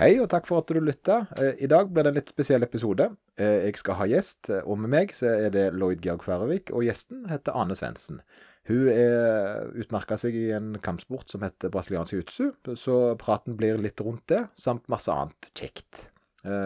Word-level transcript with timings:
Hei, 0.00 0.14
og 0.22 0.30
takk 0.32 0.46
for 0.48 0.62
at 0.62 0.70
du 0.72 0.78
lytta. 0.80 1.18
Eh, 1.36 1.58
I 1.64 1.68
dag 1.68 1.90
blir 1.92 2.06
det 2.06 2.12
en 2.12 2.16
litt 2.16 2.30
spesiell 2.32 2.64
episode. 2.64 3.10
Eh, 3.36 3.66
Jeg 3.68 3.76
skal 3.76 3.98
ha 3.98 4.06
gjest, 4.08 4.48
eh, 4.48 4.62
og 4.64 4.78
med 4.80 4.88
meg 4.88 5.10
så 5.12 5.28
er 5.28 5.50
det 5.52 5.74
Lloyd 5.74 6.00
Georg 6.00 6.24
Færøvik, 6.24 6.72
og 6.72 6.86
gjesten 6.86 7.26
heter 7.28 7.52
Ane 7.52 7.76
Svendsen. 7.76 8.22
Hun 8.68 8.88
er 8.88 9.68
utmerka 9.76 10.16
seg 10.16 10.34
i 10.38 10.50
en 10.56 10.78
kampsport 10.80 11.28
som 11.28 11.42
heter 11.42 11.68
brasiliansk 11.68 12.14
jiu-jitsu, 12.14 12.52
så 12.78 13.16
praten 13.18 13.56
blir 13.58 13.76
litt 13.76 14.00
rundt 14.00 14.24
det, 14.28 14.46
samt 14.54 14.88
masse 14.88 15.10
annet 15.12 15.50
kjekt. 15.52 16.08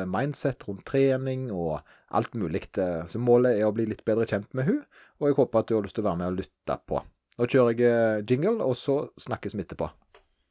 Mindset 0.06 0.62
rundt 0.68 0.84
trening 0.84 1.50
og 1.52 1.80
alt 2.12 2.34
mulig. 2.34 2.68
Så 3.08 3.18
målet 3.18 3.58
er 3.58 3.64
å 3.66 3.72
bli 3.72 3.86
litt 3.86 4.04
bedre 4.04 4.26
kjent 4.28 4.52
med 4.54 4.66
hun, 4.68 4.82
og 5.20 5.28
jeg 5.28 5.36
håper 5.40 5.58
at 5.58 5.66
du 5.68 5.74
har 5.74 5.82
lyst 5.82 5.96
til 5.96 6.04
å 6.04 6.08
være 6.10 6.20
med 6.20 6.28
og 6.34 6.38
lytte 6.44 6.78
på. 6.86 7.00
Nå 7.38 7.48
kjører 7.48 7.80
jeg 7.80 8.26
jingle, 8.28 8.60
og 8.62 8.76
så 8.76 9.08
snakkes 9.18 9.56
vi 9.56 9.64
etterpå. 9.64 9.88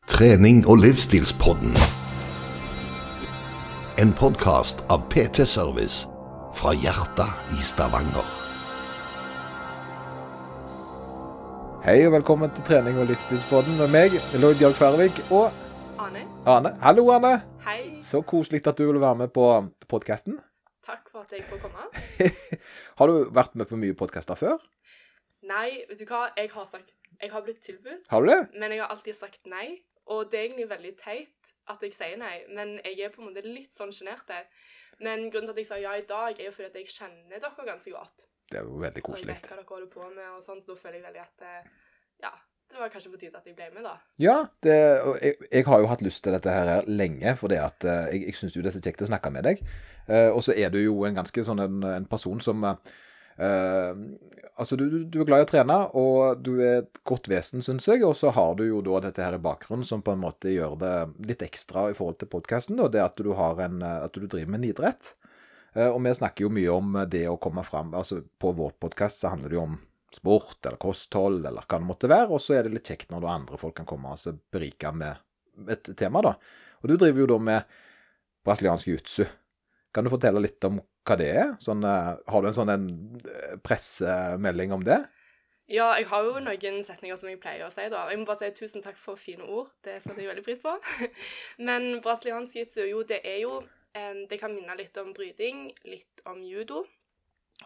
Trening 0.10 0.66
og 0.66 0.82
livsstilspodden. 0.82 1.78
En 3.98 4.14
podkast 4.14 4.84
av 4.90 5.04
PT 5.10 5.46
Service 5.48 6.08
fra 6.56 6.74
hjertet 6.76 7.52
i 7.56 7.62
Stavanger. 7.64 8.26
Hei 11.86 12.00
og 12.08 12.16
velkommen 12.16 12.52
til 12.56 12.66
trening 12.68 12.98
og 13.02 13.08
livsstilspodden 13.12 13.78
med 13.80 13.92
meg, 13.94 14.18
Lloyd 14.42 14.58
Bjørg 14.62 14.78
Færvik 14.80 15.22
og 15.30 15.52
Ane, 16.02 16.26
Ane. 16.50 16.74
Hallo, 16.82 17.06
Ane! 17.14 17.36
hei. 17.66 17.94
Så 18.02 18.22
koselig 18.26 18.64
at 18.68 18.78
du 18.78 18.86
vil 18.90 19.02
være 19.02 19.16
med 19.24 19.34
på 19.36 19.46
podkasten. 19.92 20.40
Takk 20.86 21.08
for 21.12 21.24
at 21.26 21.32
jeg 21.34 21.46
får 21.50 21.62
komme. 21.64 21.88
Har 23.00 23.12
du 23.12 23.30
vært 23.34 23.56
med 23.56 23.70
på 23.70 23.80
mye 23.80 23.96
podkaster 23.98 24.36
før? 24.40 24.60
Nei, 25.46 25.84
vet 25.90 26.02
du 26.02 26.08
hva? 26.10 26.28
Jeg 26.38 26.50
har 26.56 26.66
sagt 26.66 26.92
Jeg 27.22 27.32
har 27.32 27.42
blitt 27.46 27.62
tilbudt, 27.64 28.08
Har 28.10 28.22
du 28.22 28.28
det? 28.32 28.42
men 28.60 28.72
jeg 28.72 28.82
har 28.82 28.90
alltid 28.92 29.14
sagt 29.16 29.46
nei. 29.48 29.80
Og 30.06 30.28
det 30.32 30.38
er 30.40 30.44
egentlig 30.50 30.70
veldig 30.70 30.92
teit 31.02 31.45
at 31.72 31.84
jeg 31.86 31.96
sier 31.98 32.18
nei, 32.22 32.38
men 32.54 32.78
jeg 32.84 33.00
er 33.06 33.14
på 33.14 33.24
en 33.24 33.30
måte 33.30 33.46
litt 33.46 33.74
sånn 33.74 33.94
sjenert. 33.96 34.32
Men 35.02 35.28
grunnen 35.32 35.52
til 35.52 35.56
at 35.56 35.62
jeg 35.64 35.70
sa 35.70 35.80
ja 35.82 35.96
i 36.00 36.08
dag, 36.08 36.40
er 36.40 36.50
jo 36.50 36.56
fordi 36.56 36.72
at 36.72 36.80
jeg 36.80 36.92
kjenner 36.94 37.40
dere 37.42 37.68
ganske 37.68 37.92
godt. 37.92 38.28
Det 38.52 38.60
er 38.60 38.68
jo 38.68 38.82
veldig 38.82 39.04
koselig. 39.04 39.26
Og 39.26 39.34
jeg 39.34 39.42
vet 39.42 39.50
hva 39.50 39.58
dere 39.58 39.72
holder 39.72 39.94
på 39.94 40.10
med, 40.12 40.28
og 40.36 40.44
sånn, 40.44 40.62
så 40.62 40.76
da 40.76 40.82
føler 40.84 41.00
jeg 41.00 41.08
veldig 41.08 41.24
at 41.24 41.48
eh, 41.50 41.72
Ja, 42.24 42.32
det 42.72 42.82
var 42.82 42.92
kanskje 42.94 43.12
på 43.14 43.20
tide 43.22 43.40
at 43.40 43.48
jeg 43.50 43.58
ble 43.58 43.72
med, 43.74 43.86
da. 43.88 43.96
Ja, 44.22 44.36
det, 44.64 44.78
og 45.02 45.18
jeg, 45.22 45.40
jeg 45.52 45.66
har 45.68 45.82
jo 45.82 45.90
hatt 45.92 46.06
lyst 46.06 46.24
til 46.26 46.36
dette 46.36 46.54
her 46.54 46.88
lenge, 46.88 47.36
for 47.40 47.52
det 47.52 47.60
at 47.64 47.88
eh, 47.88 48.14
jeg, 48.14 48.30
jeg 48.30 48.40
syns 48.40 48.56
jo 48.56 48.64
det 48.64 48.72
er 48.72 48.78
så 48.78 48.84
kjekt 48.86 49.04
å 49.06 49.10
snakke 49.10 49.34
med 49.34 49.50
deg. 49.50 49.66
Eh, 50.06 50.30
og 50.30 50.44
så 50.46 50.56
er 50.56 50.72
du 50.74 50.80
jo 50.80 51.02
en 51.08 51.18
ganske 51.18 51.46
sånn 51.48 51.64
en, 51.66 51.82
en 51.90 52.08
person 52.10 52.42
som 52.44 52.66
eh, 53.38 53.94
Altså, 54.56 54.78
du, 54.80 55.04
du- 55.04 55.20
er 55.20 55.26
glad 55.28 55.42
i 55.42 55.44
å 55.44 55.48
trene, 55.50 55.76
og 56.00 56.38
du 56.40 56.62
er 56.64 56.78
et 56.86 57.00
godt 57.04 57.26
vesen, 57.28 57.60
syns 57.60 57.90
jeg. 57.90 58.06
Og 58.08 58.14
så 58.16 58.30
har 58.32 58.54
du 58.56 58.62
jo 58.64 58.78
da 58.86 59.02
dette 59.04 59.20
her 59.20 59.36
i 59.36 59.42
bakgrunnen 59.44 59.84
som 59.84 60.00
på 60.02 60.14
en 60.14 60.22
måte 60.22 60.48
gjør 60.54 60.78
det 60.80 60.92
litt 61.28 61.44
ekstra 61.44 61.90
i 61.92 61.98
forhold 61.98 62.22
til 62.22 62.30
podkasten. 62.32 62.80
Det 62.80 63.02
at 63.04 63.20
du 63.20 63.34
har 63.36 63.60
en 63.66 63.84
At 63.84 64.14
du 64.16 64.24
driver 64.32 64.48
med 64.54 64.62
en 64.64 64.70
idrett. 64.70 65.10
Uh, 65.76 65.90
Og 65.92 66.00
vi 66.06 66.14
snakker 66.16 66.46
jo 66.48 66.54
mye 66.56 66.72
om 66.72 66.96
det 67.12 67.26
å 67.28 67.36
komme 67.36 67.66
fram. 67.68 67.92
Altså, 67.94 68.22
på 68.40 68.54
vår 68.56 68.78
podkast 68.80 69.20
så 69.20 69.34
handler 69.34 69.50
det 69.52 69.60
jo 69.60 69.66
om 69.68 69.76
sport 70.16 70.64
eller 70.64 70.80
kosthold 70.80 71.44
eller 71.46 71.68
hva 71.68 71.82
det 71.82 71.90
måtte 71.92 72.08
være. 72.08 72.32
Og 72.32 72.40
så 72.40 72.56
er 72.56 72.64
det 72.64 72.78
litt 72.78 72.88
kjekt 72.88 73.12
når 73.12 73.26
da 73.28 73.36
andre 73.36 73.60
folk 73.60 73.76
kan 73.76 73.86
komme 73.92 74.08
og 74.08 74.16
altså, 74.16 74.38
berike 74.56 74.94
med 74.96 75.20
et 75.76 75.92
tema, 76.00 76.22
da. 76.24 76.38
Og 76.80 76.88
du 76.88 76.96
driver 76.96 77.26
jo 77.26 77.28
da 77.36 77.38
med 77.52 77.76
brasiliansk 78.48 78.88
jiu-jitsu. 78.88 79.26
Kan 79.92 80.08
du 80.08 80.14
fortelle 80.16 80.40
litt 80.40 80.64
om 80.64 80.80
hva 81.06 81.18
det 81.20 81.30
er? 81.32 81.54
Sånn, 81.64 81.84
eh, 81.86 82.16
har 82.32 82.42
du 82.42 82.50
en 82.50 82.58
sånn 82.58 82.74
eh, 82.74 83.56
pressemelding 83.64 84.74
om 84.76 84.86
det? 84.86 85.04
Ja, 85.66 85.96
jeg 85.98 86.06
har 86.12 86.26
jo 86.28 86.42
noen 86.46 86.84
setninger 86.86 87.18
som 87.18 87.30
jeg 87.32 87.40
pleier 87.42 87.66
å 87.66 87.72
si, 87.74 87.88
da. 87.90 88.04
Jeg 88.12 88.20
må 88.22 88.28
bare 88.28 88.44
si 88.44 88.52
tusen 88.54 88.84
takk 88.86 89.00
for 89.02 89.18
fine 89.18 89.42
ord. 89.42 89.72
Det 89.86 89.98
setter 90.04 90.22
jeg 90.22 90.30
veldig 90.30 90.44
pris 90.46 90.62
på. 90.62 90.76
Men 91.68 92.04
brasiliansk 92.06 92.60
jitsu, 92.60 92.84
jo, 92.86 93.02
det 93.08 93.24
er 93.26 93.40
jo 93.42 93.64
eh, 93.98 94.26
Det 94.30 94.38
kan 94.42 94.54
minne 94.54 94.78
litt 94.78 94.98
om 95.02 95.10
bryting, 95.16 95.72
litt 95.90 96.22
om 96.30 96.44
judo. 96.46 96.84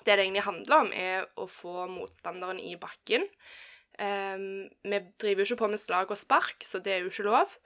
Det 0.06 0.14
det 0.14 0.24
egentlig 0.24 0.46
handler 0.46 0.86
om, 0.86 0.94
er 0.94 1.28
å 1.36 1.48
få 1.50 1.90
motstanderen 1.92 2.62
i 2.64 2.78
bakken. 2.80 3.28
Eh, 4.00 4.48
vi 4.88 5.02
driver 5.20 5.44
jo 5.44 5.50
ikke 5.50 5.64
på 5.66 5.72
med 5.74 5.84
slag 5.84 6.16
og 6.16 6.22
spark, 6.22 6.64
så 6.64 6.80
det 6.80 6.96
er 6.96 7.04
jo 7.04 7.12
ikke 7.12 7.28
lov. 7.28 7.60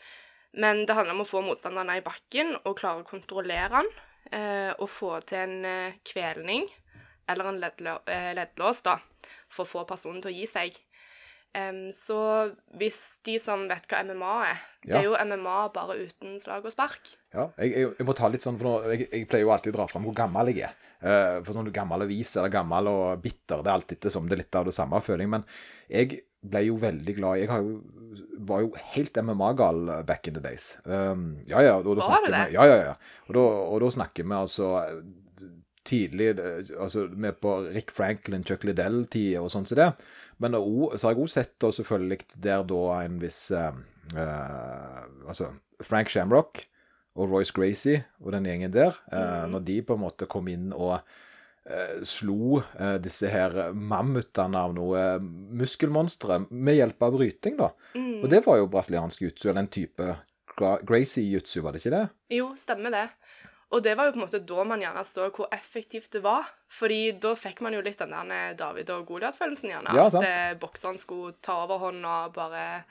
Men 0.58 0.82
det 0.88 0.98
handler 0.98 1.14
om 1.14 1.26
å 1.26 1.30
få 1.30 1.46
motstanderen 1.46 1.94
i 1.94 2.06
bakken 2.06 2.56
og 2.64 2.80
klare 2.82 3.06
å 3.06 3.10
kontrollere 3.10 3.70
han. 3.84 3.94
Eh, 4.32 4.72
å 4.72 4.88
få 4.90 5.18
til 5.28 5.42
en 5.44 5.66
eh, 5.68 5.98
kvelning, 6.08 6.70
eller 7.30 7.50
en 7.52 7.64
eh, 7.64 8.32
leddlås, 8.38 8.82
da 8.86 9.00
for 9.54 9.66
å 9.66 9.70
få 9.70 9.86
personen 9.90 10.22
til 10.24 10.32
å 10.32 10.36
gi 10.36 10.50
seg. 10.50 10.82
Um, 11.54 11.92
så 11.94 12.18
hvis 12.82 13.00
de 13.28 13.36
som 13.38 13.68
vet 13.70 13.84
hva 13.86 14.00
MMA 14.02 14.30
er 14.48 14.62
Det 14.82 14.96
er 14.98 15.04
jo 15.06 15.12
MMA 15.14 15.58
bare 15.76 16.00
uten 16.02 16.40
slag 16.42 16.66
og 16.66 16.74
spark. 16.74 17.12
Ja, 17.30 17.52
jeg, 17.62 17.76
jeg, 17.76 17.92
jeg 18.00 18.08
må 18.08 18.16
ta 18.18 18.30
litt 18.34 18.42
sånn, 18.42 18.58
for 18.58 18.66
nå, 18.66 18.96
jeg, 18.96 19.06
jeg 19.12 19.28
pleier 19.30 19.46
jo 19.46 19.52
alltid 19.54 19.76
å 19.76 19.78
dra 19.78 19.86
fram 19.92 20.08
hvor 20.08 20.18
gammel 20.18 20.50
jeg 20.50 20.66
er. 20.66 20.74
Uh, 21.04 21.44
for 21.44 21.54
sånn 21.54 21.70
gammel 21.76 22.08
og 22.08 22.10
vis 22.10 22.32
eller 22.40 22.50
gammel 22.54 22.90
og 22.90 23.22
bitter, 23.22 23.62
det 23.62 23.70
er 23.70 23.76
alltid 23.76 24.02
det 24.08 24.14
som 24.16 24.26
det 24.26 24.38
er 24.38 24.42
litt 24.42 24.58
av 24.58 24.66
det 24.66 24.74
samme 24.74 25.02
føling. 25.06 25.30
Men 25.36 25.46
jeg 25.92 26.24
ble 26.44 26.66
jo 26.68 26.78
veldig 26.82 27.16
glad 27.18 27.40
Jeg 27.40 27.64
jo, 27.64 27.78
var 28.44 28.64
jo 28.66 28.72
helt 28.94 29.18
MMA-gal 29.18 29.84
back 30.08 30.28
in 30.28 30.36
the 30.36 30.44
days. 30.44 30.74
Um, 30.86 31.40
ja, 31.48 31.62
ja. 31.64 31.78
Og 31.80 31.96
da 31.98 32.08
snakker 32.08 32.34
vi, 32.34 32.56
ja, 32.58 32.66
ja, 32.68 32.80
ja. 32.90 32.96
Og 33.30 33.38
da, 33.38 33.44
og 33.74 33.84
da 33.86 33.92
snakker 33.96 34.28
vi 34.28 34.36
altså 34.38 34.74
tidlig 35.84 36.34
altså 36.80 37.08
med 37.12 37.40
på 37.44 37.56
Rick 37.74 37.92
Franklin, 37.92 38.44
Chuck 38.48 38.64
Liddell-tida 38.64 39.42
og 39.44 39.52
sånn 39.52 39.68
som 39.68 39.80
det. 39.80 39.90
Men 40.44 40.56
også, 40.58 40.98
så 40.98 41.08
har 41.08 41.16
jeg 41.16 41.24
også 41.24 41.40
sett 41.40 41.56
da 41.62 41.72
selvfølgelig 41.72 42.20
der 42.44 42.64
da 42.68 42.84
en 43.04 43.20
viss 43.22 43.40
uh, 43.54 43.74
Altså 45.28 45.54
Frank 45.84 46.12
Shamrock 46.12 46.66
og 47.16 47.30
Royce 47.30 47.54
Gracie 47.56 48.04
og 48.20 48.34
den 48.34 48.48
gjengen 48.50 48.74
der, 48.74 48.96
eh, 49.14 49.44
når 49.50 49.62
de 49.68 49.76
på 49.86 49.96
en 49.96 50.02
måte 50.02 50.28
kom 50.30 50.48
inn 50.50 50.72
og 50.74 50.98
slo 52.04 52.58
eh, 52.80 52.98
disse 53.00 53.30
her 53.32 53.54
mammutene 53.74 54.60
av 54.60 54.74
noe 54.76 55.04
muskelmonstre 55.22 56.42
med 56.50 56.76
hjelp 56.80 57.06
av 57.08 57.16
bryting, 57.18 57.58
da. 57.62 57.70
Og 57.96 58.28
det 58.32 58.42
var 58.46 58.60
jo 58.60 58.68
brasiliansk 58.74 59.22
jutsu, 59.26 59.50
eller 59.50 59.64
en 59.66 59.72
type 59.72 60.10
gra- 60.58 60.80
Gracie-jutsu, 60.84 61.62
var 61.64 61.74
det 61.76 61.84
ikke 61.84 61.96
det? 61.96 62.04
Jo, 62.36 62.52
stemmer 62.60 62.92
det. 62.94 63.06
Og 63.74 63.82
det 63.82 63.96
var 63.98 64.06
jo 64.06 64.14
på 64.14 64.20
en 64.20 64.26
måte 64.28 64.40
da 64.46 64.64
man 64.70 64.84
gjerne 64.84 65.02
så 65.08 65.30
hvor 65.34 65.48
effektivt 65.56 66.12
det 66.14 66.22
var. 66.22 66.46
Fordi 66.70 67.00
da 67.24 67.32
fikk 67.34 67.64
man 67.66 67.74
jo 67.74 67.82
litt 67.82 67.98
den 68.04 68.12
der 68.30 68.54
David 68.60 68.92
og 68.94 69.08
Goliat-følelsen, 69.08 69.72
gjerne. 69.72 69.96
Ja, 69.98 70.10
sant. 70.14 70.28
At 70.28 70.60
bokserne 70.62 70.94
bokseren 70.94 71.00
skulle 71.02 71.34
ta 71.42 71.56
overhånd 71.64 72.06
og 72.06 72.36
bare 72.36 72.84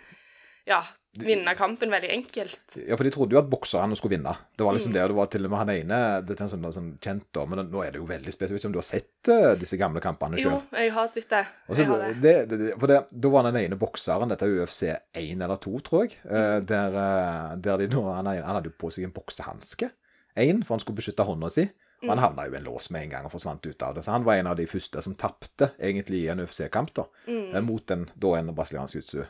ja, 0.69 0.83
vinne 1.19 1.53
kampen 1.59 1.93
veldig 1.93 2.09
enkelt. 2.15 2.77
Ja, 2.89 2.97
for 2.97 3.05
de 3.05 3.13
trodde 3.13 3.37
jo 3.37 3.41
at 3.41 3.49
bokserne 3.53 3.97
skulle 3.99 4.17
vinne. 4.17 4.33
Det 4.57 4.65
var 4.65 4.77
liksom 4.77 4.95
det, 4.95 5.03
og 5.05 5.13
det 5.13 5.17
var 5.19 5.29
til 5.33 5.45
og 5.49 5.53
med 5.53 5.61
han 5.61 5.73
ene 5.75 5.99
det 6.25 6.37
er 6.39 6.53
sånn, 6.53 6.69
sånn 6.73 6.93
kjent, 7.05 7.27
da, 7.37 7.45
men 7.49 7.65
nå 7.69 7.83
er 7.85 7.93
det 7.95 8.01
jo 8.01 8.09
veldig 8.09 8.33
spesifikt. 8.33 8.69
Om 8.71 8.77
du 8.77 8.81
har 8.81 8.87
sett 8.89 9.33
uh, 9.33 9.53
disse 9.61 9.77
gamle 9.81 10.01
kampene 10.05 10.41
Jo, 10.41 10.57
jeg 10.73 10.95
har 10.97 11.11
sett 11.13 11.29
det. 11.33 11.45
Også, 11.69 11.83
Jeg 11.83 11.91
har 11.91 12.05
det. 12.07 12.15
det, 12.23 12.37
det, 12.53 12.61
det, 12.63 12.71
for 12.81 12.93
det, 12.93 13.03
Da 13.13 13.35
var 13.35 13.49
den 13.51 13.61
ene 13.61 13.81
bokseren, 13.81 14.33
dette 14.33 14.49
er 14.49 14.63
UFC 14.63 14.83
1 14.89 15.45
eller 15.45 15.61
2, 15.61 15.75
tror 15.85 16.07
jeg, 16.07 16.17
eh, 16.25 16.59
der, 16.65 16.97
eh, 17.03 17.53
der 17.61 17.85
de 17.85 17.91
nå, 17.93 18.07
han, 18.09 18.33
han 18.33 18.57
hadde 18.57 18.73
jo 18.73 18.79
på 18.81 18.93
seg 18.95 19.09
en 19.09 19.15
boksehanske. 19.15 19.93
Én, 20.41 20.65
for 20.65 20.79
han 20.79 20.81
skulle 20.85 21.03
beskytte 21.03 21.27
hånda 21.29 21.53
si. 21.53 21.69
Og 22.03 22.11
han 22.11 22.19
havna 22.19 22.49
jo 22.49 22.57
i 22.57 22.59
en 22.59 22.65
lås 22.67 22.89
med 22.91 23.05
en 23.05 23.13
gang 23.13 23.27
og 23.29 23.31
forsvant 23.31 23.63
ut 23.63 23.83
av 23.87 23.95
det. 23.95 24.03
Så 24.03 24.11
han 24.11 24.25
var 24.27 24.41
en 24.41 24.49
av 24.51 24.57
de 24.59 24.65
første 24.67 25.05
som 25.05 25.15
tapte 25.15 25.69
egentlig 25.79 26.25
i 26.25 26.31
en 26.33 26.43
UFC-kamp, 26.43 26.91
da. 26.99 27.05
mm. 27.29 27.61
Mot 27.63 27.93
en, 27.95 28.09
da 28.19 28.33
en 28.41 28.51
brasiliansk 28.57 28.99
jutsu. 28.99 29.21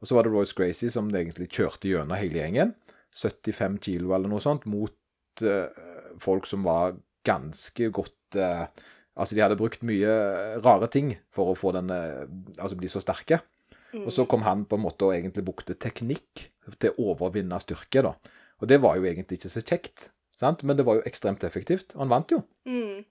Og 0.00 0.08
så 0.08 0.16
var 0.16 0.26
det 0.26 0.34
Royce 0.34 0.56
Gracie 0.56 0.92
som 0.92 1.08
egentlig 1.12 1.48
kjørte 1.54 1.88
gjennom 1.90 2.18
hele 2.18 2.42
gjengen. 2.42 2.74
75 3.16 3.78
kilo 3.86 4.12
eller 4.12 4.28
noe 4.28 4.42
sånt, 4.44 4.66
mot 4.68 5.44
eh, 5.46 5.84
folk 6.20 6.48
som 6.48 6.66
var 6.66 6.98
ganske 7.26 7.90
godt 7.94 8.38
eh, 8.40 8.68
Altså, 9.16 9.32
de 9.32 9.40
hadde 9.40 9.56
brukt 9.56 9.80
mye 9.88 10.10
rare 10.60 10.90
ting 10.92 11.14
for 11.32 11.48
å 11.48 11.56
få 11.56 11.70
den 11.72 11.88
eh, 11.88 12.26
Altså 12.60 12.76
bli 12.76 12.90
så 12.92 13.00
sterke. 13.00 13.38
Og 13.96 14.10
så 14.12 14.26
kom 14.28 14.42
han 14.44 14.66
på 14.68 14.76
en 14.76 14.82
måte 14.84 15.06
og 15.06 15.14
egentlig 15.14 15.46
brukte 15.46 15.76
teknikk 15.80 16.42
til 16.82 16.92
å 16.92 17.14
overvinne 17.14 17.56
styrke, 17.62 18.02
da. 18.04 18.12
Og 18.60 18.68
det 18.68 18.80
var 18.82 18.98
jo 18.98 19.06
egentlig 19.08 19.38
ikke 19.38 19.52
så 19.52 19.62
kjekt, 19.62 20.08
sant? 20.36 20.64
men 20.66 20.76
det 20.76 20.84
var 20.84 20.98
jo 20.98 21.06
ekstremt 21.08 21.44
effektivt. 21.48 21.94
Og 21.94 22.04
han 22.04 22.12
vant 22.12 22.34
jo. 22.34 22.42
Mm. 22.68 23.04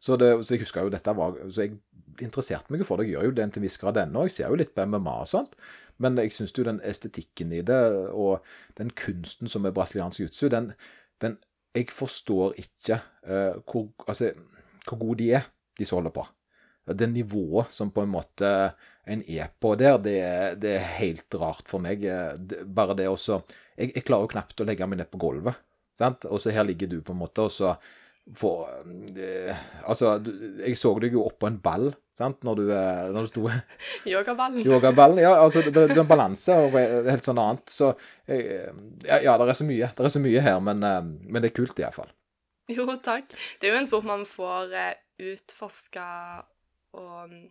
Så, 0.00 0.16
det, 0.20 0.30
så 0.46 0.54
jeg 0.54 0.62
husker 0.62 0.86
jo 0.86 0.92
dette 0.92 1.12
var 1.16 1.36
Så 1.48 1.64
jeg 1.64 1.78
interesserte 2.22 2.72
meg 2.72 2.84
for 2.86 2.98
det. 2.98 3.08
Jeg 3.08 3.16
gjør 3.16 3.28
jo 3.30 3.34
det 3.38 3.48
til 3.52 3.62
en 3.62 3.66
viss 3.66 3.80
grad 3.80 3.98
ennå. 4.00 4.26
Jeg 4.26 4.36
ser 4.36 4.52
jo 4.52 4.60
litt 4.60 4.74
på 4.76 4.86
MMA 4.86 5.16
og 5.24 5.30
sånt. 5.30 5.58
Men 6.02 6.18
jeg 6.20 6.34
syns 6.36 6.54
jo 6.56 6.66
den 6.66 6.80
estetikken 6.84 7.52
i 7.56 7.62
det, 7.64 7.80
og 8.12 8.44
den 8.76 8.90
kunsten 8.96 9.48
som 9.48 9.64
er 9.64 9.74
brasiliansk 9.76 10.26
jutsu, 10.26 10.48
den, 10.52 10.72
den 11.24 11.38
Jeg 11.76 11.90
forstår 11.92 12.54
ikke 12.56 13.00
uh, 13.28 13.60
hvor, 13.68 13.90
altså, 14.08 14.30
hvor 14.88 14.98
gode 14.98 15.18
de 15.20 15.32
er, 15.36 15.48
de 15.76 15.84
som 15.84 15.98
holder 15.98 16.14
på. 16.16 16.24
Det 16.86 17.08
nivået 17.10 17.72
som 17.72 17.90
på 17.90 18.04
en 18.06 18.12
måte 18.12 18.48
en 19.06 19.22
er 19.28 19.50
på 19.60 19.74
der, 19.74 19.98
det, 19.98 20.16
det 20.62 20.76
er 20.76 20.92
helt 21.00 21.34
rart 21.34 21.68
for 21.68 21.82
meg. 21.82 22.00
Det, 22.00 22.62
bare 22.64 22.96
det 22.96 23.08
også 23.08 23.40
jeg, 23.76 23.92
jeg 23.92 24.04
klarer 24.06 24.24
jo 24.24 24.32
knapt 24.32 24.60
å 24.60 24.66
legge 24.66 24.88
meg 24.88 25.00
ned 25.00 25.10
på 25.12 25.20
gulvet. 25.20 25.58
Og 26.00 26.40
så 26.40 26.52
her 26.52 26.66
ligger 26.68 26.90
du 26.90 27.00
på 27.04 27.14
en 27.14 27.20
måte, 27.20 27.46
og 27.46 27.52
så 27.52 27.74
får 28.36 28.64
eh, 29.22 29.66
Altså, 29.86 30.16
jeg 30.62 30.78
så 30.78 30.92
deg 31.02 31.14
jo 31.14 31.26
oppå 31.26 31.46
på 31.46 31.50
en 31.52 31.60
ball 31.62 31.90
sant? 32.16 32.42
Når 32.46 32.58
du, 32.58 32.64
eh, 32.72 33.08
når 33.14 33.26
du 33.26 33.30
sto 33.30 33.44
Yogaballen. 34.14 34.62
yogaballen. 34.66 35.20
Ja, 35.22 35.34
altså, 35.42 35.62
det, 35.64 35.74
det 35.74 35.96
er 35.96 36.02
en 36.02 36.08
balanse 36.10 36.56
og 36.64 36.76
helt 36.76 37.26
sånn 37.26 37.40
annet. 37.42 37.72
Så 37.72 37.92
eh, 38.26 38.70
ja, 39.04 39.36
det 39.36 39.48
er 39.48 39.58
så 39.58 39.66
mye. 39.68 39.90
Det 39.96 40.06
er 40.06 40.14
så 40.14 40.22
mye 40.24 40.44
her, 40.44 40.60
men, 40.64 40.82
eh, 40.86 41.02
men 41.04 41.44
det 41.44 41.50
er 41.52 41.58
kult 41.58 41.82
iallfall. 41.82 42.10
Jo, 42.72 42.88
takk. 42.98 43.30
Det 43.60 43.68
er 43.68 43.76
jo 43.76 43.82
en 43.82 43.88
sport 43.88 44.08
man 44.08 44.24
får 44.26 44.72
utforska 45.22 46.06
og 46.96 47.30
mm, 47.30 47.44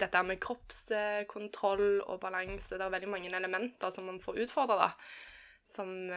dette 0.00 0.22
med 0.24 0.40
kroppskontroll 0.40 2.00
og 2.06 2.20
balanse. 2.22 2.78
Det 2.78 2.86
er 2.86 2.94
veldig 2.94 3.10
mange 3.12 3.28
elementer 3.34 3.92
som 3.92 4.08
man 4.08 4.22
får 4.22 4.40
utfordra, 4.46 4.78
da. 4.86 4.92
Som 5.68 6.08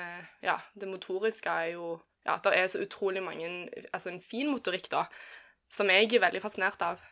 Ja, 0.41 0.55
det 0.73 0.87
motoriske 0.89 1.51
er 1.51 1.75
jo 1.75 1.99
Ja, 2.25 2.39
det 2.41 2.55
er 2.57 2.65
så 2.65 2.79
utrolig 2.81 3.21
mange 3.21 3.67
Altså 3.93 4.09
en 4.09 4.17
fin 4.17 4.47
motorikk, 4.49 4.87
da, 4.89 5.03
som 5.69 5.91
jeg 5.93 6.07
er 6.15 6.23
veldig 6.23 6.41
fascinert 6.41 6.81
av. 6.81 7.03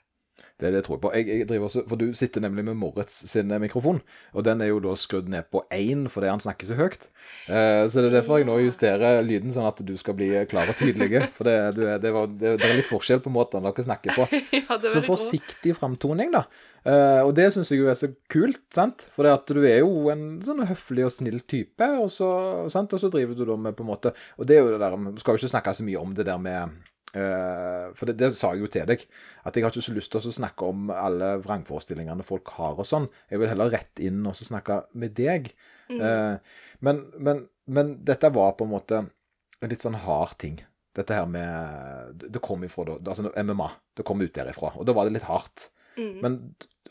Det, 0.61 0.71
det 0.71 0.83
tror 0.85 0.95
jeg 0.95 1.03
på. 1.03 1.11
Jeg, 1.17 1.27
jeg 1.27 1.47
driver 1.49 1.67
også, 1.67 1.83
for 1.89 1.99
Du 1.99 2.13
sitter 2.17 2.43
nemlig 2.43 2.65
med 2.65 2.77
Moritz 2.79 3.19
sin 3.29 3.51
eh, 3.51 3.61
mikrofon, 3.61 4.01
og 4.33 4.45
den 4.45 4.61
er 4.61 4.71
jo 4.71 4.79
da 4.83 4.93
skrudd 4.97 5.29
ned 5.31 5.49
på 5.53 5.63
én 5.73 6.05
fordi 6.11 6.29
han 6.31 6.43
snakker 6.43 6.69
så 6.69 6.77
høyt. 6.77 7.09
Eh, 7.47 7.83
så 7.89 8.01
det 8.01 8.09
er 8.09 8.17
derfor 8.19 8.39
jeg 8.39 8.47
nå 8.49 8.57
justerer 8.63 9.21
lyden, 9.25 9.53
sånn 9.53 9.67
at 9.69 9.81
du 9.85 9.93
skal 9.99 10.17
bli 10.17 10.29
klar 10.49 10.69
og 10.71 10.77
tydelig. 10.79 11.25
For 11.37 11.47
det, 11.47 11.57
du, 11.77 11.83
det, 11.85 12.13
var, 12.15 12.29
det, 12.29 12.53
er 12.57 12.77
litt 12.79 12.89
forskjell 12.89 13.23
på 13.23 13.33
måten 13.33 13.65
dere 13.65 13.85
snakker 13.85 14.15
på. 14.17 14.27
ja, 14.59 14.77
Så 14.85 15.03
forsiktig 15.05 15.75
framtoning, 15.79 16.31
da. 16.33 16.45
Eh, 16.83 17.21
og 17.23 17.31
det 17.37 17.49
syns 17.55 17.71
jeg 17.71 17.79
jo 17.79 17.91
er 17.91 17.97
så 17.97 18.09
kult, 18.31 18.63
sant? 18.75 19.05
For 19.15 19.27
at 19.29 19.47
du 19.47 19.61
er 19.63 19.81
jo 19.81 20.09
en 20.11 20.41
sånn 20.43 20.65
høflig 20.67 21.05
og 21.07 21.13
snill 21.15 21.39
type, 21.47 21.87
og 21.99 22.09
så, 22.11 22.29
sant? 22.73 22.93
og 22.93 23.03
så 23.03 23.11
driver 23.11 23.37
du 23.37 23.45
da 23.47 23.59
med 23.59 23.77
på 23.77 23.85
en 23.85 23.91
måte 23.93 24.11
Og 24.37 24.47
det 24.47 24.57
er 24.57 24.65
jo 24.65 24.73
det 24.73 24.81
der 24.81 24.97
Vi 24.99 25.21
skal 25.21 25.35
jo 25.35 25.41
ikke 25.41 25.53
snakke 25.53 25.73
så 25.77 25.85
mye 25.87 26.01
om 26.01 26.11
det 26.17 26.27
der 26.27 26.41
med 26.41 26.59
eh, 26.59 26.92
For 27.13 28.09
det, 28.09 28.15
det 28.17 28.31
sa 28.35 28.53
jeg 28.53 28.63
jo 28.63 28.69
til 28.73 28.87
deg, 28.89 29.05
at 29.45 29.55
jeg 29.55 29.63
har 29.65 29.71
ikke 29.73 29.85
så 29.85 29.93
lyst 29.95 30.11
til 30.13 30.23
å 30.23 30.33
snakke 30.33 30.65
om 30.65 30.89
alle 30.93 31.35
vrangforestillingene 31.43 32.25
folk 32.25 32.49
har 32.57 32.79
og 32.81 32.87
sånn. 32.89 33.05
Jeg 33.29 33.39
vil 33.41 33.51
heller 33.51 33.69
rett 33.73 34.01
inn 34.03 34.23
og 34.25 34.35
snakke 34.39 34.81
med 34.97 35.13
deg. 35.19 35.51
Eh, 35.93 36.37
men, 36.81 37.03
men, 37.21 37.43
men 37.67 37.93
dette 38.07 38.31
var 38.33 38.55
på 38.57 38.65
en 38.65 38.73
måte 38.73 39.03
en 39.03 39.69
litt 39.71 39.83
sånn 39.83 39.99
hard 40.07 40.37
ting. 40.41 40.57
Dette 40.93 41.15
her 41.17 41.25
med 41.29 42.19
Det 42.29 42.41
kom 42.45 42.61
ifra 42.65 42.83
da, 42.85 42.97
altså 43.13 43.29
MMA. 43.33 43.69
Det 43.97 44.05
kom 44.05 44.21
ut 44.21 44.33
derifra. 44.35 44.73
Og 44.77 44.85
da 44.85 44.93
var 44.93 45.07
det 45.09 45.15
litt 45.15 45.29
hardt. 45.29 45.69
Mm. 45.97 46.17
Men 46.21 46.35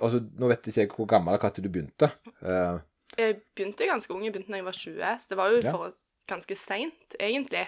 altså, 0.01 0.23
nå 0.39 0.49
vet 0.51 0.67
ikke 0.71 0.85
jeg 0.85 0.91
hvor 0.95 1.07
gammel 1.11 1.35
eller 1.35 1.51
når 1.51 1.67
du 1.67 1.71
begynte. 1.75 2.09
Eh, 2.43 2.79
Jeg 3.19 3.41
begynte 3.55 3.85
ganske 3.91 4.15
ung, 4.15 4.23
jeg 4.25 4.33
begynte 4.33 4.55
da 4.55 4.57
jeg 4.63 4.65
var 4.65 4.79
20, 4.79 5.19
så 5.21 5.29
det 5.29 5.37
var 5.37 5.51
jo 5.53 5.59
Ja. 5.67 5.73
ganske 6.31 6.57
seint, 6.57 7.17
egentlig. 7.21 7.67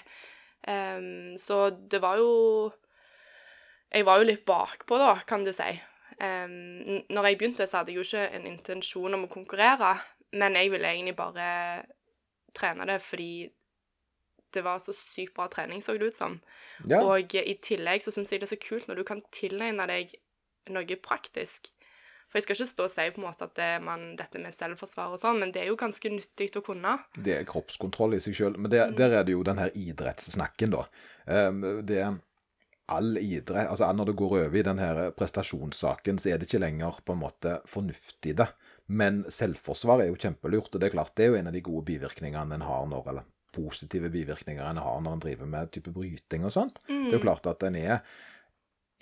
Ehm, 0.69 1.37
så 1.37 1.71
det 1.71 2.01
var 2.03 2.17
jo 2.17 2.73
Jeg 3.95 4.07
var 4.07 4.19
jo 4.19 4.27
litt 4.27 4.45
bakpå, 4.45 4.97
da, 4.99 5.21
kan 5.27 5.45
du 5.45 5.53
si. 5.55 5.69
Um, 6.19 6.83
når 7.11 7.27
jeg 7.29 7.39
begynte, 7.39 7.67
så 7.67 7.79
hadde 7.79 7.93
jeg 7.93 8.01
jo 8.01 8.03
ikke 8.03 8.25
en 8.35 8.47
intensjon 8.47 9.15
om 9.15 9.27
å 9.27 9.31
konkurrere, 9.31 9.93
men 10.35 10.57
jeg 10.59 10.73
ville 10.73 10.91
egentlig 10.91 11.15
bare 11.15 11.47
trene 12.55 12.87
det 12.91 12.97
fordi 13.03 13.51
det 14.55 14.65
var 14.67 14.83
så 14.83 14.95
sykt 14.95 15.35
bra 15.35 15.47
trening, 15.51 15.83
så 15.83 15.95
det 15.95 16.11
ut 16.11 16.17
som. 16.19 16.41
ja. 16.89 17.03
Og 17.03 17.35
i 17.35 17.55
tillegg 17.63 18.03
så 18.03 18.11
syns 18.15 18.33
jeg 18.33 18.43
det 18.43 18.49
er 18.49 18.55
så 18.57 18.61
kult 18.63 18.89
når 18.89 19.01
du 19.01 19.05
kan 19.07 19.23
tilegne 19.35 19.87
deg 19.91 20.15
noe 20.75 20.99
praktisk. 21.03 21.71
For 22.35 22.41
jeg 22.41 22.49
skal 22.49 22.57
ikke 22.57 22.67
stå 22.67 22.85
og 22.89 22.91
si 22.91 23.03
på 23.15 23.21
en 23.21 23.27
måte 23.29 23.47
at 23.47 23.53
det, 23.55 23.71
man, 23.87 24.01
dette 24.19 24.41
med 24.43 24.51
selvforsvar 24.51 25.13
og 25.15 25.21
sånn, 25.23 25.37
men 25.39 25.53
det 25.55 25.61
er 25.63 25.69
jo 25.69 25.77
ganske 25.79 26.11
nyttig 26.11 26.49
å 26.59 26.65
kunne. 26.67 26.97
Det 27.15 27.37
er 27.37 27.47
kroppskontroll 27.47 28.17
i 28.17 28.19
seg 28.25 28.35
sjøl. 28.35 28.57
Men 28.59 28.73
det, 28.73 28.81
der 28.99 29.15
er 29.21 29.23
det 29.23 29.37
jo 29.37 29.45
den 29.47 29.61
her 29.63 29.71
idrettssnakken, 29.79 30.75
da. 30.75 30.83
Um, 31.31 31.63
det 31.87 32.01
all 32.91 33.15
idrett 33.17 33.71
Altså 33.71 33.87
når 33.97 34.11
det 34.11 34.17
går 34.19 34.35
over 34.43 34.59
i 34.59 34.65
den 34.67 34.83
her 34.83 34.99
prestasjonssaken, 35.15 36.19
så 36.19 36.33
er 36.33 36.43
det 36.43 36.51
ikke 36.51 36.65
lenger 36.65 36.99
på 37.07 37.15
en 37.15 37.23
måte 37.23 37.55
fornuft 37.71 38.27
i 38.27 38.35
det. 38.35 38.51
Men 38.91 39.23
selvforsvar 39.31 40.03
er 40.03 40.11
jo 40.11 40.19
kjempelurt, 40.19 40.75
og 40.75 40.83
det 40.83 40.91
er 40.91 40.97
klart 40.99 41.15
det 41.15 41.29
er 41.29 41.33
jo 41.33 41.39
en 41.39 41.49
av 41.53 41.55
de 41.55 41.63
gode 41.65 41.87
bivirkningene 41.89 42.59
en 42.59 42.67
har 42.67 42.91
når 42.91 43.15
Eller 43.15 43.31
positive 43.55 44.11
bivirkninger 44.11 44.67
en 44.67 44.83
har 44.83 45.01
når 45.01 45.13
en 45.15 45.21
driver 45.23 45.47
med 45.47 45.71
type 45.71 45.93
bryting 45.95 46.45
og 46.45 46.51
sånt. 46.53 46.81
Det 46.89 47.13
er 47.13 47.21
jo 47.21 47.23
klart 47.23 47.47
at 47.47 47.63
en 47.63 47.77
er 47.79 48.01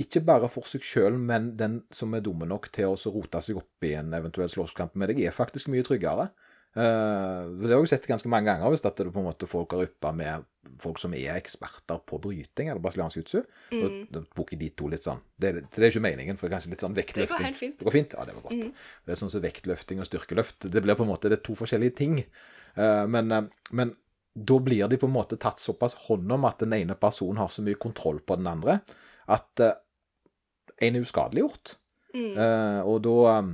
ikke 0.03 0.23
bare 0.27 0.49
for 0.53 0.67
seg 0.69 0.85
sjøl, 0.87 1.17
men 1.19 1.53
den 1.59 1.81
som 1.95 2.15
er 2.15 2.23
dumme 2.25 2.47
nok 2.51 2.71
til 2.75 2.93
å 2.93 3.13
rote 3.15 3.41
seg 3.45 3.59
opp 3.61 3.87
i 3.89 3.95
en 3.99 4.13
eventuell 4.19 4.51
slåsskamp 4.53 4.95
med 4.99 5.13
deg, 5.13 5.23
er 5.27 5.35
faktisk 5.37 5.71
mye 5.73 5.85
tryggere. 5.87 6.29
Uh, 6.73 7.51
det 7.61 7.69
har 7.75 7.83
jeg 7.83 7.91
sett 7.91 8.07
ganske 8.09 8.31
mange 8.33 8.49
ganger, 8.49 8.71
hvis 8.73 8.81
at 8.89 8.97
det 8.97 9.11
på 9.13 9.21
en 9.21 9.27
måte 9.27 9.45
folk 9.51 9.75
har 9.77 9.83
yppa 9.85 10.09
med 10.17 10.47
folk 10.81 10.97
som 11.03 11.13
er 11.13 11.35
eksperter 11.37 11.99
på 12.09 12.17
bryting 12.25 12.71
eller 12.73 12.81
brasiliansk 12.81 13.19
jiu-jitsu. 13.19 13.43
Mm. 13.75 13.99
Da 14.15 14.23
tok 14.39 14.55
de 14.57 14.71
to 14.79 14.89
litt 14.89 15.05
sånn 15.05 15.21
Det, 15.37 15.51
er- 15.51 15.67
det 15.67 15.83
er 15.83 15.91
ikke 15.91 16.05
meningen, 16.07 16.39
for 16.41 16.47
det 16.49 16.55
er 16.55 16.57
kanskje 16.57 16.73
litt 16.73 16.85
sånn 16.87 16.97
vektløfting. 16.97 17.29
Det 17.29 17.43
går 17.45 17.51
helt 17.51 17.61
fint. 17.61 17.77
Det 17.79 17.89
går 17.91 17.97
fint? 17.99 18.15
Ja, 18.17 18.25
det 18.25 18.37
var 18.39 18.47
godt. 18.47 18.87
Det 19.05 19.13
er 19.13 19.21
sånn 19.21 19.35
som 19.35 19.45
vektløfting 19.45 20.01
og 20.01 20.09
styrkeløft. 20.09 20.71
Det 20.73 20.85
blir 20.87 20.97
på 20.97 21.05
en 21.05 21.13
måte 21.13 21.29
det 21.29 21.41
er 21.43 21.45
to 21.45 21.59
forskjellige 21.61 21.97
ting. 22.01 22.17
Uh, 22.79 23.05
men, 23.11 23.29
uh, 23.37 23.69
men 23.77 23.93
da 24.33 24.57
blir 24.65 24.89
de 24.89 24.97
på 24.97 25.11
en 25.11 25.13
måte 25.19 25.37
tatt 25.37 25.61
såpass 25.61 25.93
hånd 26.09 26.33
om 26.33 26.49
at 26.49 26.65
den 26.65 26.73
ene 26.73 26.97
personen 26.97 27.37
har 27.43 27.53
så 27.53 27.61
mye 27.61 27.77
kontroll 27.77 28.23
på 28.25 28.41
den 28.41 28.49
andre, 28.49 28.79
at 29.29 29.61
en 30.81 30.97
er 30.97 31.05
uskadeliggjort. 31.05 31.77
Mm. 32.13 32.35
Uh, 32.37 32.81
og 32.85 32.99
da 33.07 33.17
eh, 33.33 33.51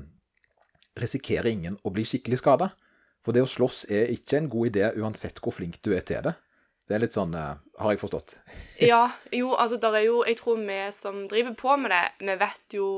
risikerer 0.99 1.51
ingen 1.53 1.77
å 1.87 1.93
bli 1.95 2.05
skikkelig 2.07 2.41
skada. 2.41 2.73
For 3.23 3.35
det 3.37 3.45
å 3.45 3.51
slåss 3.51 3.85
er 3.93 4.11
ikke 4.15 4.39
en 4.41 4.49
god 4.51 4.71
idé 4.71 4.89
uansett 4.99 5.39
hvor 5.43 5.55
flink 5.55 5.79
du 5.85 5.93
er 5.95 6.07
til 6.07 6.25
det. 6.27 6.35
Det 6.89 6.97
er 6.97 7.03
litt 7.05 7.15
sånn 7.15 7.35
uh, 7.37 7.61
Har 7.79 7.93
jeg 7.93 8.01
forstått? 8.01 8.39
Ja, 8.91 9.11
jo, 9.35 9.53
altså 9.59 9.77
der 9.83 9.99
er 9.99 10.05
jo 10.07 10.23
Jeg 10.25 10.39
tror 10.39 10.61
vi 10.63 10.79
som 10.97 11.27
driver 11.29 11.57
på 11.59 11.75
med 11.77 11.93
det, 11.93 12.05
vi 12.25 12.37
vet 12.41 12.79
jo 12.79 12.89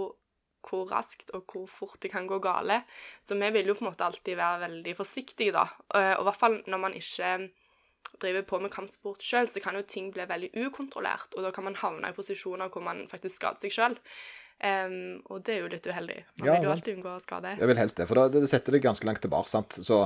hvor 0.61 0.85
raskt 0.93 1.33
og 1.35 1.49
hvor 1.49 1.65
fort 1.73 1.97
det 2.05 2.11
kan 2.13 2.27
gå 2.29 2.37
gale. 2.45 2.83
Så 3.25 3.35
vi 3.41 3.49
vil 3.55 3.71
jo 3.71 3.75
på 3.79 3.85
en 3.85 3.89
måte 3.89 4.05
alltid 4.05 4.37
være 4.37 4.61
veldig 4.67 4.93
forsiktige, 4.99 5.55
da. 5.57 5.65
Eh, 5.97 6.13
Og 6.19 6.21
i 6.21 6.27
hvert 6.29 6.41
fall 6.43 6.59
når 6.69 6.83
man 6.83 6.97
ikke 6.99 7.31
driver 8.21 8.45
på 8.47 8.61
med 8.61 8.73
kampsport 8.75 9.25
sjøl, 9.25 9.49
så 9.49 9.63
kan 9.65 9.79
jo 9.79 9.87
ting 9.87 10.11
bli 10.15 10.27
veldig 10.29 10.53
ukontrollert, 10.67 11.35
og 11.37 11.47
da 11.47 11.55
kan 11.55 11.67
man 11.67 11.79
havne 11.81 12.11
i 12.11 12.17
posisjoner 12.17 12.71
hvor 12.73 12.85
man 12.85 13.07
faktisk 13.11 13.41
skader 13.41 13.65
seg 13.65 13.77
sjøl. 13.77 13.99
og 15.33 15.39
det 15.47 15.55
er 15.55 15.63
jo 15.63 15.71
litt 15.73 15.87
uheldig. 15.89 16.19
Man 16.41 16.47
Ja, 16.47 16.55
vil 16.59 16.67
jo 16.69 16.73
alltid 16.75 16.99
unngå 16.99 17.15
å 17.15 17.23
skade. 17.23 17.55
Jeg 17.57 17.71
vil 17.71 17.81
helst 17.81 17.97
det, 17.97 18.07
for 18.11 18.21
da, 18.21 18.27
det 18.29 18.51
setter 18.51 18.77
deg 18.77 18.83
ganske 18.85 19.07
langt 19.09 19.23
tilbake. 19.25 19.49
sant? 19.49 19.73
Så, 19.73 20.03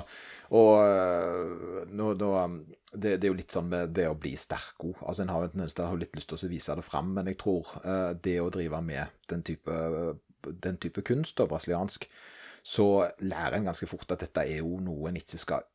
og 0.54 0.74
øh, 0.78 1.88
nå, 1.90 2.12
nå, 2.20 2.28
um, 2.38 2.60
det, 2.92 3.16
det 3.18 3.26
er 3.26 3.32
jo 3.32 3.40
litt 3.40 3.56
sånn 3.56 3.66
med 3.72 3.96
det 3.98 4.06
å 4.06 4.14
bli 4.14 4.36
sterk 4.38 4.78
òg. 4.86 5.02
Altså, 5.02 5.24
en 5.24 5.34
har 5.34 5.42
jo 5.42 5.50
en 5.50 5.56
tendens 5.56 5.74
til 5.74 5.98
litt 5.98 6.14
lyst 6.14 6.30
til 6.30 6.38
å 6.38 6.52
vise 6.52 6.78
det 6.78 6.86
fram, 6.86 7.10
men 7.16 7.32
jeg 7.32 7.40
tror 7.42 7.74
uh, 7.82 8.12
det 8.14 8.38
å 8.44 8.52
drive 8.54 8.78
med 8.86 9.26
den 9.32 9.42
type, 9.42 9.80
den 10.46 10.78
type 10.78 11.02
kunst, 11.02 11.34
da, 11.40 11.50
brasiliansk, 11.50 12.06
så 12.64 12.88
lærer 13.26 13.58
en 13.58 13.66
ganske 13.72 13.90
fort 13.90 14.14
at 14.14 14.22
dette 14.22 14.46
er 14.46 14.62
jo 14.62 14.78
noe 14.80 15.10
en 15.10 15.18
ikke 15.18 15.40
skal 15.40 15.66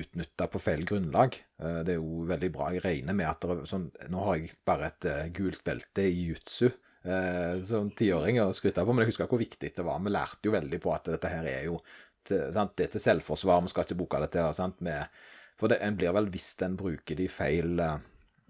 utnytte 0.00 0.46
på 0.50 0.60
feil 0.62 0.84
grunnlag. 0.88 1.36
Eh, 1.60 1.80
Det 1.86 1.94
er 1.94 2.00
jo 2.00 2.24
veldig 2.28 2.50
bra. 2.54 2.70
Jeg 2.74 2.84
regner 2.84 3.16
med 3.16 3.28
at 3.28 3.44
det 3.44 3.68
sånn 3.70 3.90
Nå 4.10 4.24
har 4.26 4.40
jeg 4.40 4.56
bare 4.66 4.90
et 4.90 5.04
eh, 5.10 5.28
gult 5.34 5.62
belte 5.64 6.06
i 6.08 6.26
jutsu 6.30 6.66
eh, 6.68 7.60
som 7.66 7.90
tiåring 7.90 8.40
å 8.42 8.52
skryte 8.56 8.84
på, 8.84 8.92
men 8.94 9.04
jeg 9.04 9.12
husker 9.14 9.30
hvor 9.30 9.42
viktig 9.42 9.74
det 9.76 9.86
var. 9.86 10.00
Vi 10.00 10.14
lærte 10.14 10.48
jo 10.48 10.56
veldig 10.56 10.80
på 10.80 10.94
at 10.94 11.12
dette 11.12 11.30
her 11.32 11.46
er 11.50 11.68
jo 11.68 11.78
sant? 12.24 12.72
Det 12.76 12.86
er 12.86 12.92
til 12.94 13.04
selvforsvar, 13.04 13.62
vi 13.62 13.72
skal 13.72 13.84
ikke 13.84 14.00
bruke 14.00 14.20
det 14.22 14.30
til 14.32 14.52
sant? 14.56 14.80
Med, 14.80 15.12
For 15.60 15.68
det, 15.68 15.82
en 15.84 15.96
blir 15.96 16.14
vel 16.16 16.30
hvis 16.32 16.54
en 16.64 16.76
bruker 16.76 17.18
de 17.18 17.28
feil 17.28 17.82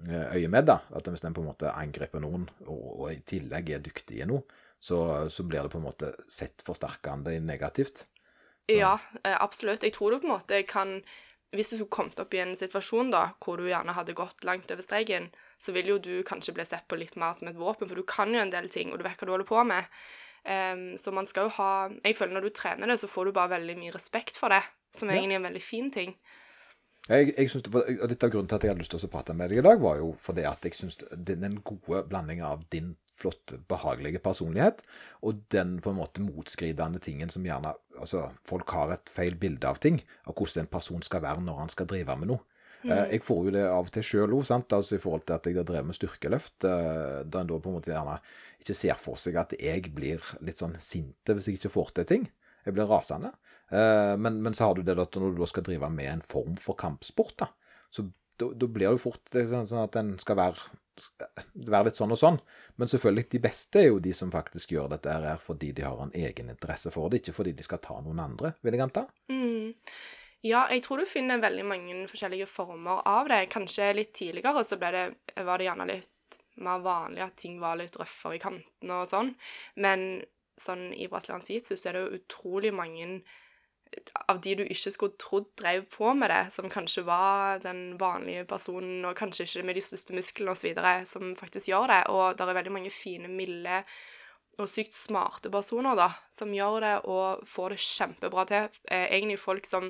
øyemed, 0.07 0.67
da. 0.69 0.79
At 0.95 1.09
hvis 1.11 1.25
en 1.27 1.35
på 1.35 1.43
en 1.43 1.49
måte 1.51 1.73
angriper 1.75 2.23
noen, 2.23 2.47
og, 2.69 2.85
og 3.01 3.09
i 3.11 3.19
tillegg 3.27 3.71
er 3.75 3.83
dyktig 3.83 4.21
i 4.23 4.29
noe, 4.31 4.47
så, 4.79 5.27
så 5.33 5.43
blir 5.49 5.65
det 5.65 5.73
på 5.73 5.81
en 5.81 5.89
måte 5.89 6.13
sett 6.31 6.63
forsterkende 6.63 7.35
negativt. 7.43 8.05
Ja, 8.71 8.99
eh, 9.23 9.37
absolutt. 9.41 9.83
Jeg 9.85 9.95
tror 9.97 10.13
du 10.13 10.21
på 10.21 10.29
en 10.29 10.37
måte 10.37 10.63
kan 10.69 10.99
Hvis 11.55 11.71
du 11.71 11.77
skulle 11.77 11.95
kommet 11.95 12.19
opp 12.19 12.35
i 12.35 12.43
en 12.43 12.55
situasjon 12.59 13.13
da, 13.15 13.29
hvor 13.45 13.61
du 13.61 13.69
gjerne 13.69 13.95
hadde 13.95 14.17
gått 14.19 14.45
langt 14.47 14.71
over 14.75 14.83
streken, 14.83 15.31
så 15.59 15.75
vil 15.77 15.93
jo 15.93 15.99
du 16.03 16.13
kanskje 16.27 16.55
bli 16.57 16.67
sett 16.67 16.87
på 16.91 16.99
litt 16.99 17.15
mer 17.21 17.37
som 17.39 17.49
et 17.51 17.59
våpen, 17.59 17.89
for 17.89 17.99
du 17.99 18.07
kan 18.09 18.35
jo 18.35 18.43
en 18.43 18.53
del 18.53 18.69
ting, 18.73 18.91
og 18.91 18.99
du 18.99 19.07
vet 19.07 19.21
hva 19.21 19.29
du 19.29 19.35
holder 19.37 19.49
på 19.49 19.63
med. 19.69 19.91
Um, 20.45 20.83
så 21.01 21.09
man 21.15 21.25
skal 21.25 21.47
jo 21.47 21.55
ha 21.57 21.89
Jeg 22.05 22.19
føler 22.19 22.37
når 22.37 22.45
du 22.45 22.53
trener 22.53 22.91
det, 22.91 22.99
så 23.01 23.09
får 23.09 23.31
du 23.31 23.37
bare 23.37 23.55
veldig 23.55 23.79
mye 23.81 23.95
respekt 23.95 24.37
for 24.37 24.53
det, 24.53 24.61
som 24.93 25.09
egentlig 25.09 25.39
er 25.39 25.41
en 25.41 25.49
veldig 25.49 25.63
fin 25.65 25.89
ting. 25.95 26.13
Jeg, 27.05 27.35
jeg 27.37 27.51
synes 27.53 27.67
og 27.69 28.09
Litt 28.09 28.25
av 28.25 28.31
grunnen 28.33 28.49
til 28.49 28.57
at 28.57 28.65
jeg 28.65 28.73
hadde 28.73 28.81
lyst 28.81 28.95
til 28.95 29.03
å 29.05 29.13
prate 29.13 29.35
med 29.37 29.53
deg 29.53 29.61
i 29.61 29.65
dag, 29.67 29.81
var 29.83 29.99
jo 30.01 30.15
fordi 30.25 30.47
at 30.49 30.65
jeg 30.65 30.77
syns 30.79 30.97
den 31.13 31.59
gode 31.67 32.05
blandinga 32.09 32.49
av 32.55 32.65
din 32.73 32.95
flotte, 33.15 33.61
behagelige 33.71 34.23
personlighet 34.25 34.81
og 35.23 35.45
den 35.55 35.77
på 35.85 35.93
en 35.93 36.01
måte 36.01 36.25
motskridende 36.25 36.99
tingen 37.03 37.31
som 37.31 37.45
gjerne 37.47 37.77
altså 38.01 38.25
Folk 38.47 38.73
har 38.75 38.97
et 38.97 39.13
feil 39.13 39.37
bilde 39.39 39.69
av 39.69 39.79
ting, 39.85 40.01
av 40.27 40.35
hvordan 40.35 40.65
en 40.65 40.73
person 40.73 41.05
skal 41.05 41.23
være 41.23 41.45
når 41.45 41.61
han 41.61 41.71
skal 41.71 41.87
drive 41.93 42.17
med 42.19 42.33
noe. 42.33 42.43
Mm. 42.85 42.91
Jeg 43.15 43.23
får 43.25 43.47
jo 43.47 43.53
det 43.55 43.63
av 43.65 43.87
og 43.87 43.93
til 43.95 44.05
sjøl 44.05 44.35
òg, 44.37 44.51
altså 44.51 44.99
i 44.99 45.01
forhold 45.01 45.23
til 45.25 45.37
at 45.39 45.47
jeg 45.49 45.57
har 45.57 45.69
drevet 45.69 45.89
med 45.89 45.97
styrkeløft. 45.97 46.67
eh, 46.69 47.23
Da 47.25 47.41
en 47.41 47.49
da 47.49 47.59
på 47.59 47.71
en 47.71 47.79
måte 47.79 47.93
gjerne 47.93 48.19
ikke 48.61 48.77
ser 48.77 48.99
for 49.01 49.17
seg 49.17 49.39
at 49.41 49.55
jeg 49.57 49.95
blir 49.95 50.21
litt 50.45 50.61
sånn 50.61 50.77
sinte 50.81 51.33
hvis 51.33 51.49
jeg 51.49 51.61
ikke 51.61 51.73
får 51.73 51.95
til 51.95 52.11
ting. 52.11 52.27
Jeg 52.65 52.77
blir 52.77 52.89
rasende. 52.89 53.33
Eh, 53.75 54.14
Men, 54.16 54.40
men 54.43 54.54
så 54.54 54.69
har 54.69 54.78
du 54.78 54.85
det 54.87 54.99
at 54.99 55.19
når 55.19 55.35
du 55.35 55.43
da 55.43 55.50
skal 55.50 55.66
drive 55.66 55.90
med 55.90 56.11
en 56.12 56.25
form 56.25 56.57
for 56.61 56.78
kampsport, 56.78 57.37
da, 57.43 57.50
så 57.90 58.07
da, 58.38 58.66
blir 58.66 58.90
det 58.90 59.02
fort 59.02 59.23
det 59.31 59.45
er 59.45 59.52
sånn 59.52 59.69
sånn 59.71 59.87
at 59.87 59.97
en 60.00 60.16
skal 60.19 60.38
være 60.40 60.73
være 61.54 61.88
litt 61.88 61.99
sånn 61.99 62.14
og 62.14 62.19
sånn. 62.21 62.37
Men 62.78 62.90
selvfølgelig, 62.90 63.28
de 63.33 63.40
beste 63.43 63.81
er 63.81 63.88
jo 63.88 64.00
de 64.02 64.12
som 64.14 64.31
faktisk 64.31 64.75
gjør 64.75 64.93
dette 64.95 65.11
her 65.11 65.40
fordi 65.43 65.73
de 65.75 65.87
har 65.87 65.99
en 66.02 66.12
egen 66.14 66.52
interesse 66.52 66.93
for 66.95 67.11
det, 67.11 67.23
ikke 67.23 67.35
fordi 67.35 67.54
de 67.59 67.66
skal 67.66 67.83
ta 67.83 67.99
noen 68.02 68.23
andre, 68.23 68.54
vil 68.62 68.76
jeg 68.76 68.85
anta. 68.85 69.07
Mm. 69.33 69.75
Ja, 70.45 70.66
jeg 70.71 70.85
tror 70.85 71.00
du 71.00 71.09
finner 71.09 71.40
veldig 71.40 71.64
mange 71.66 71.97
forskjellige 72.11 72.47
former 72.50 73.02
av 73.09 73.31
det. 73.33 73.47
Kanskje 73.52 73.95
litt 73.97 74.12
tidligere 74.14 74.64
så 74.66 74.76
det, 74.78 75.07
var 75.40 75.59
det 75.59 75.71
gjerne 75.71 75.88
litt 75.88 76.38
mer 76.62 76.83
vanlig 76.85 77.25
at 77.25 77.38
ting 77.40 77.57
var 77.62 77.78
litt 77.81 77.97
røffere 77.99 78.37
i 78.37 78.43
kantene 78.43 79.00
og 79.00 79.09
sånn. 79.11 79.33
Men 79.81 80.23
sånn 80.61 80.93
i 80.95 81.09
brasiliansk 81.11 81.50
jiu-jitsu 81.50 81.78
så 81.81 81.90
er 81.90 81.97
det 81.97 82.04
jo 82.04 82.21
utrolig 82.21 82.75
mange 82.76 83.09
av 84.29 84.41
de 84.45 84.55
du 84.59 84.65
ikke 84.65 84.93
skulle 84.93 85.19
trodd 85.21 85.47
drev 85.61 85.85
på 85.93 86.13
med 86.17 86.31
det, 86.33 86.43
som 86.55 86.71
kanskje 86.73 87.05
var 87.07 87.61
den 87.65 87.97
vanlige 88.01 88.47
personen, 88.49 89.05
og 89.05 89.17
kanskje 89.19 89.47
ikke 89.47 89.67
med 89.67 89.79
de 89.79 89.85
største 89.85 90.17
musklene 90.17 90.55
osv., 90.55 90.83
som 91.11 91.35
faktisk 91.39 91.71
gjør 91.71 91.91
det. 91.93 92.03
Og 92.15 92.39
det 92.39 92.47
er 92.47 92.59
veldig 92.61 92.75
mange 92.75 92.93
fine, 92.95 93.31
milde 93.31 93.83
og 94.55 94.71
sykt 94.71 94.95
smarte 94.95 95.51
personer 95.51 95.97
da, 95.99 96.13
som 96.31 96.53
gjør 96.55 96.81
det 96.85 96.97
og 97.11 97.47
får 97.51 97.75
det 97.75 97.85
kjempebra 97.85 98.45
til. 98.51 98.83
Eh, 98.87 99.09
egentlig 99.17 99.41
folk 99.43 99.67
som 99.67 99.89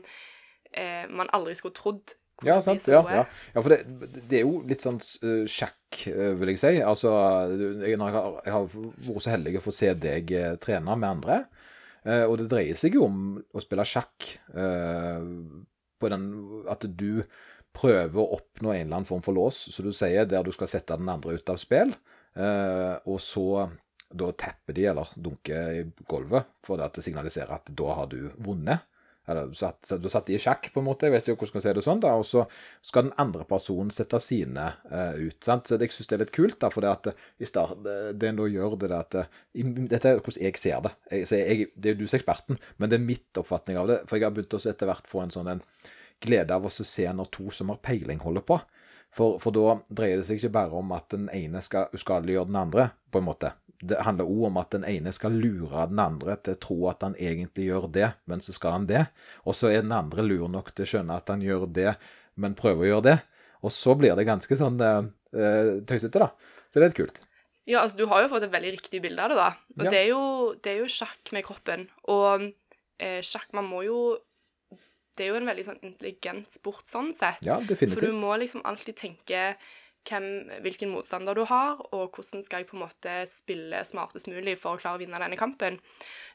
eh, 0.73 1.04
man 1.11 1.32
aldri 1.37 1.56
skulle 1.58 1.76
trodd. 1.76 2.16
Ja, 2.44 2.56
sant. 2.64 2.87
Ja, 2.90 3.04
ja. 3.12 3.25
ja, 3.54 3.61
for 3.61 3.70
det, 3.70 3.84
det, 4.16 4.40
er 4.40 4.42
jo 4.42 4.56
litt 4.66 4.82
sånn 4.82 4.96
uh, 4.99 5.44
sjakk, 5.46 6.00
uh, 6.11 6.32
vil 6.40 6.50
jeg 6.50 6.58
si. 6.58 6.73
Altså, 6.82 7.12
jeg, 7.54 7.94
jeg 7.94 8.54
har, 8.56 8.66
vært 8.75 9.23
så 9.23 9.34
heldig 9.37 9.61
å 9.61 9.62
få 9.62 9.75
se 9.76 9.92
deg 10.02 10.32
trene 10.64 10.96
med 10.99 11.12
andre, 11.12 11.44
Eh, 11.44 11.53
og 12.28 12.37
det 12.40 12.50
dreier 12.52 12.76
seg 12.76 12.99
jo 12.99 13.06
om 13.08 13.20
å 13.40 13.62
spille 13.64 13.87
sjakk 13.88 14.26
eh, 14.52 15.28
på 16.00 16.11
den 16.12 16.26
At 16.68 16.84
du 16.84 17.25
prøver 17.75 18.20
å 18.20 18.37
oppnå 18.37 18.70
en 18.70 18.84
eller 18.84 18.99
annen 19.00 19.08
form 19.08 19.23
for 19.25 19.34
lås, 19.34 19.56
som 19.75 19.87
du 19.87 19.94
sier, 19.94 20.28
der 20.30 20.44
du 20.46 20.52
skal 20.54 20.70
sette 20.70 20.99
den 21.00 21.11
andre 21.11 21.34
ut 21.34 21.50
av 21.50 21.58
spill. 21.58 21.90
Eh, 22.38 22.94
og 23.11 23.18
så 23.23 23.66
da 24.14 24.28
tapper 24.38 24.76
de, 24.76 24.84
eller 24.92 25.11
dunker 25.18 25.80
i 25.80 25.82
gulvet, 26.06 26.46
for 26.62 26.82
at 26.84 26.94
det 26.94 27.02
signaliserer 27.06 27.56
at 27.56 27.73
da 27.75 27.96
har 27.99 28.11
du 28.12 28.28
vunnet. 28.37 28.87
Eller 29.26 29.48
du 29.48 29.56
satt, 29.56 29.88
du 30.00 30.08
satt 30.12 30.28
i 30.28 30.38
sjakk, 30.40 30.68
på 30.74 30.82
en 30.82 30.86
måte. 30.88 31.08
Jeg 31.08 31.14
vet 31.14 31.28
ikke 31.28 31.46
hvordan 31.46 31.56
man 31.56 31.62
skal 31.62 31.72
si 31.72 31.76
det 31.78 31.84
sånn. 31.86 32.02
da, 32.04 32.12
Og 32.20 32.26
så 32.28 32.44
skal 32.84 33.06
den 33.06 33.14
andre 33.22 33.46
personen 33.48 33.92
sette 33.94 34.20
sine 34.20 34.66
uh, 34.90 35.16
ut. 35.16 35.38
sant? 35.44 35.68
Så 35.68 35.78
Jeg 35.80 35.94
syns 35.94 36.10
det 36.10 36.18
er 36.18 36.24
litt 36.26 36.34
kult, 36.36 36.58
da, 36.60 36.70
for 36.74 36.84
det 36.84 36.92
at 36.92 37.10
eh, 37.12 37.24
i 37.40 37.48
start, 37.48 37.80
det 37.84 38.28
en 38.28 38.40
da 38.42 38.50
gjør, 38.50 38.76
det 38.82 38.92
at 38.98 39.18
i, 39.54 39.64
Dette 39.64 40.12
er 40.12 40.20
hvordan 40.20 40.44
jeg 40.44 40.60
ser 40.60 40.84
det. 40.84 40.94
Jeg, 41.10 41.30
jeg, 41.32 41.70
det 41.74 41.90
er 41.90 41.96
jo 41.96 42.02
du 42.02 42.06
som 42.06 42.18
er 42.18 42.22
eksperten, 42.22 42.62
men 42.76 42.92
det 42.92 43.00
er 43.00 43.08
mitt 43.08 43.40
oppfatning 43.40 43.80
av 43.80 43.90
det. 43.90 43.98
For 44.10 44.20
jeg 44.20 44.28
har 44.28 44.36
begynt 44.36 44.58
å 44.58 44.62
etter 44.74 44.90
hvert 44.90 45.08
få 45.08 45.24
en 45.24 45.34
sånn 45.34 45.52
en 45.56 45.66
glede 46.24 46.54
av 46.56 46.68
å 46.68 46.72
se 46.72 47.08
når 47.08 47.32
to 47.32 47.50
som 47.52 47.72
har 47.72 47.80
peiling, 47.84 48.20
holder 48.24 48.44
på. 48.44 48.60
For, 49.14 49.38
for 49.40 49.54
da 49.54 49.78
dreier 49.88 50.18
det 50.18 50.28
seg 50.28 50.40
ikke 50.40 50.56
bare 50.56 50.80
om 50.80 50.92
at 50.96 51.12
den 51.14 51.28
ene 51.32 51.62
skal 51.62 51.92
uskadeliggjøre 51.94 52.50
den 52.50 52.60
andre, 52.60 52.88
på 53.14 53.22
en 53.22 53.28
måte 53.28 53.54
det 53.84 54.00
handler 54.06 54.30
òg 54.30 54.46
om 54.48 54.58
at 54.60 54.72
den 54.74 54.86
ene 54.88 55.12
skal 55.14 55.36
lure 55.36 55.86
den 55.90 56.00
andre 56.00 56.36
til 56.40 56.56
å 56.56 56.60
tro 56.62 56.78
at 56.90 57.04
han 57.04 57.16
egentlig 57.20 57.68
gjør 57.68 57.88
det, 57.92 58.10
men 58.30 58.42
så 58.44 58.54
skal 58.56 58.78
han 58.78 58.88
det. 58.88 59.04
Og 59.44 59.56
så 59.58 59.70
er 59.70 59.84
den 59.84 59.94
andre 59.96 60.24
lur 60.24 60.48
nok 60.52 60.72
til 60.72 60.86
å 60.86 60.90
skjønne 60.94 61.18
at 61.20 61.30
han 61.32 61.44
gjør 61.44 61.68
det, 61.76 61.94
men 62.40 62.56
prøver 62.58 62.86
å 62.86 62.90
gjøre 62.92 63.06
det. 63.08 63.18
Og 63.64 63.72
så 63.72 63.94
blir 63.96 64.16
det 64.16 64.26
ganske 64.28 64.58
sånn 64.60 64.80
uh, 64.80 65.06
tøysete, 65.88 66.20
da. 66.20 66.32
Så 66.68 66.80
det 66.80 66.82
er 66.82 66.92
litt 66.92 67.00
kult. 67.00 67.22
Ja, 67.64 67.80
altså 67.80 67.96
du 68.02 68.04
har 68.10 68.24
jo 68.24 68.28
fått 68.32 68.44
et 68.44 68.52
veldig 68.52 68.74
riktig 68.76 69.00
bilde 69.04 69.24
av 69.24 69.32
det, 69.32 69.38
da. 69.40 69.50
Og 69.78 69.86
ja. 69.86 69.92
det, 69.94 70.00
er 70.02 70.10
jo, 70.10 70.24
det, 70.58 70.74
er 70.74 70.82
jo, 70.82 70.90
sjakk 70.92 71.32
med 71.36 71.46
kroppen. 71.46 71.86
Og 72.12 72.50
eh, 73.00 73.20
sjakk 73.24 73.54
Man 73.56 73.70
må 73.70 73.80
jo 73.86 73.98
Det 75.16 75.24
er 75.24 75.32
jo 75.32 75.38
en 75.38 75.48
veldig 75.48 75.64
sånn 75.64 75.80
intelligent 75.86 76.52
sport 76.52 76.84
sånn 76.90 77.12
sett. 77.16 77.40
Ja, 77.46 77.60
definitivt. 77.62 78.02
For 78.02 78.10
du 78.10 78.20
må 78.20 78.34
liksom 78.40 78.64
alltid 78.66 78.98
tenke 78.98 79.54
hvem, 80.08 80.26
hvilken 80.64 80.92
motstander 80.92 81.37
du 81.37 81.44
har, 81.49 81.80
og 81.96 82.14
hvordan 82.14 82.42
skal 82.44 82.62
jeg 82.62 82.68
på 82.68 82.76
en 82.76 82.84
måte 82.84 83.16
spille 83.30 83.80
smartest 83.87 84.28
mulig 84.30 84.56
for 84.61 84.76
å 84.76 84.80
klare 84.80 84.99
å 84.99 85.02
vinne 85.02 85.20
denne 85.20 85.38
kampen. 85.40 85.80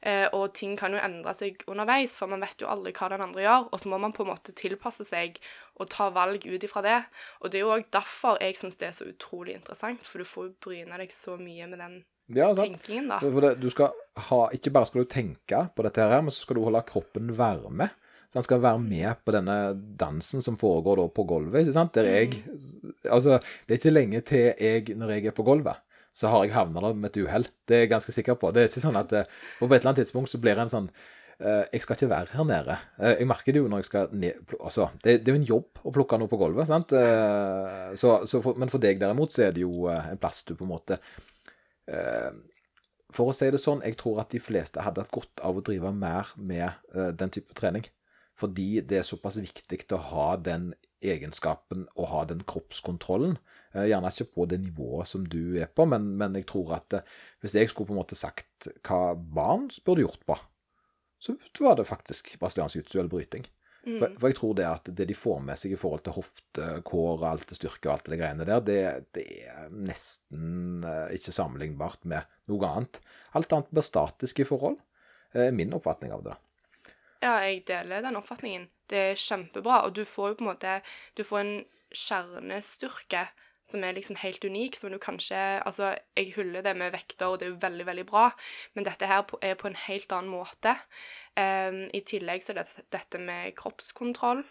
Eh, 0.02 0.26
og 0.36 0.54
ting 0.58 0.76
kan 0.80 0.96
jo 0.96 1.02
endre 1.02 1.34
seg 1.38 1.64
underveis, 1.70 2.16
for 2.20 2.32
man 2.32 2.44
vet 2.44 2.64
jo 2.64 2.70
aldri 2.72 2.94
hva 2.98 3.12
den 3.14 3.26
andre 3.26 3.46
gjør. 3.46 3.70
Og 3.70 3.82
så 3.82 3.92
må 3.92 4.02
man 4.02 4.16
på 4.16 4.26
en 4.26 4.32
måte 4.32 4.56
tilpasse 4.58 5.06
seg 5.08 5.40
og 5.80 5.90
ta 5.94 6.10
valg 6.16 6.46
ut 6.48 6.66
ifra 6.66 6.84
det. 6.86 7.00
Og 7.44 7.52
det 7.52 7.62
er 7.62 7.68
jo 7.68 7.74
òg 7.78 7.90
derfor 7.94 8.40
jeg 8.44 8.58
syns 8.60 8.80
det 8.82 8.90
er 8.90 8.98
så 8.98 9.10
utrolig 9.10 9.58
interessant, 9.60 10.04
for 10.08 10.22
du 10.22 10.28
får 10.28 10.50
jo 10.50 10.56
bryne 10.66 11.02
deg 11.02 11.14
så 11.16 11.38
mye 11.40 11.70
med 11.70 11.84
den 11.84 12.00
ja, 12.30 12.52
tenkingen, 12.54 13.10
da. 13.10 13.18
For 13.24 13.42
det, 13.42 13.56
du 13.62 13.70
skal 13.74 13.96
ha, 14.30 14.44
ikke 14.54 14.74
bare 14.76 14.90
skal 14.90 15.06
du 15.06 15.10
tenke 15.10 15.64
på 15.74 15.86
dette 15.86 16.06
her, 16.06 16.22
men 16.22 16.34
så 16.34 16.46
skal 16.46 16.60
du 16.60 16.66
holde 16.66 16.84
kroppen 16.90 17.34
varme. 17.38 17.90
Så 18.30 18.38
han 18.38 18.46
skal 18.46 18.62
være 18.62 18.82
med 18.84 19.22
på 19.26 19.34
denne 19.34 19.58
dansen 19.98 20.44
som 20.46 20.58
foregår 20.60 21.00
da 21.02 21.08
på 21.10 21.26
gulvet. 21.26 21.70
Der 21.96 22.10
jeg 22.10 22.44
Altså, 23.10 23.40
det 23.66 23.74
er 23.74 23.80
ikke 23.80 23.94
lenge 23.96 24.22
til 24.22 24.52
jeg, 24.54 24.84
når 24.96 25.16
jeg 25.16 25.26
er 25.26 25.34
på 25.34 25.44
gulvet, 25.44 25.80
så 26.14 26.30
har 26.30 26.44
jeg 26.46 26.54
havna 26.54 26.84
der 26.84 26.94
med 26.94 27.10
et 27.10 27.24
uhell. 27.24 27.48
Det 27.66 27.76
er 27.76 27.80
jeg 27.88 27.90
ganske 27.96 28.14
sikker 28.14 28.38
på. 28.38 28.52
Det 28.54 28.62
er 28.62 28.70
ikke 28.70 28.84
sånn 28.84 29.00
at 29.00 29.14
eh, 29.14 29.32
På 29.58 29.66
et 29.66 29.80
eller 29.80 29.90
annet 29.90 30.04
tidspunkt 30.04 30.30
så 30.30 30.38
blir 30.42 30.54
det 30.58 30.68
en 30.68 30.72
sånn 30.74 30.92
uh, 30.92 31.66
Jeg 31.74 31.82
skal 31.82 31.98
ikke 31.98 32.12
være 32.12 32.36
her 32.36 32.48
nede. 32.50 32.78
Uh, 33.00 33.14
jeg 33.16 33.30
merker 33.32 33.56
det 33.56 33.64
jo 33.64 33.72
når 33.72 33.82
jeg 33.82 33.90
skal 33.90 34.14
ned 34.14 34.56
Altså, 34.60 34.92
det, 35.02 35.20
det 35.24 35.32
er 35.32 35.38
jo 35.38 35.42
en 35.42 35.50
jobb 35.50 35.82
å 35.82 35.94
plukke 35.98 36.22
noe 36.22 36.30
på 36.30 36.42
gulvet, 36.42 36.70
sant? 36.70 36.94
Så, 37.98 38.16
så 38.30 38.46
for, 38.46 38.62
men 38.62 38.70
for 38.70 38.84
deg 38.84 39.02
derimot 39.02 39.34
så 39.34 39.48
er 39.48 39.58
det 39.58 39.66
jo 39.66 39.90
en 39.90 40.22
plass 40.22 40.44
du 40.46 40.54
på 40.54 40.68
en 40.68 40.74
måte 40.76 41.00
For 43.10 43.32
å 43.32 43.34
si 43.34 43.50
det 43.50 43.62
sånn, 43.62 43.82
jeg 43.82 43.98
tror 43.98 44.22
at 44.22 44.34
de 44.34 44.42
fleste 44.44 44.86
hadde 44.86 45.02
hatt 45.02 45.14
godt 45.14 45.42
av 45.42 45.58
å 45.58 45.64
drive 45.66 45.90
mer 45.96 46.30
med 46.38 47.16
den 47.18 47.34
type 47.34 47.58
trening. 47.58 47.88
Fordi 48.40 48.80
det 48.88 49.02
er 49.02 49.08
såpass 49.08 49.40
viktig 49.42 49.82
å 49.96 50.04
ha 50.14 50.30
den 50.40 50.72
egenskapen 51.04 51.86
og 51.96 52.10
ha 52.12 52.24
den 52.28 52.44
kroppskontrollen. 52.48 53.38
Eh, 53.74 53.90
gjerne 53.92 54.12
ikke 54.14 54.32
på 54.36 54.48
det 54.50 54.62
nivået 54.64 55.10
som 55.10 55.26
du 55.30 55.60
er 55.60 55.70
på, 55.72 55.86
men, 55.90 56.14
men 56.20 56.38
jeg 56.40 56.48
tror 56.50 56.74
at 56.80 56.96
eh, 56.98 57.14
hvis 57.44 57.56
jeg 57.58 57.72
skulle 57.72 57.92
på 57.92 57.96
en 57.96 58.02
måte 58.02 58.18
sagt 58.20 58.70
hva 58.88 59.14
barn 59.16 59.70
burde 59.86 60.06
gjort 60.06 60.26
på, 60.28 60.40
så 61.20 61.36
var 61.60 61.76
det 61.76 61.90
faktisk 61.90 62.38
brasiliansk 62.40 62.80
jiu 62.80 63.00
eller 63.02 63.12
bryting. 63.12 63.48
Mm. 63.86 63.96
For, 63.96 64.16
for, 64.20 64.28
jeg 64.28 64.38
tror 64.40 64.56
det 64.58 64.68
at 64.68 64.90
det 64.96 65.08
de 65.08 65.16
får 65.16 65.40
med 65.44 65.60
seg 65.60 65.76
i 65.76 65.80
forhold 65.80 66.04
til 66.04 66.16
hofte, 66.18 66.68
kår, 66.88 67.24
alt 67.28 67.48
det 67.48 67.60
styrke 67.60 67.88
og 67.88 67.94
alt 67.96 68.12
det 68.12 68.20
greiene 68.20 68.48
der, 68.48 68.64
det, 68.64 68.82
det, 69.16 69.26
er 69.48 69.72
nesten 69.72 70.84
eh, 70.88 71.16
ikke 71.16 71.36
sammenlignbart 71.36 72.04
med 72.12 72.28
noe 72.52 72.72
annet. 72.72 73.00
Alt 73.40 73.56
annet 73.56 73.72
blir 73.72 73.88
statisk 73.88 74.44
i 74.44 74.48
forhold, 74.48 74.80
min 75.54 75.76
oppfatning 75.78 76.10
av 76.10 76.24
det. 76.26 76.34
da. 76.34 76.49
Ja, 77.20 77.36
jeg 77.44 77.66
deler 77.68 78.02
den 78.02 78.16
oppfatningen. 78.16 78.70
Det 78.90 79.00
er 79.12 79.20
kjempebra. 79.20 79.84
Og 79.86 79.96
du 79.96 80.06
får 80.08 80.32
jo 80.32 80.40
på 80.40 80.46
en 80.46 80.52
måte 80.54 80.80
Du 81.18 81.24
får 81.24 81.40
en 81.40 81.54
kjernestyrke 81.92 83.28
som 83.70 83.84
er 83.84 83.94
liksom 83.94 84.18
helt 84.22 84.46
unik, 84.46 84.76
som 84.76 84.92
du 84.92 84.98
kanskje 85.02 85.38
Altså, 85.38 85.96
jeg 86.18 86.34
hyller 86.36 86.66
det 86.66 86.76
med 86.78 86.92
vekter, 86.92 87.28
og 87.28 87.40
det 87.40 87.48
er 87.48 87.52
jo 87.52 87.60
veldig, 87.62 87.86
veldig 87.86 88.06
bra, 88.10 88.30
men 88.74 88.88
dette 88.88 89.06
her 89.06 89.26
er 89.42 89.60
på 89.60 89.68
en 89.70 89.78
helt 89.88 90.12
annen 90.12 90.32
måte. 90.32 90.74
Um, 91.38 91.86
I 91.94 92.02
tillegg 92.02 92.44
så 92.44 92.56
er 92.56 92.64
det 92.64 92.88
dette 92.96 93.22
med 93.22 93.54
kroppskontroll. 93.60 94.44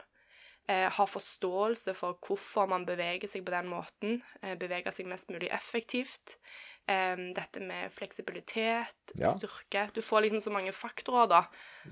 Uh, 0.69 0.87
ha 0.93 1.05
forståelse 1.09 1.95
for 1.97 2.19
hvorfor 2.23 2.69
man 2.71 2.87
beveger 2.87 3.29
seg 3.31 3.47
på 3.47 3.55
den 3.57 3.71
måten. 3.73 4.21
Uh, 4.45 4.55
beveger 4.61 4.95
seg 4.95 5.11
mest 5.11 5.33
mulig 5.33 5.51
effektivt. 5.51 6.39
Um, 6.89 7.35
dette 7.37 7.61
med 7.61 7.93
fleksibilitet, 7.93 9.13
ja. 9.13 9.29
styrke 9.29 9.91
Du 9.93 10.01
får 10.01 10.23
liksom 10.25 10.41
så 10.41 10.53
mange 10.55 10.73
faktorer, 10.73 11.27
da. 11.29 11.41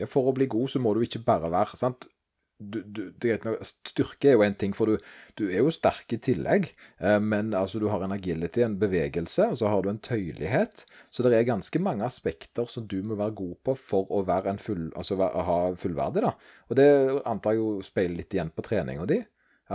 Ja, 0.00 0.06
for 0.08 0.30
å 0.30 0.32
bli 0.32 0.46
god 0.48 0.70
så 0.72 0.80
må 0.80 0.94
du 0.96 1.02
ikke 1.04 1.20
bare 1.26 1.50
være 1.52 1.76
sant? 1.76 2.06
Du, 2.56 2.78
du, 2.80 3.10
det, 3.20 3.34
styrke 3.68 4.30
er 4.30 4.38
jo 4.38 4.44
en 4.46 4.56
ting, 4.56 4.72
for 4.72 4.88
du, 4.88 5.10
du 5.36 5.42
er 5.50 5.60
jo 5.60 5.74
sterk 5.74 6.14
i 6.16 6.18
tillegg. 6.24 6.70
Eh, 6.96 7.18
men 7.20 7.52
altså, 7.52 7.82
du 7.82 7.90
har 7.92 8.06
en 8.06 8.14
agility, 8.16 8.62
en 8.64 8.78
bevegelse, 8.80 9.50
og 9.52 9.58
så 9.60 9.68
har 9.68 9.84
du 9.84 9.90
en 9.92 10.00
tøyelighet. 10.00 10.86
Så 11.12 11.26
det 11.26 11.34
er 11.36 11.44
ganske 11.50 11.82
mange 11.84 12.08
aspekter 12.08 12.64
som 12.72 12.88
du 12.88 12.96
må 13.04 13.20
være 13.20 13.36
god 13.42 13.52
på 13.68 13.76
for 13.76 14.08
å 14.08 14.22
være 14.24 14.54
en 14.54 14.62
full, 14.62 14.88
altså, 14.96 15.20
ha 15.20 15.58
fullverdig. 15.76 16.24
da. 16.24 16.32
Og 16.70 16.80
det 16.80 16.88
antar 17.28 17.52
jeg 17.52 17.60
jo 17.60 17.84
speiler 17.84 18.22
litt 18.22 18.32
igjen 18.32 18.54
på 18.56 18.64
treninga 18.64 19.04
di. 19.12 19.20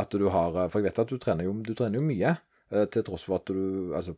At 0.02 0.18
du 0.18 0.32
har, 0.34 0.58
For 0.72 0.82
jeg 0.82 0.90
vet 0.90 1.06
at 1.06 1.14
du 1.14 1.22
trener 1.22 1.46
jo, 1.46 1.54
du 1.62 1.76
trener 1.78 2.02
jo 2.02 2.10
mye, 2.10 2.34
eh, 2.74 2.90
til 2.90 3.06
tross 3.06 3.30
for 3.30 3.38
at 3.38 3.54
du 3.54 3.94
altså 3.94 4.18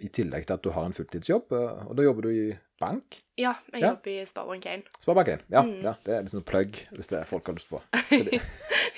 i 0.00 0.08
tillegg 0.08 0.46
til 0.48 0.54
at 0.56 0.64
du 0.64 0.70
har 0.74 0.84
en 0.88 0.96
fulltidsjobb. 0.96 1.52
Eh, 1.56 1.82
og 1.88 1.92
da 1.98 2.02
jobber 2.06 2.22
du 2.26 2.30
i 2.32 2.46
bank? 2.82 3.04
Ja, 3.38 3.52
jeg 3.72 3.80
ja. 3.82 3.88
jobber 3.92 4.10
i 4.10 4.12
Sparebank1. 4.28 4.82
Sparebank1, 5.04 5.38
ja, 5.52 5.62
mm. 5.62 5.80
ja. 5.84 5.92
Det 6.04 6.12
er 6.16 6.20
liksom 6.26 6.42
plugg, 6.46 6.70
hvis 6.92 7.08
det 7.12 7.18
er 7.20 7.26
folk 7.28 7.44
har 7.46 7.54
lyst 7.56 7.70
på. 7.70 7.78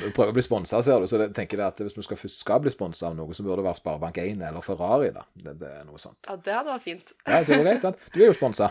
du 0.00 0.06
prøver 0.14 0.30
å 0.30 0.36
bli 0.36 0.44
sponsa, 0.44 0.82
ser 0.84 0.98
du. 1.00 1.06
Så 1.10 1.16
jeg 1.22 1.32
tenker 1.36 1.56
jeg 1.58 1.66
at 1.66 1.78
hvis 1.82 1.96
du 1.96 2.02
skal, 2.06 2.18
først 2.20 2.38
skal 2.44 2.58
bli 2.62 2.70
sponsa 2.74 3.02
av 3.10 3.14
noe, 3.18 3.30
så 3.34 3.40
burde 3.46 3.60
det 3.62 3.68
være 3.70 3.80
Sparebank1 3.80 4.40
eller 4.50 4.62
Ferrari. 4.66 5.10
da. 5.16 5.22
Det, 5.34 5.52
det, 5.62 5.70
er 5.80 5.84
noe 5.88 5.98
sånt. 6.02 6.20
Ja, 6.28 6.34
det 6.36 6.52
hadde 6.58 6.70
vært 6.74 6.86
fint. 6.86 7.06
ja, 7.26 7.36
så 7.40 7.48
det 7.54 7.64
greit, 7.64 7.82
sant? 7.86 7.98
Du 8.14 8.18
er 8.20 8.28
jo 8.28 8.34
sponsa. 8.36 8.66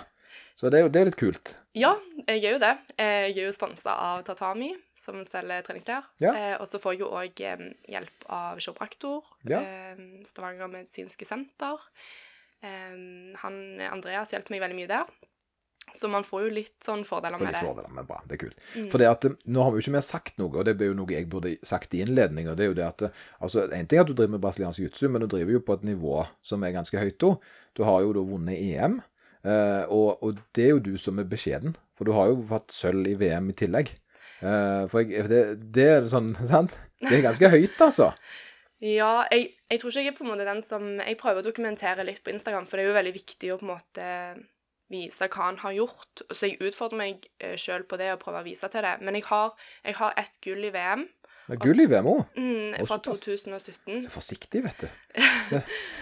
Så 0.59 0.71
det 0.71 0.79
er 0.79 0.85
jo 0.85 0.91
det 0.93 1.01
er 1.01 1.09
litt 1.09 1.19
kult. 1.19 1.53
Ja, 1.77 1.93
jeg 2.25 2.43
er 2.43 2.55
jo 2.57 2.61
det. 2.61 2.73
Jeg 2.97 3.35
er 3.35 3.45
jo 3.45 3.55
sponsa 3.55 3.93
av 3.93 4.23
Tatami, 4.27 4.73
som 4.97 5.21
selger 5.27 5.63
treningsklær. 5.67 6.09
Ja. 6.19 6.33
Eh, 6.33 6.55
og 6.59 6.67
så 6.67 6.81
får 6.83 6.97
jeg 6.97 7.05
jo 7.05 7.11
òg 7.15 7.39
hjelp 7.39 8.27
av 8.27 8.59
kiropraktor, 8.59 9.29
ja. 9.47 9.61
Stavanger 10.27 10.71
medisinske 10.71 11.27
senter. 11.29 11.85
han 12.59 13.55
Andreas 13.87 14.33
hjelper 14.33 14.51
meg 14.51 14.65
veldig 14.65 14.79
mye 14.81 14.91
der. 14.91 15.13
Så 15.93 16.07
man 16.07 16.23
får 16.23 16.45
jo 16.45 16.49
litt 16.53 16.75
sånn 16.85 17.03
fordeler 17.07 17.39
med 17.39 17.49
litt 17.49 17.57
det. 17.57 17.65
fordeler, 17.65 17.91
men 17.93 18.07
bra. 18.07 18.19
Det 18.27 18.37
er 18.37 18.41
kult. 18.43 18.63
Mm. 18.75 18.87
For 18.91 19.01
det 19.01 19.09
at, 19.09 19.25
eh, 19.25 19.37
nå 19.49 19.63
har 19.63 19.71
vi 19.71 19.79
jo 19.79 19.85
ikke 19.85 19.95
mer 19.97 20.05
sagt 20.05 20.37
noe, 20.41 20.51
og 20.51 20.65
det 20.65 20.75
er 20.75 20.91
jo 20.91 20.97
noe 20.97 21.13
jeg 21.13 21.29
burde 21.31 21.55
sagt 21.65 21.95
i 21.97 22.03
innledning, 22.03 22.49
og 22.49 22.57
det 22.57 22.65
er 22.65 22.71
jo 22.71 22.77
det 22.77 22.87
at 22.87 23.05
eh, 23.07 23.21
altså, 23.39 23.65
En 23.65 23.87
ting 23.87 23.99
er 23.99 24.05
at 24.05 24.11
du 24.11 24.13
driver 24.13 24.35
med 24.35 24.43
brasiliansk 24.43 24.83
jiu-jitsu, 24.83 25.07
men 25.09 25.23
du 25.23 25.27
driver 25.27 25.55
jo 25.55 25.63
på 25.65 25.79
et 25.79 25.87
nivå 25.89 26.25
som 26.45 26.63
er 26.63 26.75
ganske 26.75 26.97
høyt. 26.97 27.19
Du 27.75 27.83
har 27.83 28.01
jo 28.05 28.13
da 28.13 28.25
vunnet 28.25 28.59
EM, 28.59 28.99
eh, 29.45 29.83
og, 29.87 30.23
og 30.23 30.43
det 30.55 30.65
er 30.65 30.75
jo 30.75 30.83
du 30.89 30.93
som 31.01 31.19
er 31.21 31.29
beskjeden. 31.29 31.75
For 31.97 32.07
du 32.07 32.15
har 32.15 32.31
jo 32.31 32.43
fått 32.49 32.71
sølv 32.75 33.07
i 33.11 33.17
VM 33.19 33.49
i 33.51 33.57
tillegg. 33.59 33.91
Eh, 34.39 34.83
for 34.91 35.03
jeg, 35.03 35.27
det, 35.31 35.41
det 35.75 35.87
er 35.95 36.11
sånn, 36.11 36.31
sant? 36.51 36.77
Det 37.03 37.17
er 37.17 37.25
ganske 37.25 37.51
høyt, 37.51 37.81
altså. 37.83 38.13
Ja, 38.79 39.25
jeg, 39.31 39.49
jeg 39.67 39.81
tror 39.81 39.91
ikke 39.91 40.05
jeg 40.05 40.13
er 40.13 40.15
på 40.15 40.23
en 40.23 40.29
måte 40.31 40.45
den 40.47 40.61
som 40.63 40.85
Jeg 41.01 41.17
prøver 41.19 41.41
å 41.41 41.47
dokumentere 41.49 42.05
litt 42.07 42.21
på 42.23 42.31
Instagram, 42.31 42.67
for 42.67 42.79
det 42.79 42.85
er 42.85 42.93
jo 42.93 42.95
veldig 42.95 43.15
viktig 43.17 43.51
å 43.51 43.59
på 43.59 43.67
en 43.67 43.73
måte 43.73 44.07
vise 44.89 45.27
hva 45.29 45.49
han 45.49 45.59
har 45.61 45.75
gjort. 45.75 46.23
Så 46.31 46.47
jeg 46.47 46.59
utfordrer 46.63 47.01
meg 47.01 47.27
uh, 47.43 47.55
sjøl 47.59 47.85
på 47.85 47.99
det 47.99 48.13
og 48.13 48.21
prøver 48.23 48.41
å 48.41 48.47
vise 48.47 48.69
til 48.71 48.85
det. 48.85 48.95
Men 49.03 49.19
jeg 49.19 49.27
har, 49.29 49.51
jeg 49.85 49.99
har 49.99 50.15
ett 50.17 50.39
gull 50.45 50.63
i 50.65 50.71
VM 50.73 51.05
Det 51.49 51.57
er 51.57 51.61
gull 51.65 51.83
i 51.83 51.89
VM 51.91 52.09
òg. 52.09 52.23
mm, 52.39 52.79
fra 52.89 52.97
2017. 53.05 54.05
Så 54.07 54.13
forsiktig, 54.15 54.63
vet 54.65 54.87
du. 54.87 54.89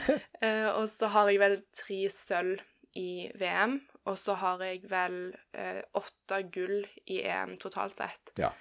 Eh, 0.38 0.68
og 0.70 0.86
så 0.86 1.10
har 1.10 1.32
jeg 1.32 1.40
vel 1.42 1.56
tre 1.76 1.96
sølv 2.14 2.62
i 2.98 3.28
VM. 3.40 3.80
Og 4.08 4.18
så 4.20 4.38
har 4.40 4.62
jeg 4.66 4.84
vel 4.90 5.18
eh, 5.54 5.82
åtte 6.00 6.42
gull 6.54 6.82
i 7.12 7.22
EM 7.28 7.58
totalt 7.62 8.00
sett. 8.00 8.34
Ja. 8.40 8.52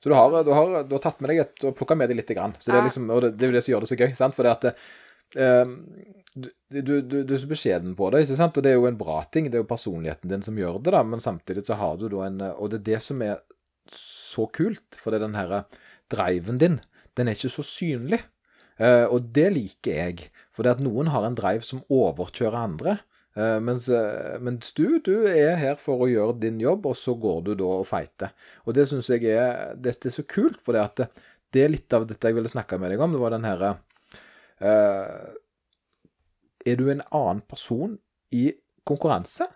Så 0.00 0.08
du 0.08 0.16
har, 0.16 0.32
du 0.44 0.52
har, 0.56 0.74
du 0.88 0.96
har 0.96 1.04
tatt 1.04 1.20
med 1.20 1.32
deg 1.32 1.42
et, 1.42 1.54
og 1.68 1.76
plukka 1.76 1.96
med 1.98 2.08
deg 2.12 2.20
lite 2.20 2.36
grann. 2.36 2.54
Så 2.60 2.70
det 2.70 2.80
er 2.80 2.88
liksom, 2.88 3.08
og 3.12 3.24
det, 3.24 3.34
det 3.36 3.46
er 3.46 3.52
jo 3.52 3.56
det 3.56 3.64
som 3.64 3.74
gjør 3.74 3.84
det 3.84 3.90
så 3.90 4.00
gøy. 4.00 4.10
sant? 4.16 4.36
For 4.36 4.48
det 4.48 4.56
at 4.56 4.84
du, 5.30 6.48
du, 6.68 6.94
du, 7.00 7.16
du 7.22 7.34
er 7.34 7.40
så 7.42 7.48
beskjeden 7.50 7.92
på 7.98 8.08
det, 8.10 8.24
ikke 8.24 8.38
sant? 8.38 8.56
og 8.56 8.64
det 8.64 8.72
er 8.72 8.78
jo 8.78 8.88
en 8.88 8.98
bra 8.98 9.20
ting. 9.32 9.50
Det 9.50 9.58
er 9.58 9.64
jo 9.64 9.70
personligheten 9.70 10.32
din 10.32 10.44
som 10.46 10.58
gjør 10.58 10.80
det, 10.80 10.94
da, 10.96 11.02
men 11.06 11.22
samtidig 11.22 11.66
så 11.68 11.78
har 11.80 12.00
du 12.00 12.08
da 12.12 12.26
en 12.26 12.40
Og 12.50 12.70
det 12.72 12.80
er 12.80 12.86
det 12.92 13.02
som 13.04 13.22
er 13.26 13.42
så 13.94 14.46
kult, 14.52 14.98
for 14.98 15.10
det 15.10 15.20
er 15.20 15.26
den 15.26 15.38
herre 15.38 15.64
driven 16.12 16.60
din. 16.60 16.80
Den 17.18 17.28
er 17.28 17.36
ikke 17.36 17.52
så 17.52 17.66
synlig. 17.66 18.22
Eh, 18.80 19.04
og 19.04 19.30
det 19.34 19.48
liker 19.54 19.96
jeg. 19.96 20.30
For 20.54 20.64
det 20.64 20.78
at 20.78 20.84
noen 20.84 21.10
har 21.12 21.26
en 21.26 21.38
drive 21.38 21.66
som 21.66 21.82
overkjører 21.92 22.58
andre. 22.62 22.98
Eh, 23.40 23.60
mens, 23.60 23.88
eh, 23.88 24.38
mens 24.40 24.72
du, 24.76 24.98
du 25.04 25.14
er 25.28 25.54
her 25.60 25.78
for 25.80 26.04
å 26.04 26.08
gjøre 26.10 26.40
din 26.42 26.58
jobb, 26.60 26.90
og 26.90 26.96
så 26.98 27.14
går 27.16 27.44
du 27.46 27.52
da 27.62 27.68
og 27.78 27.86
feiter. 27.88 28.34
Og 28.66 28.76
det 28.76 28.88
syns 28.90 29.08
jeg 29.12 29.24
er, 29.32 29.76
det, 29.80 29.94
er 29.96 30.14
så 30.14 30.24
kult, 30.28 30.58
for 30.64 30.76
det, 30.76 31.08
det 31.54 31.64
er 31.64 31.72
litt 31.72 31.96
av 31.96 32.08
dette 32.10 32.28
jeg 32.28 32.36
ville 32.36 32.52
snakke 32.52 32.80
med 32.80 32.92
deg 32.92 33.04
om. 33.04 33.14
Det 33.14 33.22
var 33.22 33.36
den 33.36 33.48
herre 33.48 33.70
uh, 34.60 35.30
Er 36.66 36.76
du 36.76 36.90
en 36.90 37.04
annen 37.06 37.40
person 37.48 37.96
i 38.34 38.50
konkurranse? 38.84 39.48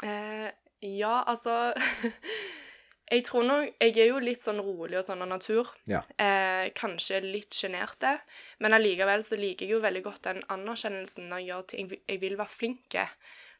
Uh, 0.00 0.48
ja, 0.80 1.20
altså 1.26 1.74
Jeg 3.10 3.24
tror 3.26 3.44
nok 3.44 3.82
Jeg 3.82 3.98
er 3.98 4.08
jo 4.08 4.20
litt 4.22 4.40
sånn 4.42 4.62
rolig 4.64 4.98
og 4.98 5.04
sånn 5.06 5.22
av 5.22 5.28
natur. 5.28 5.68
Ja. 5.90 6.02
Eh, 6.18 6.70
kanskje 6.76 7.20
litt 7.24 7.54
sjenerte. 7.54 8.16
Men 8.64 8.76
allikevel 8.76 9.24
så 9.26 9.36
liker 9.36 9.66
jeg 9.66 9.76
jo 9.76 9.84
veldig 9.84 10.02
godt 10.06 10.24
den 10.30 10.42
anerkjennelsen 10.54 11.28
når 11.28 11.42
jeg 11.42 11.50
gjør 11.50 11.68
ting. 11.74 11.92
Jeg 12.08 12.20
vil 12.22 12.38
være 12.40 12.54
flink. 12.54 12.96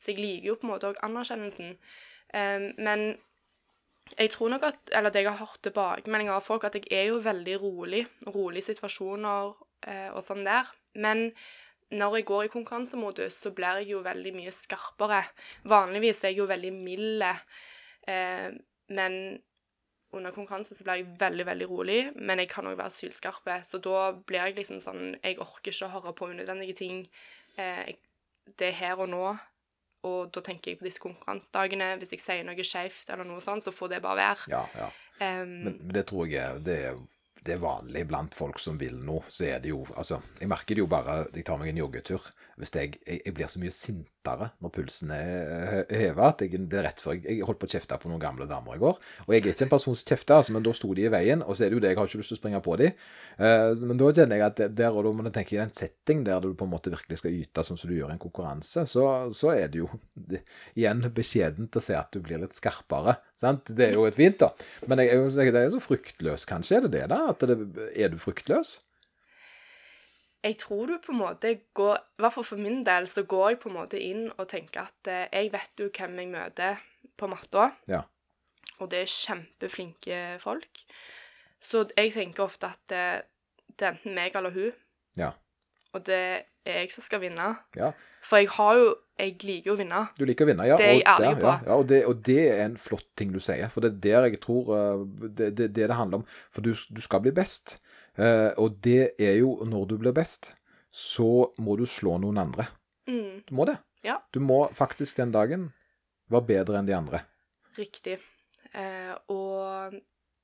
Så 0.01 0.13
jeg 0.13 0.21
liker 0.23 0.49
jo 0.53 0.57
på 0.61 0.69
en 0.69 0.75
måte 0.75 0.91
òg 0.93 1.03
anerkjennelsen. 1.05 1.77
Eh, 2.35 2.71
men 2.79 3.07
jeg 4.19 4.31
tror 4.31 4.51
nok 4.53 4.63
at 4.69 4.91
Eller 4.93 5.11
at 5.11 5.17
jeg 5.17 5.29
har 5.29 5.39
hørt 5.41 5.63
tilbakemeldinger 5.63 6.35
av 6.37 6.45
folk 6.45 6.65
at 6.65 6.75
jeg 6.75 6.89
er 6.93 7.11
jo 7.13 7.21
veldig 7.25 7.61
rolig. 7.63 8.07
Rolig 8.27 8.65
situasjoner 8.65 9.55
eh, 9.87 10.11
og 10.13 10.23
sånn 10.25 10.45
der. 10.45 10.69
Men 10.95 11.31
når 11.95 12.17
jeg 12.17 12.27
går 12.29 12.47
i 12.47 12.53
konkurransemodus, 12.53 13.37
så 13.39 13.53
blir 13.55 13.83
jeg 13.83 13.93
jo 13.93 14.03
veldig 14.05 14.33
mye 14.35 14.53
skarpere. 14.55 15.23
Vanligvis 15.71 16.25
er 16.25 16.33
jeg 16.33 16.41
jo 16.43 16.49
veldig 16.51 16.73
mild, 16.75 17.23
eh, 18.09 18.51
men 18.89 19.43
under 20.15 20.31
konkurranse 20.35 20.75
så 20.75 20.85
blir 20.85 21.01
jeg 21.01 21.17
veldig, 21.21 21.47
veldig 21.47 21.69
rolig. 21.71 22.01
Men 22.17 22.39
jeg 22.39 22.51
kan 22.53 22.67
òg 22.71 22.79
være 22.79 22.95
sylskarp, 22.95 23.49
så 23.67 23.81
da 23.83 24.13
blir 24.27 24.41
jeg 24.41 24.59
liksom 24.61 24.81
sånn 24.83 25.17
Jeg 25.23 25.41
orker 25.43 25.73
ikke 25.73 25.89
å 25.89 25.95
høre 25.97 26.15
på 26.15 26.31
unødvendige 26.31 26.77
ting. 26.79 27.01
Eh, 27.59 27.97
det 28.59 28.71
er 28.71 28.79
her 28.79 29.03
og 29.03 29.11
nå. 29.11 29.25
Og 30.05 30.29
da 30.35 30.43
tenker 30.45 30.73
jeg 30.73 30.79
på 30.79 30.87
disse 30.87 31.01
konkurransedagene. 31.01 31.95
Hvis 32.01 32.13
jeg 32.13 32.23
sier 32.23 32.45
noe 32.45 32.67
skeivt 32.67 33.11
eller 33.11 33.25
noe 33.25 33.41
sånt, 33.41 33.65
så 33.65 33.73
får 33.73 33.95
det 33.95 34.03
bare 34.05 34.21
være. 34.21 34.53
Ja, 34.53 34.65
ja. 34.77 34.91
Um, 35.15 35.53
Men 35.65 35.77
det 35.95 36.09
tror 36.11 36.27
jeg 36.29 36.65
det 36.67 36.77
er, 36.91 36.99
det 37.45 37.59
er 37.59 37.61
vanlig 37.61 38.07
blant 38.09 38.35
folk 38.37 38.61
som 38.63 38.79
vil 38.81 38.97
noe. 39.05 39.25
Så 39.29 39.45
er 39.51 39.61
det 39.61 39.73
jo 39.73 39.83
Altså, 39.95 40.21
jeg 40.41 40.49
merker 40.49 40.75
det 40.75 40.81
jo 40.81 40.89
bare 40.91 41.27
Jeg 41.35 41.45
tar 41.45 41.59
meg 41.61 41.71
en 41.71 41.83
joggetur. 41.83 42.25
Hvis 42.57 42.73
jeg, 42.73 42.97
jeg, 43.05 43.21
jeg 43.27 43.35
blir 43.37 43.51
så 43.51 43.61
mye 43.61 43.75
sintere 43.75 44.49
når 44.63 44.73
pulsen 44.73 45.11
er 45.13 45.85
heva 45.91 46.31
at 46.31 46.41
jeg, 46.45 46.61
det 46.71 46.79
er 46.79 46.87
rett 46.87 47.03
før 47.03 47.17
jeg, 47.17 47.25
jeg 47.27 47.45
holdt 47.45 47.61
på 47.61 47.69
å 47.69 47.73
kjefte 47.75 47.99
på 48.01 48.09
noen 48.09 48.23
gamle 48.23 48.47
damer 48.49 48.79
i 48.79 48.81
går. 48.81 49.01
Og 49.27 49.35
jeg 49.35 49.43
er 49.43 49.51
ikke 49.51 49.67
en 49.67 49.73
person 49.75 49.99
som 49.99 50.09
kjefter, 50.09 50.37
altså, 50.39 50.55
men 50.55 50.65
da 50.65 50.73
sto 50.77 50.93
de 50.97 51.05
i 51.05 51.11
veien, 51.13 51.43
og 51.43 51.59
så 51.59 51.67
er 51.67 51.73
det 51.73 51.77
jo 51.77 51.83
det, 51.83 51.91
jeg 51.93 51.99
har 51.99 52.09
ikke 52.09 52.21
lyst 52.23 52.33
til 52.33 52.39
å 52.39 52.41
springe 52.41 52.61
på 52.65 52.79
de. 52.81 52.93
Uh, 53.37 53.85
men 53.91 54.01
da 54.01 54.11
kjenner 54.15 54.41
jeg 54.41 54.47
at 54.47 54.63
der 54.79 54.97
og 54.97 55.05
da 55.05 55.13
må 55.19 55.27
du 55.27 55.33
tenke 55.35 55.57
i 55.57 55.61
den 55.61 55.75
setting 55.77 56.23
der 56.25 56.41
du 56.41 56.55
på 56.57 56.69
en 56.69 56.73
måte 56.73 56.95
virkelig 56.95 57.21
skal 57.21 57.37
yte 57.37 57.67
sånn 57.67 57.81
som 57.81 57.91
du 57.91 57.99
gjør 57.99 58.15
i 58.15 58.17
en 58.17 58.23
konkurranse, 58.23 58.87
så, 58.89 59.05
så 59.35 59.53
er 59.53 59.69
det 59.75 59.83
jo 59.83 59.91
igjen 60.79 61.05
beskjedent 61.15 61.77
å 61.77 61.85
se 61.85 61.99
at 61.99 62.15
du 62.15 62.23
blir 62.25 62.41
litt 62.41 62.57
skarpere. 62.57 63.19
Sant? 63.45 63.71
Det 63.77 63.91
er 63.91 63.99
jo 63.99 64.09
et 64.09 64.17
fint, 64.19 64.41
da. 64.41 64.51
Men 64.89 65.05
jeg, 65.05 65.21
jeg, 65.37 65.55
det 65.55 65.63
er 65.63 65.71
så 65.75 65.83
fryktløs, 65.85 66.49
kanskje? 66.49 66.81
Er 66.81 66.89
det 66.89 66.95
det, 66.97 67.05
da? 67.13 67.21
Det, 67.41 67.91
er 67.95 68.13
du 68.13 68.19
fryktløs? 68.23 68.79
jeg 70.45 70.59
tror 70.61 70.87
du 70.87 70.99
på 71.01 71.13
en 71.13 71.23
måte 71.23 71.53
går 71.77 71.95
I 71.97 72.23
hvert 72.23 72.35
fall 72.37 72.47
for 72.47 72.61
min 72.61 72.83
del 72.87 73.07
så 73.09 73.25
går 73.29 73.55
jeg 73.55 73.61
på 73.63 73.71
en 73.71 73.79
måte 73.79 74.01
inn 74.01 74.27
og 74.35 74.49
tenker 74.51 74.85
at 74.85 75.11
eh, 75.11 75.29
jeg 75.33 75.53
vet 75.55 75.81
jo 75.81 75.89
hvem 75.89 76.19
jeg 76.21 76.33
møter 76.33 76.83
på 77.17 77.29
matta. 77.31 77.71
Ja. 77.89 78.03
Og 78.83 78.91
det 78.93 79.05
er 79.05 79.13
kjempeflinke 79.13 80.19
folk. 80.43 80.83
Så 81.65 81.87
jeg 81.97 82.13
tenker 82.13 82.45
ofte 82.45 82.73
at 82.75 82.83
det, 82.91 83.05
det 83.73 83.87
er 83.87 83.95
enten 83.95 84.17
meg 84.17 84.37
eller 84.37 84.53
hun. 84.55 84.77
Ja. 85.17 85.33
Og 85.95 86.03
det 86.07 86.19
er 86.67 86.81
jeg 86.83 86.91
som 86.95 87.05
skal 87.07 87.21
vinne. 87.23 87.49
Ja. 87.79 87.93
For 88.25 88.41
jeg 88.41 88.49
har 88.57 88.79
jo 88.81 88.93
Jeg 89.15 89.37
liker 89.47 89.69
jo 89.71 89.75
å 89.77 89.79
vinne. 89.79 89.99
Du 90.19 90.25
liker 90.27 90.43
å 90.43 90.49
vinne, 90.49 90.65
ja. 90.67 90.75
Det 90.75 90.87
er 90.89 90.95
jeg 90.97 91.05
ærlig 91.07 91.37
på. 91.39 91.47
Ja, 91.47 91.59
ja, 91.69 91.75
og, 91.79 91.85
det, 91.87 92.01
og 92.11 92.23
det 92.27 92.39
er 92.51 92.63
en 92.65 92.73
flott 92.83 93.05
ting 93.15 93.31
du 93.31 93.39
sier, 93.39 93.69
for 93.71 93.85
det 93.85 93.93
er 93.93 94.01
der 94.03 94.27
jeg 94.33 94.41
tror 94.43 94.73
uh, 94.75 95.05
det, 95.29 95.53
det, 95.55 95.69
det 95.77 95.85
det 95.87 95.95
handler 95.95 96.19
om. 96.19 96.25
For 96.51 96.67
du, 96.67 96.73
du 96.75 96.99
skal 97.05 97.23
bli 97.23 97.31
best. 97.37 97.77
uh, 98.19 98.51
og 98.59 98.81
det 98.83 99.13
er 99.23 99.37
jo 99.39 99.53
når 99.71 99.87
du 99.93 99.95
blir 100.03 100.17
best, 100.17 100.51
så 100.91 101.29
må 101.63 101.77
du 101.79 101.85
slå 101.87 102.17
noen 102.25 102.43
andre. 102.43 102.67
Mm, 103.07 103.45
Du 103.47 103.55
må 103.55 103.69
det. 103.71 103.77
Ja. 104.03 104.19
Du 104.35 104.41
må 104.43 104.65
faktisk 104.75 105.15
den 105.23 105.31
dagen 105.31 105.69
være 106.35 106.49
bedre 106.51 106.81
enn 106.83 106.91
de 106.91 106.99
andre. 106.99 107.23
riktig. 107.79 108.19
Uh, 108.75 109.15
og 109.31 109.95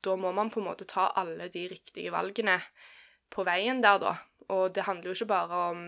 da 0.06 0.14
må 0.16 0.30
man 0.30 0.50
på 0.54 0.60
en 0.62 0.68
måte 0.70 0.86
ta 0.86 1.10
alle 1.18 1.48
de 1.50 1.66
riktige 1.74 2.14
valgene 2.14 2.60
på 3.34 3.42
veien 3.50 3.82
der, 3.82 3.98
da. 3.98 4.14
Og 4.50 4.74
det 4.74 4.86
handler 4.86 5.10
jo 5.10 5.16
ikke 5.16 5.30
bare 5.30 5.62
om 5.70 5.82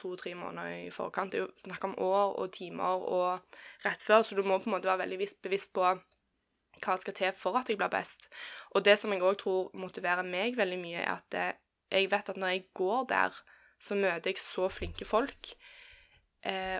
to-tre 0.00 0.34
måneder 0.34 0.86
i 0.86 0.90
forkant. 0.94 1.32
Det 1.32 1.40
er 1.40 1.44
jo 1.44 1.64
snakk 1.64 1.84
om 1.84 1.98
år 1.98 2.36
og 2.40 2.52
timer 2.54 3.04
og 3.04 3.58
rett 3.84 4.02
før, 4.02 4.22
så 4.22 4.36
du 4.36 4.42
må 4.42 4.58
på 4.58 4.70
en 4.70 4.76
måte 4.76 4.88
være 4.88 5.04
veldig 5.04 5.28
bevisst 5.44 5.72
på 5.76 5.84
hva 6.80 6.96
skal 6.96 7.16
til 7.16 7.32
for 7.36 7.58
at 7.60 7.68
jeg 7.68 7.78
blir 7.80 7.92
best. 7.92 8.30
Og 8.72 8.84
det 8.84 8.96
som 8.98 9.12
jeg 9.12 9.24
òg 9.24 9.36
tror 9.42 9.72
motiverer 9.76 10.24
meg 10.26 10.56
veldig 10.56 10.78
mye, 10.80 11.02
er 11.02 11.18
at 11.18 11.36
eh, 11.36 11.58
jeg 11.90 12.10
vet 12.12 12.32
at 12.32 12.38
når 12.40 12.54
jeg 12.54 12.68
går 12.74 13.04
der, 13.10 13.36
så 13.80 13.96
møter 13.98 14.30
jeg 14.30 14.40
så 14.40 14.68
flinke 14.72 15.04
folk. 15.04 15.52
Eh, 16.46 16.78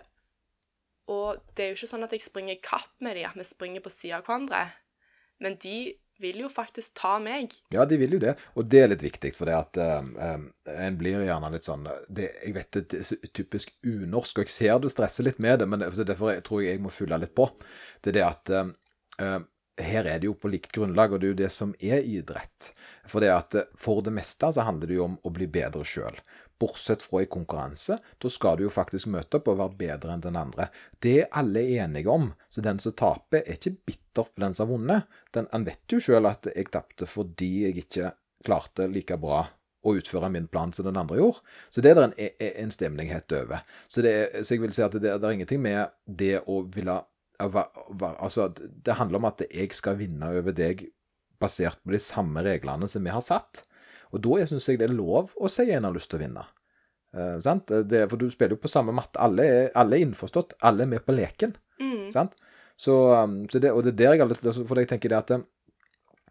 og 1.11 1.43
det 1.57 1.65
er 1.65 1.73
jo 1.73 1.79
ikke 1.81 1.91
sånn 1.91 2.07
at 2.07 2.15
jeg 2.15 2.25
springer 2.25 2.63
kapp 2.63 2.93
med 3.03 3.19
dem, 3.19 3.27
at 3.29 3.37
vi 3.37 3.45
springer 3.49 3.85
på 3.85 3.93
siden 3.93 4.21
av 4.21 4.29
hverandre. 4.29 4.63
Men 5.43 5.59
de 5.61 5.77
vil 6.21 6.43
jo 6.45 6.49
faktisk 6.53 6.95
ta 7.01 7.17
meg. 7.23 7.55
Ja, 7.75 7.85
de 7.89 7.99
vil 8.01 8.17
jo 8.17 8.21
det, 8.23 8.35
og 8.59 8.69
det 8.71 8.83
er 8.83 8.91
litt 8.93 9.05
viktig, 9.05 9.33
for 9.37 9.51
det 9.51 9.57
at 9.57 9.81
um, 9.81 10.51
en 10.71 10.99
blir 11.01 11.25
gjerne 11.25 11.53
litt 11.55 11.69
sånn 11.69 11.87
det, 12.09 12.31
Jeg 12.45 12.57
vet 12.57 12.77
det 12.77 13.01
er 13.01 13.31
typisk 13.37 13.73
unorsk, 13.87 14.39
og 14.41 14.49
jeg 14.49 14.55
ser 14.55 14.83
du 14.83 14.91
stresser 14.93 15.27
litt 15.27 15.41
med 15.43 15.63
det, 15.63 15.71
men 15.71 15.85
derfor 15.85 16.37
tror 16.47 16.65
jeg 16.65 16.77
jeg 16.77 16.85
må 16.85 16.93
fylle 16.95 17.21
litt 17.23 17.35
på. 17.37 17.49
Det 18.01 18.13
er 18.13 18.19
det 18.21 18.27
at 18.27 18.55
um, 18.61 19.47
her 19.81 20.05
er 20.05 20.21
det 20.21 20.29
jo 20.29 20.37
på 20.37 20.51
likt 20.53 20.75
grunnlag, 20.77 21.13
og 21.13 21.21
det 21.21 21.29
er 21.29 21.35
jo 21.35 21.41
det 21.43 21.53
som 21.55 21.75
er 21.81 22.05
idrett. 22.05 22.73
For 23.09 23.25
det 23.25 23.33
at 23.35 23.57
uh, 23.57 23.67
for 23.81 24.05
det 24.05 24.15
meste 24.15 24.53
så 24.53 24.67
handler 24.69 24.93
det 24.93 25.01
jo 25.01 25.09
om 25.09 25.19
å 25.25 25.35
bli 25.35 25.49
bedre 25.51 25.87
sjøl. 25.89 26.21
Bortsett 26.61 27.03
fra 27.07 27.23
i 27.25 27.29
konkurranse, 27.31 27.97
da 28.21 28.31
skal 28.33 28.59
du 28.61 28.67
jo 28.67 28.73
faktisk 28.75 29.09
møte 29.13 29.39
opp 29.41 29.49
og 29.49 29.61
være 29.63 29.79
bedre 29.81 30.13
enn 30.15 30.25
den 30.27 30.37
andre. 30.37 30.67
Det 31.01 31.15
er 31.23 31.31
alle 31.41 31.63
enige 31.81 32.11
om, 32.13 32.31
så 32.53 32.61
den 32.65 32.79
som 32.83 32.93
taper, 33.01 33.41
er 33.47 33.57
ikke 33.57 33.77
bitter 33.89 34.29
på 34.29 34.43
den 34.45 34.53
som 34.57 34.67
har 34.69 34.75
vunnet. 34.75 35.21
Han 35.55 35.65
vet 35.69 35.95
jo 35.95 36.03
sjøl 36.05 36.29
at 36.29 36.51
jeg 36.53 36.69
tapte 36.75 37.09
fordi 37.09 37.51
jeg 37.65 37.81
ikke 37.87 38.13
klarte 38.45 38.87
like 38.93 39.17
bra 39.21 39.47
å 39.81 39.95
utføre 39.97 40.29
min 40.33 40.49
plan 40.53 40.73
som 40.77 40.85
den 40.85 40.99
andre 41.01 41.17
gjorde. 41.17 41.41
Så 41.73 41.81
det 41.81 41.95
er 41.95 41.97
det 41.97 42.09
en, 42.29 42.73
en 43.01 43.13
helt 43.15 43.33
over. 43.33 43.63
Så, 43.89 44.05
er- 44.05 44.43
så 44.45 44.55
jeg 44.55 44.61
vil 44.67 44.75
si 44.77 44.85
at 44.85 44.93
det, 44.99 45.15
det 45.17 45.25
er 45.25 45.37
ingenting 45.39 45.63
med 45.65 45.95
det 46.05 46.37
å 46.45 46.63
ville 46.69 47.01
Altså, 47.41 48.51
det 48.53 48.99
handler 48.99 49.17
om 49.17 49.27
at 49.31 49.41
jeg 49.49 49.71
skal 49.73 49.95
vinne 49.97 50.29
over 50.37 50.53
deg 50.53 50.83
basert 51.41 51.79
på 51.81 51.95
de 51.95 52.01
samme 52.05 52.43
reglene 52.45 52.85
som 52.85 53.01
vi 53.07 53.15
har 53.15 53.23
satt. 53.25 53.63
Og 54.11 54.23
da 54.25 54.47
syns 54.49 54.69
jeg 54.69 54.81
det 54.81 54.89
er 54.89 54.97
lov 54.97 55.35
å 55.39 55.51
si 55.51 55.69
en 55.71 55.87
har 55.87 55.95
lyst 55.95 56.11
til 56.11 56.21
å 56.21 56.25
vinne. 56.25 56.47
Uh, 57.17 57.37
sant? 57.43 57.71
Det, 57.91 58.05
for 58.11 58.21
du 58.21 58.29
spiller 58.31 58.57
jo 58.57 58.63
på 58.63 58.71
samme 58.71 58.95
matte. 58.95 59.21
Alle 59.23 59.47
er, 59.47 59.71
alle 59.79 59.99
er 59.99 60.07
innforstått. 60.07 60.57
Alle 60.67 60.87
er 60.87 60.93
med 60.93 61.05
på 61.07 61.15
leken. 61.17 61.55
Mm. 61.83 62.11
Sant? 62.15 62.37
Så, 62.81 62.97
um, 63.15 63.43
så 63.51 63.61
det, 63.63 63.73
og 63.75 63.85
det 63.85 63.95
er 63.95 63.99
der 63.99 64.15
jeg 64.15 64.23
har 64.23 64.31
litt 64.31 64.45
lyst 64.45 64.63
For 64.69 64.81
jeg 64.81 64.89
tenker 64.89 65.13
det 65.13 65.19
at 65.19 65.33
eh, 65.37 65.43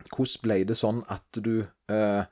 Hvordan 0.10 0.46
ble 0.46 0.56
det 0.66 0.78
sånn 0.80 1.04
at 1.14 1.42
du 1.46 1.60
uh, 1.62 2.24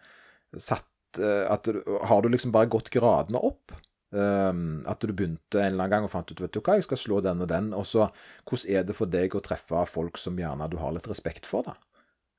satt 0.57 1.19
uh, 1.21 1.45
at 1.53 1.67
du, 1.67 1.83
Har 2.09 2.23
du 2.23 2.31
liksom 2.33 2.53
bare 2.55 2.71
gått 2.71 2.89
gradene 2.93 3.41
opp? 3.43 3.75
Um, 4.09 4.87
at 4.87 5.03
du 5.03 5.11
begynte 5.11 5.59
en 5.59 5.73
eller 5.73 5.83
annen 5.83 5.91
gang 5.91 6.05
og 6.07 6.13
fant 6.13 6.29
ut 6.31 6.39
vet 6.39 6.53
du 6.55 6.61
hva, 6.61 6.77
jeg 6.79 6.85
skal 6.87 6.99
slå 7.01 7.19
den 7.21 7.43
og 7.43 7.49
den. 7.51 7.73
og 7.75 7.85
så, 7.85 8.07
Hvordan 8.47 8.79
er 8.79 8.87
det 8.87 8.95
for 8.95 9.11
deg 9.11 9.35
å 9.35 9.43
treffe 9.43 9.83
folk 9.91 10.17
som 10.17 10.39
gjerne 10.39 10.69
du 10.71 10.77
har 10.79 10.95
litt 10.95 11.09
respekt 11.11 11.45
for? 11.45 11.67
da? 11.67 11.75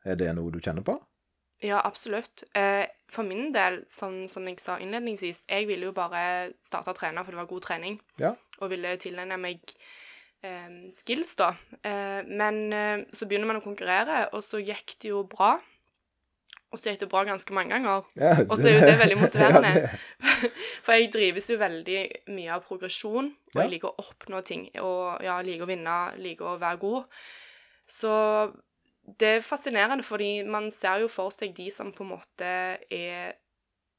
Er 0.09 0.17
det 0.19 0.33
noe 0.35 0.51
du 0.51 0.59
kjenner 0.65 0.87
på? 0.87 0.97
Ja, 1.65 1.81
absolutt. 1.85 2.45
Eh, 2.55 2.87
for 3.11 3.23
min 3.27 3.53
del, 3.55 3.81
som, 3.91 4.29
som 4.29 4.45
jeg 4.47 4.61
sa 4.63 4.77
innledningsvis, 4.79 5.45
jeg 5.49 5.67
ville 5.67 5.89
jo 5.89 5.95
bare 5.97 6.53
starte 6.63 6.93
å 6.93 6.97
trene 6.99 7.25
for 7.25 7.35
det 7.35 7.41
var 7.41 7.49
god 7.51 7.65
trening, 7.67 7.97
Ja. 8.21 8.35
og 8.61 8.71
ville 8.71 8.93
tilegne 9.01 9.39
meg 9.41 9.59
eh, 10.45 10.69
skills, 11.01 11.35
da. 11.41 11.49
Eh, 11.83 12.21
men 12.29 12.61
eh, 12.73 13.01
så 13.13 13.27
begynner 13.27 13.51
man 13.51 13.59
å 13.59 13.65
konkurrere, 13.65 14.29
og 14.33 14.45
så 14.47 14.61
gikk 14.63 14.95
det 15.03 15.11
jo 15.11 15.25
bra. 15.27 15.57
Og 16.69 16.77
så 16.79 16.91
gikk 16.93 17.01
det 17.01 17.09
bra 17.09 17.23
ganske 17.25 17.55
mange 17.57 17.73
ganger. 17.73 18.05
Ja, 18.21 18.35
Og 18.45 18.59
så 18.61 18.69
er 18.69 18.75
jo 18.77 18.87
det 18.87 18.99
veldig 19.01 19.19
motiverende. 19.23 19.71
Ja, 19.81 19.89
det- 19.89 20.53
For 20.85 20.93
jeg 20.95 21.11
drives 21.13 21.49
jo 21.51 21.57
veldig 21.59 22.01
mye 22.37 22.53
av 22.55 22.63
progresjon, 22.69 23.33
og 23.55 23.59
jeg 23.63 23.71
liker 23.73 23.89
å 23.91 24.05
oppnå 24.05 24.45
ting. 24.47 24.69
Og 24.85 25.25
ja, 25.25 25.41
liker 25.43 25.65
å 25.67 25.69
vinne, 25.73 25.97
liker 26.23 26.53
å 26.53 26.59
være 26.61 26.79
god. 26.85 27.05
Så 27.89 28.13
det 29.19 29.29
er 29.29 29.45
fascinerende, 29.45 30.05
fordi 30.05 30.43
man 30.45 30.71
ser 30.75 31.01
jo 31.05 31.09
for 31.09 31.31
seg 31.35 31.55
de 31.57 31.71
som 31.71 31.93
på 31.93 32.05
en 32.05 32.11
måte 32.17 32.49
er 32.93 33.33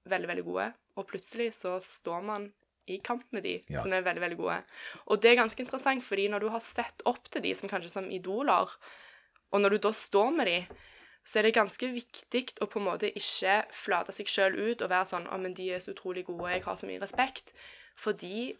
veldig, 0.09 0.27
veldig 0.27 0.45
gode, 0.45 0.73
og 0.97 1.07
plutselig 1.09 1.53
så 1.57 1.77
står 1.81 2.23
man 2.25 2.49
i 2.89 2.97
kamp 3.05 3.23
med 3.31 3.43
de 3.43 3.63
Ja. 3.69 3.81
som 3.81 3.93
er 3.93 4.01
veldig, 4.01 4.21
veldig 4.21 4.37
gode. 4.37 4.63
Og 5.07 5.21
det 5.21 5.31
er 5.31 5.41
ganske 5.43 5.59
interessant, 5.61 6.03
fordi 6.03 6.27
når 6.27 6.39
du 6.39 6.49
har 6.49 6.59
sett 6.59 7.01
opp 7.05 7.29
til 7.29 7.41
de 7.41 7.53
som 7.53 7.69
kanskje 7.69 7.89
som 7.89 8.09
idoler, 8.11 8.69
og 9.51 9.61
når 9.61 9.69
du 9.69 9.77
da 9.77 9.91
står 9.91 10.31
med 10.35 10.45
de, 10.47 10.67
så 11.25 11.39
er 11.39 11.43
det 11.43 11.53
ganske 11.53 11.85
viktig 11.93 12.55
å 12.61 12.65
på 12.65 12.79
en 12.79 12.85
måte 12.85 13.11
ikke 13.13 13.65
flate 13.71 14.11
seg 14.15 14.25
sjøl 14.25 14.55
ut 14.71 14.81
og 14.81 14.89
være 14.89 15.05
sånn 15.05 15.27
'Å, 15.27 15.39
men 15.39 15.53
de 15.53 15.69
er 15.71 15.79
så 15.79 15.93
utrolig 15.93 16.25
gode, 16.25 16.49
jeg 16.49 16.63
har 16.63 16.75
så 16.75 16.87
mye 16.87 16.99
respekt'. 16.99 17.53
Fordi, 17.95 18.57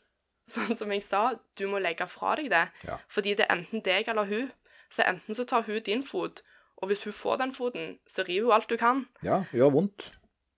sånn 0.48 0.78
som 0.78 0.92
jeg 0.92 1.04
sa, 1.04 1.34
du 1.56 1.68
må 1.68 1.80
legge 1.82 2.08
fra 2.08 2.36
deg 2.36 2.50
det. 2.50 2.70
Ja. 2.86 2.98
Fordi 3.08 3.36
det 3.36 3.46
er 3.50 3.56
enten 3.56 3.82
deg 3.82 4.08
eller 4.08 4.26
hun. 4.26 4.52
Så 4.92 5.06
enten 5.06 5.36
så 5.38 5.46
tar 5.46 5.68
hun 5.68 5.82
din 5.86 6.04
fot, 6.04 6.42
og 6.78 6.88
hvis 6.88 7.04
hun 7.04 7.14
får 7.14 7.42
den 7.44 7.54
foten, 7.54 8.00
så 8.08 8.24
river 8.28 8.50
hun 8.50 8.56
alt 8.58 8.70
hun 8.70 8.78
kan. 8.78 9.06
ja, 9.24 9.44
gjør 9.54 9.76
vondt. 9.76 10.12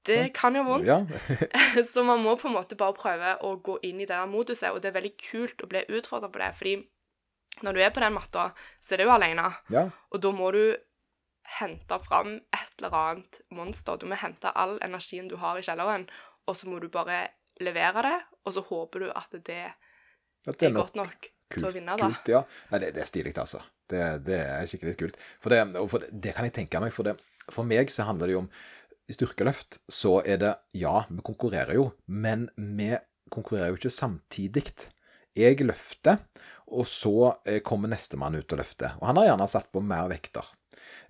Det 0.06 0.34
kan 0.34 0.56
gjøre 0.58 0.66
vondt. 0.66 0.88
Ja. 0.88 1.06
Så 1.94 2.04
man 2.04 2.24
må 2.24 2.36
på 2.36 2.48
en 2.50 2.56
måte 2.56 2.78
bare 2.78 2.98
prøve 2.98 3.36
å 3.46 3.56
gå 3.62 3.78
inn 3.86 4.00
i 4.02 4.08
det 4.08 4.16
der 4.16 4.30
moduset, 4.30 4.72
og 4.72 4.82
det 4.82 4.90
er 4.90 4.98
veldig 4.98 5.14
kult 5.22 5.62
å 5.62 5.70
bli 5.70 5.84
utfordra 5.90 6.32
på 6.32 6.42
det, 6.42 6.54
fordi 6.58 6.78
når 7.62 7.76
du 7.76 7.82
er 7.84 7.92
på 7.94 8.02
den 8.02 8.16
matta, 8.16 8.48
så 8.82 8.96
er 8.96 9.02
det 9.02 9.06
jo 9.06 9.14
alene, 9.14 9.50
ja. 9.70 9.90
og 10.10 10.24
da 10.24 10.32
må 10.34 10.50
du 10.56 10.64
hente 11.60 11.98
fram 12.06 12.38
et 12.56 12.80
eller 12.80 12.96
annet 12.96 13.42
monster. 13.52 14.00
Du 14.00 14.08
må 14.10 14.18
hente 14.18 14.54
all 14.56 14.78
energien 14.82 15.28
du 15.30 15.36
har 15.42 15.60
i 15.60 15.66
kjelleren, 15.66 16.08
og 16.48 16.58
så 16.58 16.70
må 16.72 16.80
du 16.80 16.88
bare 16.90 17.26
levere 17.62 18.06
det, 18.08 18.18
og 18.48 18.56
så 18.56 18.64
håper 18.66 19.06
du 19.06 19.12
at 19.12 19.36
det 19.36 19.66
At 20.48 20.58
det 20.58 20.72
er 20.72 20.74
godt 20.74 20.96
nok 20.98 21.28
til 21.54 21.66
å 21.66 21.70
Kult, 21.70 21.78
vinne, 21.80 21.98
da. 22.00 22.08
kult, 22.12 22.32
ja. 22.34 22.42
Nei, 22.72 22.80
det, 22.84 22.94
det 22.96 23.04
er 23.04 23.10
stilig, 23.10 23.34
altså. 23.38 23.62
Det, 23.92 24.04
det 24.28 24.40
er 24.40 24.70
skikkelig 24.72 24.96
kult. 25.00 25.18
For 25.44 25.52
det, 25.54 25.62
for 25.92 26.06
det, 26.12 26.34
kan 26.38 26.48
jeg 26.48 26.56
tenke 26.62 26.80
meg. 26.84 26.94
For, 26.96 27.04
det, 27.08 27.18
for 27.52 27.68
meg 27.68 27.92
så 27.92 28.06
handler 28.08 28.32
det 28.32 28.38
jo 28.38 28.44
om 28.46 28.50
I 29.12 29.16
styrkeløft 29.18 29.82
så 29.92 30.22
er 30.24 30.38
det 30.40 30.54
Ja, 30.80 31.02
vi 31.12 31.20
konkurrerer 31.28 31.76
jo, 31.76 31.90
men 32.08 32.48
vi 32.56 32.94
konkurrerer 33.34 33.74
jo 33.74 33.80
ikke 33.82 33.92
samtidig. 33.92 34.66
Jeg 35.36 35.60
løfter, 35.64 36.20
og 36.72 36.88
så 36.88 37.14
eh, 37.48 37.60
kommer 37.64 37.92
nestemann 37.92 38.36
ut 38.40 38.52
og 38.56 38.60
løfter. 38.60 38.96
Og 39.02 39.08
han 39.10 39.20
har 39.20 39.30
gjerne 39.32 39.48
satt 39.52 39.70
på 39.72 39.84
mer 39.84 40.08
vekter. 40.12 40.48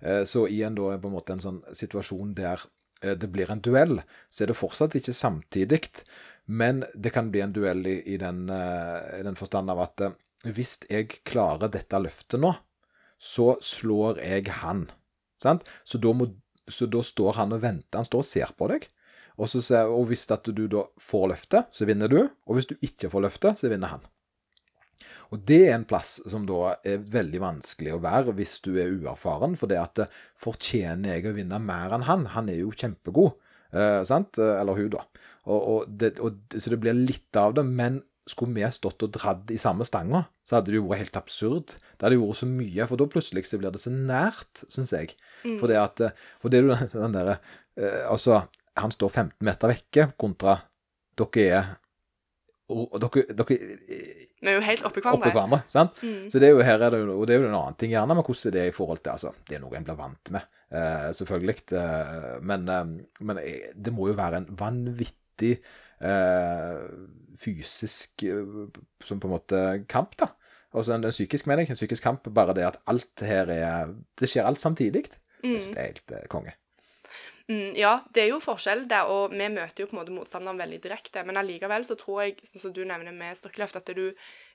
Eh, 0.02 0.22
Så 0.26 0.48
i 0.50 0.60
en, 0.66 0.74
da, 0.78 0.92
på 0.98 1.10
en 1.10 1.14
måte 1.16 1.34
en 1.36 1.42
sånn 1.42 1.62
situasjon 1.74 2.34
der 2.38 2.62
eh, 3.02 3.14
det 3.18 3.30
blir 3.34 3.50
en 3.50 3.62
duell, 3.62 4.00
så 4.30 4.42
er 4.44 4.50
det 4.52 4.58
fortsatt 4.58 4.94
ikke 4.98 5.14
samtidig. 5.14 5.84
Men 6.46 6.82
det 6.94 7.12
kan 7.14 7.30
bli 7.30 7.42
en 7.42 7.54
duell 7.54 7.86
i, 7.86 7.96
i, 8.14 8.16
den, 8.18 8.44
i 8.50 9.22
den 9.22 9.38
forstand 9.38 9.70
av 9.70 9.78
at 9.84 10.02
hvis 10.42 10.78
jeg 10.90 11.20
klarer 11.28 11.70
dette 11.70 12.00
løftet 12.02 12.40
nå, 12.42 12.54
så 13.22 13.54
slår 13.62 14.18
jeg 14.22 14.50
han. 14.62 14.88
Sant? 15.42 15.66
Så, 15.86 16.00
da 16.02 16.10
må, 16.16 16.32
så 16.66 16.88
da 16.90 17.02
står 17.06 17.38
han 17.38 17.54
og 17.54 17.62
venter. 17.62 18.00
Han 18.00 18.08
står 18.08 18.24
og 18.24 18.28
ser 18.28 18.56
på 18.58 18.70
deg. 18.72 18.88
Og, 19.38 19.48
ser, 19.48 19.88
og 19.88 20.08
hvis 20.10 20.26
du 20.26 20.66
da 20.70 20.86
får 21.00 21.28
løftet, 21.32 21.70
så 21.72 21.86
vinner 21.88 22.10
du. 22.10 22.20
Og 22.46 22.58
hvis 22.58 22.68
du 22.70 22.74
ikke 22.82 23.10
får 23.12 23.26
løftet, 23.28 23.62
så 23.62 23.70
vinner 23.70 23.94
han. 23.94 24.04
Og 25.32 25.40
det 25.48 25.62
er 25.70 25.78
en 25.78 25.88
plass 25.88 26.18
som 26.28 26.44
da 26.48 26.74
er 26.84 27.04
veldig 27.12 27.40
vanskelig 27.40 27.94
å 27.94 28.02
være 28.04 28.34
hvis 28.36 28.58
du 28.64 28.74
er 28.76 28.92
uerfaren. 28.92 29.56
For 29.56 29.70
det 29.70 29.80
at 29.80 30.02
eh, 30.04 30.12
fortjener 30.36 31.16
jeg 31.16 31.30
å 31.30 31.36
vinne 31.38 31.60
mer 31.62 31.94
enn 31.96 32.04
han? 32.08 32.26
Han 32.34 32.50
er 32.52 32.60
jo 32.60 32.74
kjempegod. 32.76 33.38
Eh, 33.72 34.02
sant? 34.08 34.36
Eh, 34.36 34.58
Eller 34.60 34.76
hun, 34.76 34.90
da. 34.92 35.06
Og, 35.48 35.60
og 35.60 35.94
det, 36.02 36.18
og, 36.20 36.42
så 36.52 36.74
det 36.74 36.82
blir 36.82 36.98
litt 36.98 37.40
av 37.40 37.56
det. 37.56 37.64
Men 37.64 38.02
skulle 38.28 38.54
vi 38.54 38.62
stått 38.70 39.02
og 39.02 39.10
dratt 39.16 39.50
i 39.50 39.56
samme 39.58 39.84
stanga, 39.88 40.24
så 40.46 40.56
hadde 40.60 40.70
det 40.70 40.78
jo 40.78 40.86
vært 40.88 41.02
helt 41.06 41.16
absurd. 41.18 41.74
Det 41.98 42.06
hadde 42.06 42.18
jo 42.20 42.28
vært 42.28 42.38
så 42.42 42.46
mye, 42.50 42.86
for 42.86 42.96
da 43.00 43.06
plutselig 43.10 43.44
så 43.48 43.58
blir 43.58 43.72
det 43.74 43.80
så 43.82 43.90
nært, 43.92 44.62
syns 44.70 44.92
jeg. 44.94 45.16
For 45.58 45.66
det 45.70 45.78
at 45.80 46.00
eh, 46.06 46.12
For 46.42 46.48
det 46.52 46.60
er 46.60 46.68
jo 46.68 46.76
den- 47.02 47.16
derre 47.16 47.38
eh, 47.76 48.04
Altså, 48.06 48.44
han 48.78 48.90
står 48.94 49.10
15 49.10 49.42
meter 49.44 49.72
vekke 49.74 50.10
kontra 50.20 50.60
dere 51.18 51.48
er 51.58 51.72
og, 52.72 52.94
dere, 53.02 53.26
dere 53.36 53.56
Vi 53.58 54.48
er 54.48 54.54
jo 54.56 54.62
helt 54.64 54.84
oppi 54.86 55.02
oppi 55.02 55.04
hverandre. 55.04 55.32
hverandre. 55.34 55.58
sant? 55.68 55.98
Mm. 56.00 56.30
Så 56.32 56.40
det 56.40 56.48
er 56.48 56.54
jo 56.54 56.62
her 56.64 56.80
er 56.86 56.94
det, 56.94 57.00
og 57.12 57.26
det 57.28 57.34
er 57.34 57.42
jo 57.42 57.48
en 57.50 57.58
annen 57.58 57.76
ting 57.76 57.90
gjerne, 57.92 58.14
men 58.16 58.24
hvordan 58.24 58.48
er 58.48 58.54
det 58.56 58.62
i 58.70 58.72
forhold 58.76 59.02
til 59.04 59.12
altså, 59.12 59.32
Det 59.44 59.58
er 59.58 59.60
noe 59.66 59.76
en 59.76 59.84
blir 59.84 59.98
vant 59.98 60.30
med, 60.32 60.46
eh, 60.72 61.10
selvfølgelig. 61.18 61.56
Eh, 61.76 62.38
men 62.48 62.64
eh, 62.72 62.94
men 63.28 63.42
eh, 63.42 63.66
det 63.76 63.92
må 63.92 64.08
jo 64.08 64.16
være 64.16 64.40
en 64.40 64.48
vanvittig 64.56 65.58
eh, 66.00 66.80
fysisk 67.42 68.22
eh, 68.24 68.70
som 69.04 69.20
på 69.20 69.28
en 69.28 69.34
måte 69.36 69.60
kamp, 69.90 70.16
da. 70.20 70.30
Altså 70.72 70.94
en, 70.94 71.04
en 71.04 71.12
psykisk 71.12 71.46
mening, 71.50 71.68
en 71.68 71.76
psykisk 71.76 72.02
kamp. 72.06 72.28
Bare 72.34 72.54
det 72.56 72.64
at 72.64 72.78
alt 72.88 73.20
her 73.28 73.50
er 73.52 73.92
Det 74.18 74.28
skjer 74.30 74.46
alt 74.48 74.60
samtidig. 74.62 75.04
Jeg 75.42 75.60
synes 75.60 75.64
Mm. 75.66 75.74
det 75.74 75.78
er 75.78 75.86
helt 75.90 76.12
eh, 76.12 76.26
konge. 76.30 76.52
Mm, 77.48 77.72
ja, 77.74 77.96
det 78.14 78.22
er 78.22 78.28
jo 78.30 78.38
forskjell 78.40 78.84
der, 78.88 79.08
og 79.10 79.32
vi 79.34 79.48
møter 79.50 79.82
jo 79.82 79.88
på 79.90 79.96
en 79.96 79.98
måte 79.98 80.14
motstanderen 80.14 80.58
veldig 80.60 80.78
direkte. 80.84 81.24
Men 81.26 81.36
allikevel 81.36 81.84
så 81.84 81.96
tror 81.98 82.22
jeg, 82.22 82.36
sånn 82.46 82.62
som 82.62 82.72
du 82.72 82.84
nevner 82.86 83.12
med 83.12 83.36
styrkeløft, 83.36 83.76
at 83.76 83.90
du 83.96 84.12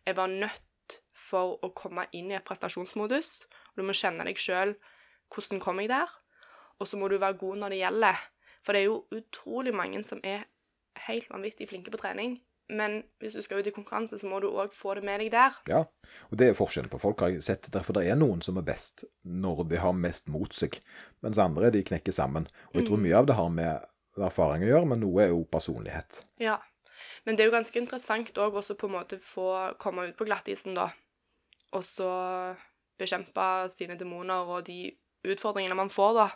er 0.07 0.15
bare 0.15 0.31
nødt 0.31 0.95
for 1.13 1.59
å 1.61 1.69
komme 1.75 2.05
inn 2.15 2.31
i 2.31 2.37
et 2.39 2.45
prestasjonsmodus. 2.47 3.43
Og 3.73 3.81
du 3.81 3.83
må 3.83 3.93
kjenne 3.93 4.23
deg 4.25 4.39
sjøl. 4.39 4.75
Hvordan 5.35 5.59
kom 5.59 5.83
jeg 5.83 5.91
der? 5.91 6.07
Og 6.79 6.87
så 6.87 6.97
må 6.97 7.09
du 7.11 7.17
være 7.19 7.37
god 7.37 7.57
når 7.59 7.75
det 7.75 7.81
gjelder. 7.83 8.23
For 8.63 8.73
det 8.73 8.81
er 8.81 8.87
jo 8.87 9.03
utrolig 9.11 9.73
mange 9.75 10.03
som 10.07 10.21
er 10.23 10.47
helt 11.07 11.29
vanvittig 11.29 11.67
flinke 11.69 11.91
på 11.91 11.99
trening. 12.01 12.39
Men 12.67 12.97
hvis 13.23 13.37
du 13.37 13.41
skal 13.41 13.61
ut 13.61 13.67
i 13.69 13.71
konkurranse, 13.71 14.17
så 14.19 14.27
må 14.27 14.41
du 14.43 14.49
òg 14.49 14.73
få 14.75 14.97
det 14.97 15.05
med 15.07 15.21
deg 15.23 15.31
der. 15.31 15.59
Ja, 15.71 15.83
og 16.27 16.39
det 16.39 16.49
er 16.49 16.57
forskjellen 16.57 16.91
på 16.91 16.99
folk, 16.99 17.21
har 17.23 17.31
jeg 17.31 17.45
sett. 17.47 17.69
Derfor 17.71 17.95
det 17.95 18.07
er 18.11 18.19
noen 18.19 18.41
som 18.43 18.59
er 18.59 18.65
best 18.67 19.05
når 19.23 19.63
de 19.71 19.79
har 19.79 19.95
mest 19.95 20.27
mot 20.31 20.51
seg, 20.55 20.81
mens 21.23 21.39
andre 21.39 21.71
de 21.71 21.85
knekker 21.87 22.15
sammen. 22.15 22.49
Og 22.73 22.81
jeg 22.81 22.89
tror 22.89 23.03
mye 23.03 23.21
av 23.21 23.29
det 23.29 23.37
har 23.39 23.53
med 23.53 23.87
erfaring 24.17 24.65
å 24.65 24.71
gjøre, 24.71 24.89
men 24.91 25.03
noe 25.05 25.23
er 25.23 25.31
jo 25.31 25.45
personlighet. 25.51 26.23
Ja. 26.43 26.57
Men 27.23 27.37
det 27.37 27.45
er 27.45 27.51
jo 27.51 27.55
ganske 27.55 27.79
interessant 27.79 28.39
òg 28.41 28.59
også 28.59 28.75
på 28.79 28.89
en 28.89 28.97
måte 28.97 29.19
få 29.21 29.47
komme 29.79 30.09
ut 30.09 30.17
på 30.19 30.27
glattisen, 30.27 30.75
da. 30.75 30.89
Og 31.75 31.83
så 31.85 32.09
bekjempe 32.99 33.67
sine 33.71 33.95
demoner 33.99 34.47
og 34.47 34.65
de 34.67 34.89
utfordringene 35.27 35.77
man 35.77 35.91
får, 35.93 36.19
da. 36.19 36.27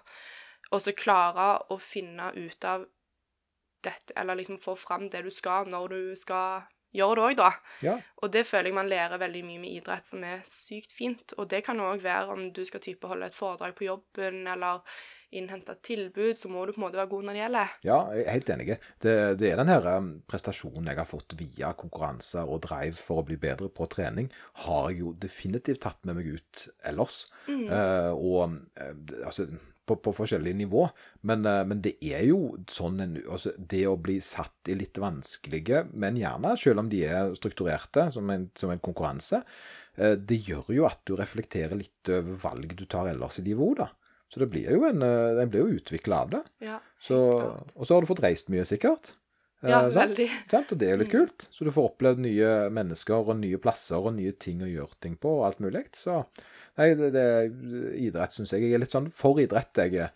Og 0.72 0.84
så 0.84 0.96
klare 0.96 1.54
å 1.74 1.80
finne 1.82 2.32
ut 2.38 2.68
av 2.68 2.86
dette, 3.84 4.16
eller 4.18 4.40
liksom 4.40 4.60
få 4.62 4.76
fram 4.80 5.10
det 5.12 5.24
du 5.26 5.32
skal, 5.34 5.70
når 5.72 5.94
du 5.94 6.02
skal 6.20 6.68
gjøre 6.96 7.16
det 7.16 7.24
òg, 7.24 7.38
da. 7.40 7.52
Ja, 7.86 7.96
Og 8.22 8.34
det 8.34 8.44
føler 8.48 8.72
jeg 8.72 8.76
man 8.76 8.92
lærer 8.92 9.22
veldig 9.22 9.46
mye 9.48 9.62
med 9.64 9.78
idrett, 9.80 10.08
som 10.08 10.24
er 10.28 10.44
sykt 10.48 10.92
fint. 10.92 11.34
Og 11.40 11.48
det 11.52 11.64
kan 11.66 11.80
òg 11.80 12.04
være 12.04 12.34
om 12.34 12.50
du 12.54 12.66
skal 12.68 12.84
type 12.84 13.08
holde 13.08 13.32
et 13.32 13.38
foredrag 13.38 13.76
på 13.78 13.88
jobben, 13.88 14.44
eller 14.52 14.84
innhente 15.32 15.78
tilbud, 15.80 16.36
så 16.36 16.50
må 16.52 16.66
du 16.66 16.74
på 16.74 16.82
en 16.82 16.86
måte 16.86 17.00
være 17.00 17.12
god 17.14 17.28
når 17.28 17.38
det 17.38 17.42
gjelder. 17.42 17.76
ja 17.88 17.98
jeg 18.12 18.26
er 18.26 18.36
helt 18.36 18.50
enig. 18.52 18.66
Det, 19.00 19.14
det 19.40 19.52
er 19.52 19.62
den 19.62 19.72
her 19.72 19.88
um, 19.96 20.10
prestasjonen 20.28 20.90
jeg 20.92 21.00
har 21.00 21.08
fått 21.08 21.36
via 21.40 21.72
konkurranser 21.80 22.52
og 22.52 22.64
drive 22.66 23.00
for 23.00 23.22
å 23.22 23.28
bli 23.30 23.38
bedre 23.40 23.72
på 23.72 23.88
trening, 23.92 24.28
har 24.66 24.90
jeg 24.92 25.06
jo 25.06 25.14
definitivt 25.24 25.84
tatt 25.86 26.04
med 26.04 26.20
meg 26.20 26.34
ut 26.36 26.66
ellers. 26.84 27.24
Eh, 27.48 28.12
og 28.12 28.58
eh, 28.76 28.96
altså 29.24 29.48
på, 29.92 30.00
på 30.08 30.16
forskjellige 30.18 30.58
nivå. 30.64 30.88
Men, 31.28 31.46
eh, 31.46 31.62
men 31.68 31.84
det 31.86 31.96
er 32.02 32.26
jo 32.30 32.56
sånn 32.72 33.00
en, 33.04 33.20
altså 33.22 33.54
Det 33.58 33.84
å 33.90 33.98
bli 34.00 34.18
satt 34.24 34.72
i 34.72 34.78
litt 34.80 34.98
vanskelige, 35.02 35.86
men 35.94 36.20
gjerne, 36.20 36.56
selv 36.60 36.84
om 36.84 36.92
de 36.92 37.04
er 37.08 37.36
strukturerte 37.38 38.10
som 38.16 38.30
en, 38.34 38.50
som 38.58 38.74
en 38.74 38.84
konkurranse, 38.84 39.44
eh, 39.98 40.16
det 40.18 40.42
gjør 40.48 40.74
jo 40.78 40.90
at 40.90 41.02
du 41.06 41.16
reflekterer 41.20 41.78
litt 41.80 42.12
over 42.12 42.40
valg 42.42 42.76
du 42.80 42.86
tar 42.90 43.12
ellers 43.12 43.40
i 43.42 43.46
livet 43.46 43.68
òg, 43.68 43.82
da. 43.84 43.92
Så 44.32 44.40
det 44.40 44.48
blir 44.54 44.70
jo 44.72 44.86
en, 44.88 45.02
eh, 45.04 45.42
en 45.44 45.50
blir 45.52 45.66
jo 45.66 45.80
utvikla 45.82 46.24
av 46.24 46.30
det. 46.38 46.44
Ja, 46.64 46.80
Så, 47.02 47.18
og 47.76 47.84
så 47.86 47.96
har 47.96 48.02
du 48.04 48.08
fått 48.08 48.24
reist 48.24 48.52
mye, 48.54 48.64
sikkert. 48.68 49.12
Ja, 49.62 49.84
Eh, 49.86 49.92
sant? 49.94 49.98
veldig. 50.16 50.28
Sant? 50.54 50.72
Og 50.74 50.80
det 50.82 50.88
er 50.88 50.96
jo 50.96 51.02
litt 51.04 51.12
kult. 51.14 51.48
Så 51.54 51.66
du 51.68 51.72
får 51.76 51.90
opplevd 51.92 52.24
nye 52.24 52.52
mennesker 52.74 53.22
og 53.22 53.36
nye 53.40 53.60
plasser 53.62 54.00
og 54.02 54.16
nye 54.18 54.32
ting 54.34 54.64
å 54.66 54.70
gjøre 54.70 54.98
ting 55.04 55.18
på 55.22 55.30
og 55.40 55.46
alt 55.50 55.60
mulig. 55.64 55.84
Så 55.98 56.20
nei, 56.80 56.92
det, 56.98 57.12
det 57.14 57.26
idrett 58.02 58.34
syns 58.34 58.54
jeg. 58.56 58.66
Jeg 58.66 58.78
er 58.80 58.84
litt 58.86 58.94
sånn 58.96 59.12
for 59.14 59.38
idrett, 59.44 59.76
jeg. 59.86 60.10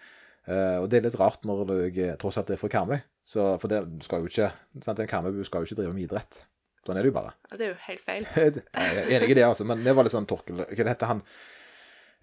Eh, 0.45 0.77
og 0.81 0.89
det 0.89 0.99
er 0.99 1.07
litt 1.09 1.19
rart 1.21 1.45
når 1.45 1.75
jeg 1.91 2.17
tross 2.21 2.37
alt 2.41 2.49
er 2.53 2.59
fra 2.61 2.69
Karmøy. 2.73 2.99
Så 3.25 3.55
For 3.61 3.71
det 3.71 3.79
skal 4.05 4.21
jo 4.21 4.29
ikke 4.29 4.51
sant? 4.85 4.99
En 5.01 5.09
Karmøybu 5.09 5.41
skal 5.47 5.63
jo 5.63 5.69
ikke 5.71 5.79
drive 5.81 5.93
med 5.97 6.05
idrett. 6.05 6.41
Sånn 6.85 6.97
er 6.99 7.05
det 7.05 7.09
jo 7.09 7.15
bare. 7.15 7.31
Ja, 7.49 7.57
det 7.57 7.65
er 7.65 7.71
jo 7.71 7.77
helt 7.87 8.03
feil. 8.05 8.25
Jeg 8.37 9.05
er 9.05 9.13
enig 9.17 9.31
i 9.33 9.37
det, 9.39 9.45
altså. 9.47 9.65
Men 9.65 9.81
det 9.85 9.95
var 9.97 10.05
litt 10.05 10.13
sånn 10.13 10.27
Torkel 10.29 10.59
Hva 10.61 10.85
heter 10.91 11.09
han? 11.09 11.23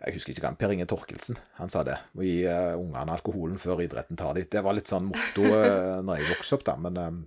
Jeg 0.03 0.17
husker 0.17 0.35
ikke 0.35 0.43
hva 0.45 0.55
Per 0.59 0.73
Inge 0.75 0.87
Torkelsen. 0.91 1.39
Han 1.61 1.71
sa 1.71 1.85
det. 1.87 1.95
Å 2.19 2.25
gi 2.27 2.41
uh, 2.49 2.75
ungene 2.75 3.15
alkoholen 3.15 3.61
før 3.63 3.85
idretten 3.85 4.19
tar 4.19 4.35
dem. 4.35 4.49
Det 4.51 4.63
var 4.65 4.75
litt 4.75 4.91
sånn 4.91 5.07
motto 5.13 5.45
uh, 5.47 6.01
når 6.07 6.19
jeg 6.19 6.33
vokste 6.33 6.59
opp, 6.59 6.65
da. 6.67 6.75
Men 6.87 6.99
um, 6.99 7.21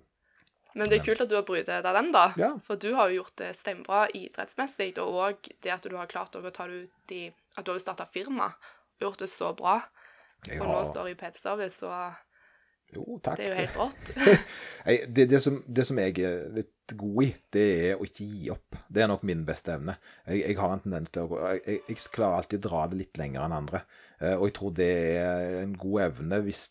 Men 0.75 0.91
det 0.91 0.99
er 0.99 1.05
kult 1.05 1.23
at 1.23 1.31
du 1.31 1.38
har 1.38 1.45
brytet 1.47 1.85
deg 1.85 1.97
den, 1.99 2.11
da. 2.11 2.25
Ja. 2.41 2.51
For 2.67 2.81
du 2.81 2.89
har 2.97 3.11
jo 3.11 3.21
gjort 3.21 3.38
det 3.39 3.53
steinbra 3.55 4.05
idrettsmessig, 4.11 4.91
og 4.99 5.21
òg 5.23 5.51
det 5.63 5.71
at 5.71 5.88
du 5.88 5.95
har 5.95 6.11
klart 6.11 6.35
å 6.35 6.43
ta 6.49 6.67
det 6.67 6.83
ut 6.83 7.15
i 7.15 7.23
At 7.55 7.63
du 7.63 7.71
har 7.71 7.79
jo 7.79 7.85
starta 7.85 8.09
firma 8.11 8.51
gjort 8.99 9.23
det 9.23 9.31
så 9.31 9.53
bra. 9.55 9.79
Og 10.59 10.67
nå 10.67 10.81
står 10.85 11.07
du 11.07 11.13
i 11.13 11.19
PT-service, 11.19 11.88
og 11.88 12.34
Jo, 12.93 13.19
takk. 13.23 13.39
det 13.39 13.47
er 13.47 13.49
jo 13.49 13.59
helt 13.63 13.77
rått. 13.79 14.11
Det, 15.07 15.25
det, 15.25 15.39
som, 15.41 15.57
det 15.65 15.83
som 15.87 15.97
jeg 15.97 16.19
er 16.21 16.43
litt 16.53 16.93
god 16.93 17.23
i, 17.23 17.29
det 17.55 17.63
er 17.87 17.95
å 17.97 18.05
ikke 18.05 18.25
gi 18.29 18.51
opp. 18.53 18.77
Det 18.85 19.01
er 19.01 19.09
nok 19.09 19.23
min 19.25 19.41
beste 19.47 19.73
evne. 19.73 19.95
Jeg, 20.27 20.43
jeg 20.43 20.57
har 20.59 20.75
en 20.75 20.83
tendens 20.83 21.13
til 21.13 21.25
å 21.25 21.39
jeg, 21.55 21.79
jeg, 21.87 21.97
klarer 22.13 22.43
alltid 22.43 22.61
å 22.61 22.67
dra 22.67 22.83
det 22.91 22.99
litt 22.99 23.17
lenger 23.17 23.47
enn 23.47 23.55
andre. 23.57 23.81
Eh, 24.19 24.35
og 24.35 24.45
jeg 24.45 24.55
tror 24.59 24.75
det 24.77 24.91
er 25.17 25.57
en 25.63 25.73
god 25.81 26.03
evne 26.05 26.41
hvis 26.45 26.67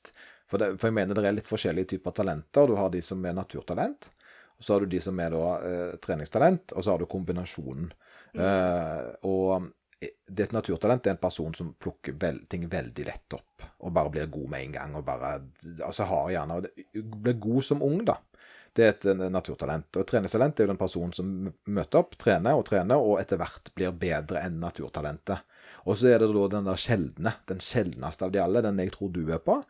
for, 0.46 0.60
det, 0.60 0.76
for 0.78 0.90
jeg 0.90 0.96
mener 1.00 1.18
det 1.18 1.26
er 1.26 1.34
litt 1.40 1.50
forskjellige 1.50 1.96
typer 1.96 2.14
talenter. 2.14 2.70
Du 2.70 2.76
har 2.78 2.92
de 2.94 3.02
som 3.02 3.24
er 3.26 3.34
naturtalent, 3.34 4.10
og 4.54 4.66
så 4.66 4.76
har 4.76 4.84
du 4.84 4.94
de 4.94 5.00
som 5.02 5.18
er 5.20 5.34
da 5.34 5.44
eh, 5.66 5.94
treningstalent, 6.04 6.76
og 6.76 6.84
så 6.84 6.94
har 6.94 7.02
du 7.02 7.10
kombinasjonen. 7.10 7.90
Eh, 8.34 9.08
og 9.26 9.66
det 10.26 10.42
er 10.42 10.48
et 10.48 10.54
naturtalent 10.56 11.02
det 11.04 11.10
er 11.12 11.16
en 11.16 11.22
person 11.22 11.54
som 11.56 11.72
plukker 11.80 12.16
vel, 12.20 12.42
ting 12.50 12.66
veldig 12.70 13.06
lett 13.06 13.36
opp, 13.36 13.64
og 13.84 13.92
bare 13.94 14.12
blir 14.14 14.30
god 14.32 14.52
med 14.52 14.66
en 14.66 14.76
gang. 14.78 14.94
og 14.98 15.04
bare, 15.04 15.34
altså 15.84 16.06
har 16.10 16.30
gjerne, 16.30 16.60
og 16.60 17.12
Blir 17.24 17.38
god 17.40 17.64
som 17.64 17.82
ung, 17.82 18.04
da. 18.04 18.18
Det 18.74 18.84
er 18.84 18.94
et 18.94 19.30
naturtalent. 19.30 19.86
Og 19.94 20.02
et 20.02 20.08
treningstalent 20.10 20.58
er 20.58 20.66
jo 20.66 20.72
den 20.72 20.80
personen 20.80 21.12
som 21.14 21.28
møter 21.70 22.00
opp, 22.00 22.16
trener 22.18 22.58
og 22.58 22.64
trener, 22.66 22.98
og 22.98 23.20
etter 23.20 23.38
hvert 23.38 23.70
blir 23.76 23.94
bedre 23.94 24.42
enn 24.42 24.58
naturtalentet. 24.58 25.44
Og 25.86 26.00
så 26.00 26.10
er 26.10 26.18
det 26.22 26.32
da 26.34 26.48
den 26.56 26.66
der 26.66 26.80
sjeldne, 26.80 27.36
den 27.46 27.62
sjeldneste 27.62 28.26
av 28.26 28.34
de 28.34 28.42
alle, 28.42 28.64
den 28.64 28.80
jeg 28.82 28.94
tror 28.96 29.12
du 29.14 29.22
er 29.30 29.42
på. 29.44 29.60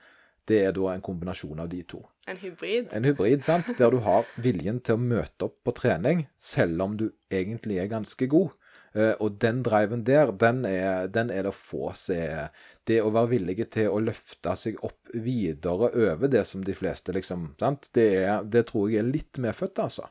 Det 0.49 0.61
er 0.65 0.73
da 0.77 0.93
en 0.93 1.05
kombinasjon 1.05 1.61
av 1.61 1.69
de 1.73 1.83
to. 1.89 2.01
En 2.29 2.41
hybrid. 2.41 2.89
En 2.97 3.05
hybrid, 3.05 3.45
sant? 3.45 3.69
Der 3.79 3.93
du 3.93 4.01
har 4.05 4.29
viljen 4.41 4.81
til 4.85 4.97
å 4.97 5.05
møte 5.05 5.49
opp 5.49 5.59
på 5.65 5.75
trening, 5.77 6.27
selv 6.37 6.81
om 6.85 6.97
du 7.01 7.11
egentlig 7.33 7.81
er 7.81 7.93
ganske 7.93 8.29
god. 8.33 8.53
Eh, 8.95 9.15
og 9.19 9.41
den 9.43 9.63
driven 9.67 10.05
der, 10.07 10.31
den 10.39 10.63
er, 10.69 11.09
den 11.11 11.31
er 11.35 11.49
det 11.49 11.55
få 11.59 11.89
er 12.15 12.53
Det 12.87 13.01
å 13.03 13.11
være 13.11 13.33
villige 13.33 13.65
til 13.65 13.89
å 13.91 13.99
løfte 13.99 14.55
seg 14.61 14.79
opp 14.85 15.11
videre 15.15 15.89
over 15.91 16.29
det 16.29 16.45
som 16.47 16.63
de 16.65 16.75
fleste, 16.77 17.13
liksom 17.17 17.55
sant? 17.59 17.89
Det, 17.97 18.07
er, 18.23 18.45
det 18.45 18.67
tror 18.69 18.91
jeg 18.93 19.01
er 19.01 19.09
litt 19.09 19.41
medfødt, 19.41 19.81
altså. 19.83 20.11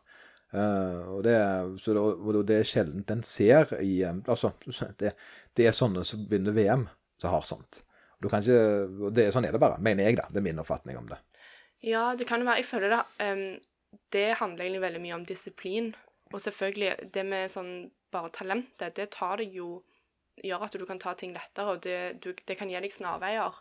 Uh, 0.53 1.15
og 1.15 1.23
det, 1.25 1.37
det, 1.81 1.97
og 1.97 2.43
det 2.45 2.59
er 2.59 2.67
sjelden 2.69 3.01
en 3.09 3.23
ser 3.25 3.71
i 3.81 4.03
eh, 4.05 4.19
Altså, 4.29 4.51
det, 5.01 5.15
det 5.57 5.65
er 5.65 5.73
sånne 5.73 6.03
som 6.05 6.27
vinner 6.29 6.53
VM, 6.53 6.87
som 7.21 7.33
har 7.33 7.47
sånt. 7.47 7.81
Du 8.21 8.29
kan 8.29 8.43
ikke, 8.43 8.59
og 9.07 9.15
det, 9.15 9.31
sånn 9.33 9.47
er 9.47 9.55
det 9.55 9.61
bare, 9.63 9.79
mener 9.83 10.09
jeg, 10.09 10.19
da. 10.19 10.27
Det 10.29 10.41
er 10.41 10.49
min 10.51 10.61
oppfatning 10.61 10.99
om 10.99 11.07
det. 11.09 11.19
Ja, 11.83 12.13
det 12.15 12.27
kan 12.29 12.39
jo 12.39 12.47
være 12.47 12.61
Jeg 12.61 12.69
føler 12.69 12.93
det 12.93 12.99
um, 13.27 13.41
Det 14.13 14.27
handler 14.39 14.63
egentlig 14.63 14.83
veldig 14.85 15.01
mye 15.03 15.17
om 15.17 15.25
disiplin. 15.27 15.89
Og 16.31 16.41
selvfølgelig, 16.41 17.09
det 17.13 17.25
med 17.27 17.51
sånn 17.51 17.73
bare 18.13 18.31
talentet, 18.35 18.95
det 18.99 19.11
tar 19.17 19.41
deg 19.41 19.57
jo 19.61 19.81
Gjør 20.41 20.63
at 20.65 20.73
du 20.73 20.81
kan 20.89 20.97
ta 20.97 21.11
ting 21.13 21.29
lettere, 21.29 21.75
og 21.75 21.83
det, 21.85 22.23
du, 22.23 22.31
det 22.33 22.55
kan 22.57 22.65
gi 22.65 22.79
deg 22.81 22.89
snarveier. 22.89 23.53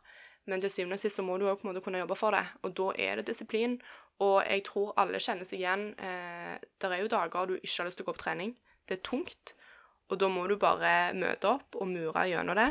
Men 0.49 0.62
til 0.62 0.71
syvende 0.73 0.97
og 0.97 1.03
sist 1.03 1.19
så 1.19 1.25
må 1.27 1.37
du 1.38 1.45
òg 1.51 1.61
kunne 1.61 2.01
jobbe 2.01 2.17
for 2.17 2.33
det, 2.33 2.47
og 2.65 2.73
da 2.79 2.87
er 2.97 3.21
det 3.21 3.27
disiplin. 3.29 3.77
Og 4.25 4.38
jeg 4.47 4.65
tror 4.67 4.95
alle 4.97 5.21
kjenner 5.23 5.45
seg 5.45 5.61
igjen. 5.61 5.85
Eh, 6.01 6.55
det 6.81 6.88
er 6.88 7.03
jo 7.03 7.11
dager 7.12 7.51
du 7.51 7.55
ikke 7.59 7.75
har 7.77 7.91
lyst 7.91 8.01
til 8.01 8.07
å 8.07 8.09
gå 8.09 8.17
på 8.17 8.25
trening. 8.25 8.55
Det 8.88 8.99
er 8.99 9.05
tungt. 9.05 9.53
Og 10.09 10.21
da 10.21 10.29
må 10.33 10.47
du 10.49 10.57
bare 10.61 11.12
møte 11.12 11.51
opp 11.53 11.79
og 11.79 11.88
mure 11.93 12.25
gjennom 12.31 12.59
det. 12.59 12.71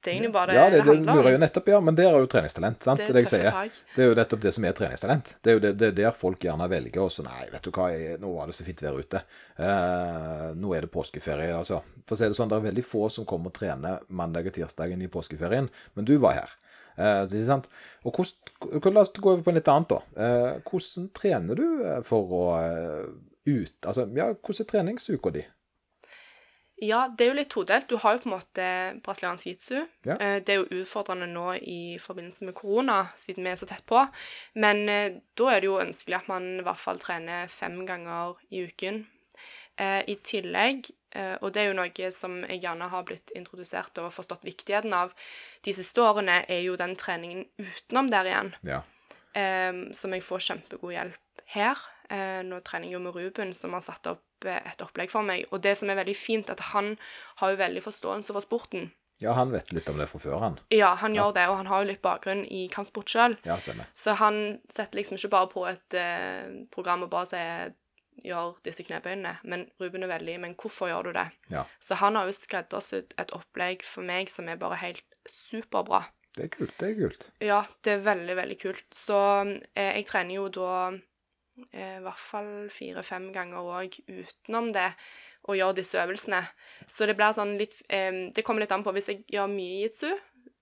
Det 0.00 0.08
er 0.08 0.14
egentlig 0.14 0.32
bare 0.32 0.48
det 0.48 0.56
ja, 0.56 0.64
det, 0.64 0.78
det, 0.78 0.84
det 0.84 0.92
handler 0.96 1.12
om. 1.12 1.18
lurer 1.18 1.34
jo 1.34 1.40
nettopp, 1.42 1.66
ja, 1.68 1.78
men 1.84 1.96
der 1.98 2.06
er 2.08 2.22
jo 2.22 2.28
treningstalent. 2.32 2.86
sant? 2.86 3.02
Det 3.04 3.08
Det, 3.12 4.00
er 4.00 4.06
jo 4.08 4.14
nettopp 4.16 4.40
det 4.40 4.52
som 4.56 4.64
er 4.64 4.72
treningstalent. 4.78 5.34
Det 5.44 5.52
er 5.52 5.58
jo 5.58 5.62
det, 5.66 5.72
det 5.76 5.88
er 5.90 5.96
der 5.98 6.14
folk 6.16 6.40
gjerne 6.46 6.68
velger 6.72 7.02
og 7.04 7.12
så 7.12 7.24
Nei, 7.26 7.42
vet 7.52 7.66
du 7.66 7.70
hva, 7.76 7.90
jeg, 7.92 8.16
nå 8.22 8.32
var 8.32 8.48
det 8.48 8.56
så 8.56 8.64
fint 8.64 8.80
vær 8.80 8.96
ute. 8.96 9.20
Eh, 9.60 10.46
nå 10.56 10.72
er 10.76 10.86
det 10.86 10.92
påskeferie. 10.94 11.52
altså. 11.52 11.82
For 12.08 12.16
å 12.16 12.20
si 12.22 12.30
det 12.32 12.38
sånn, 12.38 12.48
Det 12.48 12.56
er 12.56 12.66
veldig 12.70 12.86
få 12.86 13.10
som 13.12 13.28
kommer 13.28 13.52
og 13.52 13.58
trener 13.60 14.00
mandag 14.08 14.48
og 14.48 14.56
tirsdagen 14.56 15.04
i 15.04 15.12
påskeferien, 15.12 15.68
men 15.94 16.08
du 16.08 16.16
var 16.22 16.38
her. 16.40 16.56
Eh, 16.96 17.22
det 17.28 17.44
sant? 17.46 17.68
Og 18.04 18.16
hvordan, 18.16 18.94
La 18.94 19.04
oss 19.04 19.12
gå 19.12 19.34
over 19.34 19.44
på 19.44 19.52
litt 19.54 19.68
annet, 19.68 19.92
da. 19.92 20.00
Eh, 20.16 20.60
hvordan 20.64 21.10
trener 21.16 21.60
du 21.60 21.66
eh, 21.84 22.00
for 22.08 22.34
å 22.40 22.42
eh, 22.64 23.04
ut... 23.52 23.76
Altså, 23.84 24.08
ja, 24.16 24.32
hvordan 24.32 24.64
er 24.64 24.70
treningsuka 24.72 25.32
di? 25.36 25.44
Ja, 26.80 27.08
det 27.12 27.24
er 27.26 27.28
jo 27.28 27.36
litt 27.36 27.50
todelt. 27.52 27.88
Du 27.90 27.96
har 28.00 28.14
jo 28.16 28.22
på 28.22 28.28
en 28.30 28.34
måte 28.38 28.66
brasiliansk 29.04 29.46
jitsu. 29.50 29.82
Ja. 30.06 30.14
Eh, 30.16 30.38
Det 30.40 30.48
er 30.54 30.62
jo 30.62 30.80
utfordrende 30.80 31.26
nå 31.28 31.54
i 31.60 31.98
forbindelse 32.00 32.44
med 32.48 32.54
korona, 32.54 33.02
siden 33.16 33.44
vi 33.44 33.50
er 33.50 33.56
så 33.60 33.66
tett 33.68 33.84
på. 33.86 34.00
Men 34.54 34.88
eh, 34.88 35.18
da 35.36 35.50
er 35.52 35.60
det 35.60 35.68
jo 35.68 35.80
ønskelig 35.80 36.16
at 36.22 36.28
man 36.28 36.46
i 36.60 36.62
hvert 36.64 36.80
fall 36.80 36.98
trener 36.98 37.46
fem 37.52 37.84
ganger 37.86 38.34
i 38.50 38.64
uken. 38.64 39.02
Eh, 39.76 40.02
I 40.08 40.16
tillegg, 40.24 40.90
og 41.42 41.52
det 41.52 41.60
er 41.62 41.66
jo 41.72 41.74
noe 41.74 42.10
som 42.14 42.36
jeg 42.46 42.60
gjerne 42.62 42.86
har 42.88 43.02
blitt 43.02 43.32
introdusert 43.34 43.98
og 43.98 44.12
forstått 44.14 44.44
viktigheten 44.46 44.92
av 44.94 45.10
de 45.66 45.72
siste 45.74 45.98
årene, 45.98 46.44
er 46.48 46.60
jo 46.62 46.76
den 46.78 46.94
treningen 46.94 47.46
utenom 47.58 48.06
der 48.12 48.28
igjen 48.30 48.52
Ja. 48.62 48.82
som 49.92 50.12
jeg 50.14 50.22
får 50.22 50.38
kjempegod 50.46 50.92
hjelp 50.94 51.42
her. 51.46 51.76
Nå 52.46 52.60
trener 52.62 52.86
jeg 52.86 52.92
jo 52.92 53.00
med 53.00 53.14
Ruben, 53.16 53.52
som 53.52 53.72
har 53.72 53.80
satt 53.82 54.06
opp 54.06 54.22
et 54.46 54.80
opplegg 54.84 55.10
for 55.12 55.26
meg. 55.26 55.44
Og 55.50 55.62
det 55.62 55.76
som 55.78 55.90
er 55.90 55.98
veldig 56.00 56.16
fint, 56.16 56.50
at 56.50 56.60
han 56.72 56.96
har 57.42 57.52
jo 57.52 57.60
veldig 57.60 57.82
forståelse 57.84 58.32
for 58.32 58.40
sporten. 58.46 58.92
ja, 59.20 59.34
han 59.36 59.50
vet 59.52 59.72
litt 59.72 59.88
om 59.92 59.98
det 60.00 60.06
fra 60.08 60.18
før, 60.18 60.38
han. 60.40 60.58
Ja, 60.72 60.94
han 60.96 61.14
gjør 61.14 61.34
det, 61.36 61.48
og 61.48 61.58
han 61.58 61.66
har 61.66 61.82
jo 61.82 61.90
litt 61.90 62.00
bakgrunn 62.02 62.46
i 62.48 62.68
kampsport 62.72 63.10
sjøl. 63.12 63.36
Ja, 63.44 63.58
stemmer. 63.60 63.90
Så 63.94 64.14
han 64.16 64.60
setter 64.72 64.96
liksom 64.96 65.18
ikke 65.18 65.28
bare 65.34 65.50
på 65.52 65.66
et 65.68 65.94
eh, 65.94 66.64
program 66.72 67.04
og 67.04 67.10
bare 67.12 67.28
sier 67.28 67.74
gjør 68.24 68.56
disse 68.64 68.84
knebøyene, 68.84 69.36
men 69.48 69.66
Ruben 69.80 70.04
er 70.04 70.10
veldig 70.12 70.38
Men 70.40 70.54
hvorfor 70.58 70.90
gjør 70.90 71.08
du 71.08 71.12
det? 71.16 71.26
Ja. 71.52 71.64
Så 71.80 71.96
han 72.00 72.16
har 72.16 72.28
jo 72.28 72.36
skreddersydd 72.36 73.14
et 73.20 73.32
opplegg 73.36 73.84
for 73.86 74.04
meg 74.04 74.32
som 74.32 74.48
er 74.48 74.60
bare 74.60 74.80
helt 74.82 75.04
superbra. 75.28 76.06
Det 76.36 76.46
er 76.46 76.50
kult. 76.54 76.74
Det 76.78 76.90
er 76.90 76.98
kult. 76.98 77.28
Ja, 77.42 77.60
det 77.84 77.92
er 77.92 78.04
veldig, 78.06 78.36
veldig 78.38 78.58
kult. 78.60 78.84
Så 78.94 79.18
eh, 79.74 79.96
jeg 79.98 80.06
trener 80.10 80.36
jo 80.36 80.48
da 80.54 80.72
eh, 80.92 81.00
i 81.72 82.00
hvert 82.04 82.22
fall 82.22 82.68
fire-fem 82.72 83.30
ganger 83.34 83.68
òg 83.80 84.00
utenom 84.08 84.72
det 84.74 84.88
å 85.48 85.56
gjøre 85.56 85.78
disse 85.80 86.00
øvelsene. 86.00 86.42
Så 86.90 87.08
det 87.08 87.16
blir 87.18 87.36
sånn 87.36 87.56
litt 87.60 87.78
eh, 87.88 88.28
Det 88.34 88.44
kommer 88.46 88.64
litt 88.64 88.74
an 88.74 88.84
på. 88.86 88.94
Hvis 88.96 89.10
jeg 89.12 89.24
gjør 89.32 89.48
mye 89.52 89.86
jitsu, 89.86 90.10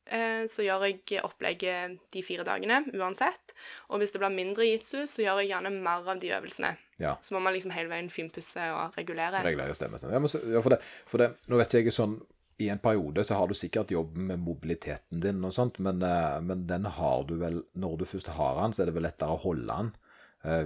eh, 0.06 0.44
så 0.50 0.64
gjør 0.64 0.86
jeg 0.88 1.22
opplegget 1.26 1.98
de 2.14 2.24
fire 2.26 2.46
dagene 2.46 2.82
uansett. 2.94 3.54
Og 3.90 4.02
hvis 4.02 4.14
det 4.14 4.22
blir 4.22 4.34
mindre 4.34 4.68
jitsu, 4.68 5.02
så 5.10 5.24
gjør 5.24 5.42
jeg 5.42 5.52
gjerne 5.52 5.74
mer 5.74 6.06
av 6.06 6.22
de 6.22 6.32
øvelsene. 6.36 6.74
Ja. 7.02 7.16
Så 7.22 7.34
må 7.34 7.42
man 7.42 7.54
liksom 7.56 7.74
hele 7.74 7.90
veien 7.92 8.10
finpusse 8.12 8.70
og 8.74 8.98
regulere. 8.98 9.42
Regulere 9.46 9.76
stemmer. 9.78 10.02
Ja, 10.02 10.22
men 10.22 10.30
så, 10.30 10.42
ja, 10.46 10.62
for 10.64 10.74
det, 10.74 10.82
for 11.06 11.22
det, 11.22 11.32
nå 11.50 11.60
vet 11.60 11.78
jeg 11.78 11.94
sånn 11.94 12.18
I 12.58 12.72
en 12.72 12.80
periode 12.82 13.22
så 13.22 13.36
har 13.38 13.46
du 13.46 13.54
sikkert 13.54 13.92
jobben 13.94 14.24
med 14.32 14.40
mobiliteten 14.42 15.20
din 15.22 15.44
og 15.46 15.54
sånt, 15.54 15.78
men, 15.78 16.02
eh, 16.02 16.40
men 16.42 16.66
den 16.66 16.88
har 16.90 17.22
du 17.28 17.36
vel 17.38 17.60
Når 17.78 18.00
du 18.00 18.04
først 18.10 18.32
har 18.34 18.58
den, 18.58 18.74
så 18.74 18.82
er 18.82 18.90
det 18.90 18.96
vel 18.96 19.06
lettere 19.06 19.36
å 19.36 19.42
holde 19.44 19.66
den, 19.70 19.92
eh, 19.94 20.07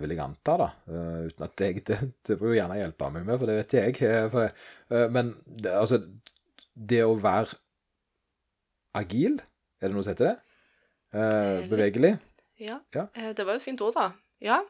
vil 0.02 0.10
jeg 0.12 0.20
anta, 0.20 0.56
da. 0.60 0.66
Eh, 0.88 1.26
uten 1.30 1.44
at 1.46 1.60
jeg 1.64 1.82
Det, 1.88 1.98
det 2.28 2.36
må 2.40 2.50
jo 2.50 2.58
gjerne 2.58 2.76
hjelpe 2.80 3.10
meg 3.14 3.24
med, 3.26 3.38
for 3.40 3.46
det 3.50 3.56
vet 3.62 3.76
jeg. 3.78 3.96
eh, 4.04 4.28
For, 4.32 4.52
eh, 4.92 5.08
men 5.10 5.34
det, 5.46 5.72
altså 5.72 6.02
Det 6.76 7.02
å 7.04 7.14
være 7.20 7.56
agil, 9.00 9.38
er 9.80 9.88
det 9.88 9.96
noe 9.96 10.04
som 10.04 10.12
heter 10.14 10.28
det? 10.32 10.36
Eh, 11.12 11.68
bevegelig? 11.70 12.12
Ja. 12.62 12.78
Ja. 12.94 13.06
Eh, 13.16 13.32
det 13.36 13.44
var 13.46 13.56
jo 13.56 13.62
et 13.62 13.64
fint 13.64 13.80
ord, 13.84 13.96
da. 13.96 14.10
Ja. 14.42 14.60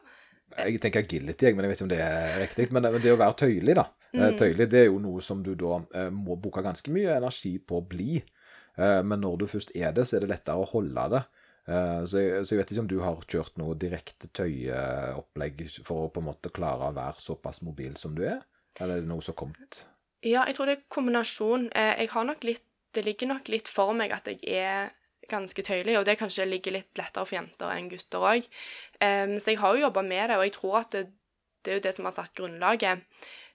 Jeg 0.57 0.79
tenker 0.83 1.01
agility, 1.03 1.49
men 1.55 1.65
jeg 1.65 1.71
vet 1.71 1.79
ikke 1.79 1.85
om 1.87 1.91
det 1.93 1.99
er 2.03 2.39
riktig. 2.43 2.69
Men 2.75 2.85
det 3.01 3.11
å 3.13 3.19
være 3.19 3.37
tøyelig, 3.45 3.75
da. 3.79 3.87
Eh, 3.89 3.99
Mm. 4.13 4.35
Tøyelig 4.37 4.67
det 4.69 4.79
er 4.83 4.91
jo 4.91 4.99
noe 5.01 5.21
som 5.25 5.39
du 5.41 5.55
da 5.57 5.79
eh, 5.97 6.09
må 6.13 6.35
bruke 6.37 6.61
ganske 6.61 6.91
mye 6.93 7.15
energi 7.17 7.55
på 7.57 7.79
å 7.79 7.85
bli. 7.89 8.19
Eh, 8.77 8.99
men 9.01 9.19
når 9.23 9.39
du 9.41 9.45
først 9.49 9.71
er 9.73 9.91
det, 9.97 10.05
så 10.05 10.17
er 10.19 10.21
det 10.21 10.29
lettere 10.29 10.61
å 10.61 10.67
holde 10.69 11.05
det. 11.15 11.23
Eh, 11.67 12.01
så, 12.09 12.19
jeg, 12.19 12.43
så 12.45 12.55
jeg 12.55 12.59
vet 12.61 12.71
ikke 12.73 12.83
om 12.83 12.89
du 12.91 12.97
har 13.03 13.21
kjørt 13.29 13.57
noe 13.61 13.75
direkte 13.79 14.27
tøyeopplegg 14.35 15.63
for 15.87 16.05
å 16.07 16.11
på 16.13 16.23
en 16.23 16.27
måte 16.31 16.51
klare 16.53 16.89
å 16.89 16.95
være 16.95 17.23
såpass 17.23 17.61
mobil 17.63 17.95
som 17.99 18.15
du 18.17 18.25
er? 18.27 18.41
Eller 18.79 18.97
er 18.99 19.05
det 19.05 19.09
noe 19.11 19.23
som 19.23 19.35
har 19.35 19.41
kommet? 19.45 19.83
Ja, 20.23 20.43
jeg 20.47 20.55
tror 20.57 20.69
det 20.69 20.77
er 20.77 20.83
kombinasjon. 20.91 21.69
Eh, 21.75 21.93
jeg 22.03 22.11
har 22.15 22.27
nok 22.29 22.43
litt 22.47 22.63
Det 22.93 23.01
ligger 23.01 23.25
nok 23.31 23.47
litt 23.49 23.65
for 23.73 23.89
meg 23.97 24.11
at 24.13 24.27
jeg 24.29 24.37
er 24.53 24.91
ganske 25.31 25.63
tøyelig, 25.65 25.95
og 25.97 26.03
det 26.05 26.13
kanskje 26.19 26.45
ligger 26.45 26.75
litt 26.75 26.91
lettere 26.99 27.23
for 27.25 27.39
jenter 27.39 27.71
enn 27.73 27.87
gutter 27.89 28.21
òg. 28.21 28.45
så 29.01 29.49
jeg 29.49 29.57
har 29.57 29.73
jo 29.73 29.81
jobba 29.87 30.03
med 30.05 30.29
det, 30.29 30.35
og 30.37 30.43
jeg 30.45 30.53
tror 30.53 30.75
at 30.83 30.91
det, 30.91 31.01
det 31.65 31.71
er 31.71 31.79
jo 31.79 31.83
det 31.87 31.93
som 31.95 32.05
har 32.05 32.13
satt 32.13 32.35
grunnlaget. 32.37 33.01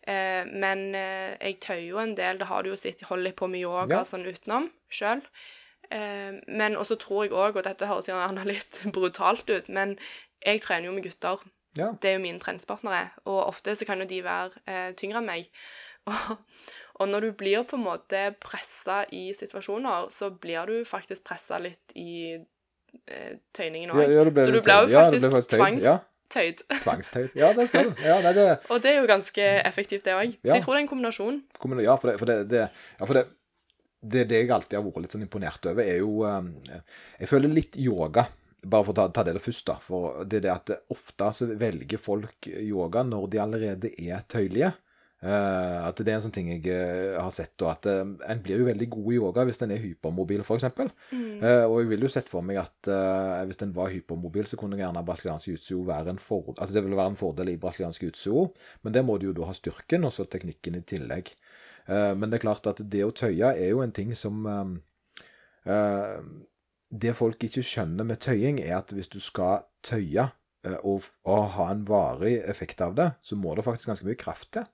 Eh, 0.09 0.42
men 0.51 0.94
eh, 0.97 1.37
jeg 1.38 1.61
tøyer 1.61 1.85
jo 1.87 2.01
en 2.03 2.16
del. 2.18 2.38
Det 2.40 2.49
har 2.49 2.64
du 2.64 2.71
jo 2.73 2.81
sett, 2.81 3.05
holder 3.07 3.29
litt 3.29 3.38
på 3.38 3.47
med 3.47 3.61
yoga 3.62 4.01
Ja. 4.01 4.03
sånn 4.03 4.27
utenom 4.27 4.71
sjøl. 4.90 5.21
Eh, 5.23 5.58
men 5.90 6.77
også 6.77 6.98
tror 7.01 7.24
jeg 7.24 7.33
òg, 7.33 7.57
og 7.57 7.64
dette 7.64 7.87
høres 7.88 8.11
gjerne 8.11 8.44
litt 8.44 8.81
brutalt 8.96 9.48
ut, 9.51 9.68
men 9.72 9.96
jeg 10.44 10.61
trener 10.64 10.90
jo 10.90 10.96
med 10.96 11.07
gutter. 11.09 11.44
Ja. 11.79 11.92
Det 12.03 12.11
er 12.11 12.16
jo 12.16 12.24
mine 12.24 12.40
treningspartnere, 12.42 13.09
og 13.29 13.44
ofte 13.46 13.74
så 13.77 13.87
kan 13.87 14.01
jo 14.03 14.09
de 14.09 14.22
være 14.24 14.62
eh, 14.66 14.90
tyngre 14.98 15.22
enn 15.22 15.29
meg. 15.29 15.53
Og, 16.09 16.38
og 17.03 17.09
når 17.11 17.20
du 17.20 17.33
blir 17.37 17.64
på 17.68 17.77
en 17.77 17.83
måte 17.85 18.20
pressa 18.40 19.03
i 19.12 19.35
situasjoner, 19.37 20.07
så 20.11 20.31
blir 20.33 20.64
du 20.70 20.79
faktisk 20.88 21.20
pressa 21.29 21.59
litt 21.61 21.92
i 22.01 22.33
eh, 22.33 23.35
tøyningen 23.53 23.92
òg. 23.92 24.01
Ja, 24.01 24.07
ja, 24.16 24.22
så 24.24 24.55
du 24.55 24.62
blir 24.64 24.88
jo 24.88 25.03
faktisk 25.03 25.29
faktisk 25.35 25.53
tvangstøyd. 25.53 26.64
tvangstøyd. 26.87 27.37
Ja, 27.37 27.53
det 27.59 27.68
ser 27.68 27.90
du. 27.90 28.01
Ja, 28.01 28.16
nei, 28.24 28.33
det, 28.38 28.46
Og 28.72 28.81
det 28.83 28.94
er 28.94 29.03
jo 29.03 29.11
ganske 29.11 29.51
effektivt, 29.68 30.07
det 30.09 30.16
òg. 30.16 30.33
Så 30.40 30.57
jeg 30.57 30.64
tror 30.64 30.74
det 30.74 30.81
er 30.81 30.87
en 30.87 30.90
kombinasjon. 30.94 31.42
Ja, 31.85 31.98
for 32.01 32.11
det, 32.11 32.16
for 32.22 32.33
det, 32.33 32.38
det, 32.51 32.64
ja, 32.72 33.05
for 33.05 33.20
det, 33.20 33.27
det, 34.00 34.28
det 34.30 34.42
jeg 34.42 34.50
alltid 34.54 34.78
har 34.78 34.84
vært 34.87 35.04
litt 35.04 35.14
sånn 35.16 35.26
imponert 35.26 35.70
over, 35.70 35.82
er 35.82 36.02
jo 36.02 36.24
eh, 36.26 36.82
Jeg 37.18 37.30
føler 37.30 37.54
litt 37.54 37.78
yoga. 37.82 38.28
Bare 38.58 38.84
for 38.87 38.94
å 38.94 38.98
ta, 38.98 39.06
ta 39.14 39.24
det 39.26 39.38
først, 39.42 39.66
da. 39.68 39.78
For 39.82 40.26
det 40.26 40.40
er 40.40 40.44
det 40.48 40.52
at 40.54 40.74
ofte 40.94 41.30
så 41.34 41.48
velger 41.58 42.00
folk 42.02 42.50
yoga 42.50 43.04
når 43.06 43.32
de 43.32 43.42
allerede 43.42 43.90
er 43.98 44.22
tøyelige. 44.30 44.72
Eh, 45.18 45.76
at 45.82 45.98
det 45.98 46.12
er 46.12 46.20
en 46.20 46.24
sånn 46.28 46.34
ting 46.34 46.50
jeg 46.52 46.70
eh, 46.70 47.16
har 47.18 47.32
sett, 47.34 47.56
og 47.64 47.72
at 47.72 47.88
en 47.90 48.42
blir 48.44 48.62
jo 48.62 48.68
veldig 48.68 48.87
god 48.94 49.08
i 49.11 49.16
yoga 49.16 49.44
hvis 49.48 49.58
en 49.66 49.74
er 49.74 49.82
hypermobil, 49.82 50.44
f.eks. 50.46 50.68
Mm. 51.11 51.42
Og 51.66 51.76
jeg 51.80 51.90
ville 51.90 52.06
jo 52.06 52.12
sett 52.14 52.30
for 52.30 52.46
meg 52.46 52.61
at 52.62 52.90
hvis 53.50 53.62
en 53.66 53.74
var 53.74 53.90
hypermobil, 53.94 54.46
så 54.46 54.58
kunne 54.61 54.78
gjerne 54.78 55.02
brasiliansk 55.06 55.50
jiu-jitsu 55.50 55.82
være 55.90 56.14
en 56.14 56.22
fordel. 56.22 56.54
Altså 56.58 56.78
det 56.78 56.87
ville 56.87 56.98
være 56.98 57.16
en 57.16 57.18
fordel 57.18 57.50
i 57.50 57.58
brasiliansk 57.58 58.06
jiu-jitsu, 58.06 58.46
men 58.87 58.94
der 58.94 59.06
må 59.06 59.18
du 59.18 59.32
jo 59.32 59.38
da 59.40 59.50
ha 59.50 59.58
styrken 59.58 60.06
og 60.06 60.14
så 60.14 60.26
teknikken 60.30 60.78
i 60.78 60.87
tillegg. 60.87 61.34
Eh, 61.88 62.12
men 62.14 62.29
det 62.29 62.38
er 62.38 62.44
klart 62.46 62.68
at 62.70 62.83
det 62.92 63.05
å 63.07 63.14
tøye 63.16 63.55
er 63.55 63.72
jo 63.72 63.83
en 63.85 63.94
ting 63.96 64.14
som 64.16 64.46
eh, 64.46 64.74
eh, 65.72 66.18
Det 66.88 67.14
folk 67.16 67.42
ikke 67.44 67.64
skjønner 67.64 68.07
med 68.09 68.20
tøying, 68.24 68.61
er 68.64 68.79
at 68.79 68.92
hvis 68.96 69.11
du 69.12 69.20
skal 69.20 69.66
tøye 69.85 70.31
og, 70.83 71.05
og 71.29 71.42
ha 71.55 71.66
en 71.70 71.85
varig 71.88 72.38
effekt 72.48 72.81
av 72.85 72.94
det, 72.96 73.12
så 73.22 73.37
må 73.37 73.55
det 73.55 73.64
faktisk 73.64 73.90
ganske 73.92 74.09
mye 74.09 74.18
kraft 74.20 74.51
til. 74.57 74.64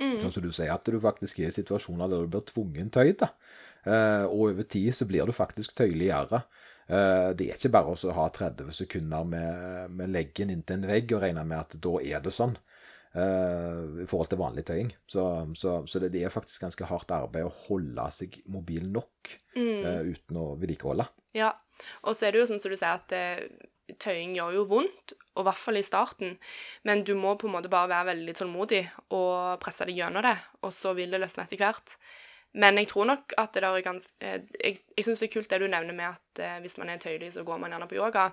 Mm. 0.00 0.16
Sånn 0.22 0.32
som 0.34 0.44
du 0.44 0.50
sier, 0.52 0.72
at 0.72 0.88
du 0.88 0.98
faktisk 1.00 1.40
er 1.40 1.50
i 1.50 1.54
situasjoner 1.54 2.10
der 2.10 2.24
du 2.24 2.32
blir 2.32 2.44
tvungen 2.48 2.90
tøyd. 2.92 3.22
Eh, 3.82 4.24
og 4.26 4.48
over 4.48 4.66
tid 4.68 4.94
så 4.94 5.06
blir 5.08 5.26
du 5.26 5.34
faktisk 5.34 5.74
tøyeligere. 5.78 6.42
Eh, 6.86 7.30
det 7.38 7.48
er 7.48 7.58
ikke 7.58 7.72
bare 7.74 7.94
å 7.94 8.16
ha 8.16 8.28
30 8.30 8.72
sekunder 8.76 9.26
med, 9.28 9.96
med 9.98 10.12
leggen 10.14 10.52
inntil 10.54 10.80
en 10.80 10.90
vegg 10.90 11.14
og 11.14 11.24
regne 11.24 11.44
med 11.46 11.58
at 11.60 11.76
da 11.82 11.96
er 12.02 12.24
det 12.24 12.34
sånn. 12.34 12.56
Eh, 13.14 14.04
I 14.04 14.06
forhold 14.08 14.30
til 14.32 14.40
vanlig 14.40 14.64
tøying. 14.68 14.92
Så, 15.06 15.24
så, 15.58 15.80
så 15.86 16.00
det, 16.02 16.12
det 16.14 16.24
er 16.24 16.32
faktisk 16.32 16.64
ganske 16.64 16.88
hardt 16.88 17.12
arbeid 17.14 17.48
å 17.48 17.56
holde 17.68 18.06
seg 18.14 18.40
mobil 18.50 18.88
nok 18.92 19.38
Mm. 19.52 19.84
uh, 19.84 20.00
uten 20.08 20.36
å 20.40 20.46
vedlikeholde. 20.56 21.04
Ja. 21.36 21.50
Og 22.08 22.14
så 22.16 22.24
er 22.24 22.32
det 22.32 22.40
jo 22.40 22.46
sånn 22.48 22.60
som 22.62 22.72
du 22.72 22.76
sier, 22.80 22.96
at 22.96 23.12
uh, 23.12 23.92
tøying 24.00 24.32
gjør 24.38 24.54
jo 24.56 24.62
vondt, 24.70 25.12
og 25.36 25.42
i 25.42 25.46
hvert 25.50 25.60
fall 25.60 25.76
i 25.76 25.82
starten. 25.84 26.38
Men 26.88 27.02
du 27.04 27.12
må 27.18 27.34
på 27.36 27.50
en 27.50 27.52
måte 27.58 27.68
bare 27.72 27.90
være 27.90 28.14
veldig 28.14 28.34
tålmodig 28.38 28.80
og 29.12 29.60
presse 29.60 29.84
deg 29.84 30.00
gjennom 30.00 30.24
det, 30.24 30.38
og 30.64 30.72
så 30.72 30.94
vil 30.96 31.12
det 31.12 31.20
løsne 31.20 31.44
etter 31.44 31.60
hvert. 31.60 31.98
Men 32.56 32.80
jeg 32.80 32.88
tror 32.94 33.10
nok 33.12 33.36
at 33.40 33.52
det 33.52 33.62
der 33.64 33.76
er 33.76 33.84
ganske 33.84 34.32
Jeg, 34.60 34.80
jeg 34.96 35.04
syns 35.04 35.20
det 35.20 35.28
er 35.28 35.32
kult 35.32 35.52
det 35.52 35.60
du 35.60 35.68
nevner 35.72 35.96
med 35.96 36.16
at 36.16 36.60
hvis 36.64 36.76
man 36.80 36.90
er 36.92 37.00
tøyelig, 37.00 37.30
så 37.36 37.44
går 37.48 37.60
man 37.60 37.72
gjerne 37.72 37.88
på 37.88 37.96
yoga. 37.96 38.26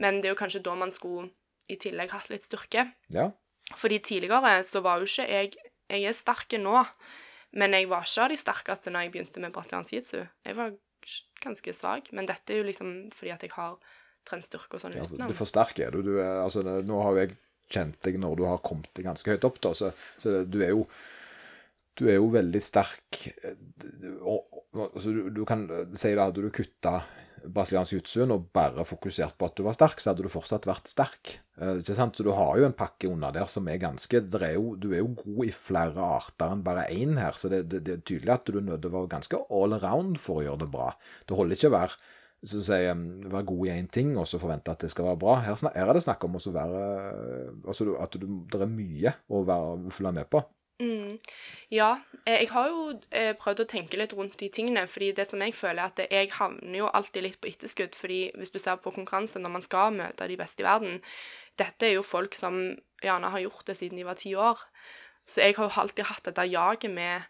Men 0.00 0.20
det 0.20 0.28
er 0.28 0.32
jo 0.32 0.38
kanskje 0.40 0.62
da 0.64 0.76
man 0.78 0.92
skulle 0.94 1.30
i 1.68 1.76
tillegg 1.76 2.12
hatt 2.14 2.30
litt 2.32 2.46
styrke. 2.46 2.86
Ja. 3.12 3.30
Fordi 3.76 3.98
tidligere 4.00 4.62
så 4.64 4.80
var 4.84 4.98
jo 5.02 5.04
ikke 5.08 5.28
jeg 5.28 5.52
Jeg 5.88 6.04
er 6.04 6.12
sterk 6.12 6.52
nå, 6.60 6.84
men 7.56 7.72
jeg 7.72 7.88
var 7.88 8.02
ikke 8.04 8.22
av 8.26 8.28
de 8.28 8.36
sterkeste 8.36 8.90
når 8.92 9.06
jeg 9.06 9.12
begynte 9.12 9.40
med 9.40 9.52
brasiliansk 9.54 9.92
jiu-jitsu. 9.94 10.18
Jeg 10.44 10.56
var 10.56 10.74
ganske 11.40 11.72
svak, 11.72 12.10
men 12.12 12.26
dette 12.28 12.52
er 12.52 12.58
jo 12.60 12.66
liksom 12.68 12.90
fordi 13.16 13.30
at 13.32 13.42
jeg 13.46 13.54
har 13.54 13.78
trent 14.28 14.44
styrke 14.44 14.76
og 14.76 14.82
sånn 14.82 14.92
Ja, 14.98 15.06
utenom. 15.08 15.28
du 15.30 15.34
forsterker 15.38 15.90
du. 15.94 16.02
du 16.02 16.18
er, 16.20 16.42
altså, 16.42 16.60
nå 16.60 16.98
har 17.02 17.14
jo 17.16 17.22
jeg 17.22 17.36
kjent 17.72 17.96
deg 18.04 18.18
når 18.20 18.36
du 18.36 18.44
har 18.44 18.60
kommet 18.64 18.90
deg 18.96 19.06
ganske 19.08 19.32
høyt 19.32 19.44
opp, 19.48 19.60
da, 19.64 19.72
så, 19.72 19.92
så 20.20 20.42
du 20.44 20.60
er 20.60 20.74
jo 20.74 20.84
du 21.98 22.04
er 22.06 22.14
jo 22.20 22.28
veldig 22.30 22.60
sterk. 22.62 23.22
eh, 23.42 23.56
Og, 24.20 24.44
og, 24.76 24.90
altså, 24.94 25.10
du, 25.10 25.30
du 25.34 25.44
kan 25.48 25.64
si 25.96 26.12
da 26.14 26.28
hadde 26.28 26.44
du 26.44 26.50
kutta 26.54 27.00
brasiliansk 27.44 27.94
jiu-jitsu 27.94 28.24
og 28.26 28.48
bare 28.54 28.84
fokusert 28.88 29.36
på 29.38 29.48
at 29.48 29.56
du 29.58 29.64
var 29.66 29.76
sterk, 29.76 30.00
så 30.00 30.12
hadde 30.12 30.26
du 30.26 30.32
fortsatt 30.32 30.66
vært 30.68 30.90
sterk. 30.90 31.34
Eh, 31.60 31.78
ikke 31.82 31.96
sant? 31.98 32.18
Så 32.18 32.26
du 32.26 32.32
har 32.36 32.58
jo 32.58 32.66
en 32.68 32.76
pakke 32.76 33.10
under 33.10 33.34
der 33.34 33.48
som 33.50 33.68
er 33.70 33.80
ganske 33.82 34.22
er 34.22 34.54
jo, 34.56 34.74
Du 34.76 34.92
er 34.92 35.02
jo 35.02 35.14
god 35.16 35.48
i 35.48 35.54
flere 35.54 36.10
arter 36.18 36.52
enn 36.52 36.64
bare 36.66 36.88
én 36.92 37.18
her, 37.20 37.38
så 37.38 37.50
det, 37.52 37.66
det, 37.70 37.84
det 37.86 37.96
er 37.96 38.04
tydelig 38.04 38.34
at 38.34 38.46
du 38.46 38.58
er 38.58 38.68
nødt 38.68 38.82
til 38.82 38.92
å 38.92 38.98
være 38.98 39.14
ganske 39.16 39.42
all 39.50 39.76
around 39.78 40.20
for 40.22 40.40
å 40.40 40.46
gjøre 40.46 40.64
det 40.64 40.72
bra. 40.72 40.92
Det 41.26 41.36
holder 41.36 41.58
ikke 41.58 41.72
å 41.72 41.78
være 41.78 41.98
så 42.46 42.60
å 42.60 42.62
si, 42.62 42.76
være 43.26 43.46
god 43.48 43.64
i 43.66 43.72
én 43.74 43.88
ting 43.90 44.12
og 44.14 44.28
så 44.30 44.38
forvente 44.38 44.70
at 44.70 44.84
det 44.84 44.92
skal 44.92 45.08
være 45.08 45.18
bra. 45.18 45.40
Her, 45.42 45.58
er 45.72 45.90
det 45.96 46.04
snakk 46.04 46.22
om 46.26 46.38
å 46.38 46.42
være 46.54 46.82
altså 47.66 47.96
At 47.98 48.14
du, 48.14 48.28
det 48.46 48.60
er 48.62 48.70
mye 48.70 49.14
å 49.26 49.42
være, 49.48 49.90
følge 49.94 50.14
med 50.20 50.30
på. 50.30 50.44
Mm. 50.78 51.18
Ja, 51.74 51.98
eh, 52.24 52.44
jeg 52.44 52.50
har 52.52 52.68
jo 52.70 52.82
eh, 53.10 53.32
prøvd 53.38 53.64
å 53.64 53.68
tenke 53.70 53.98
litt 53.98 54.14
rundt 54.14 54.38
de 54.38 54.48
tingene, 54.54 54.84
fordi 54.86 55.10
det 55.16 55.26
som 55.26 55.42
jeg 55.42 55.56
føler 55.58 55.82
er 55.82 55.90
at 55.90 56.02
jeg 56.06 56.30
havner 56.36 56.78
jo 56.78 56.90
alltid 56.94 57.24
litt 57.24 57.40
på 57.42 57.50
etterskudd, 57.50 57.98
fordi 57.98 58.20
hvis 58.38 58.54
du 58.54 58.60
ser 58.62 58.78
på 58.82 58.94
konkurranse 58.94 59.42
når 59.42 59.54
man 59.56 59.64
skal 59.64 59.96
møte 59.96 60.28
de 60.30 60.38
beste 60.38 60.62
i 60.62 60.68
verden, 60.68 61.00
dette 61.58 61.88
er 61.88 61.96
jo 61.96 62.06
folk 62.06 62.38
som 62.38 62.60
gjerne 63.02 63.32
har 63.34 63.42
gjort 63.42 63.66
det 63.66 63.76
siden 63.80 63.98
de 63.98 64.06
var 64.06 64.20
ti 64.20 64.36
år, 64.38 64.62
så 65.28 65.42
jeg 65.42 65.58
har 65.58 65.66
jo 65.66 65.82
alltid 65.82 66.08
hatt 66.08 66.30
dette 66.30 66.46
jaget 66.46 66.94
med 66.94 67.26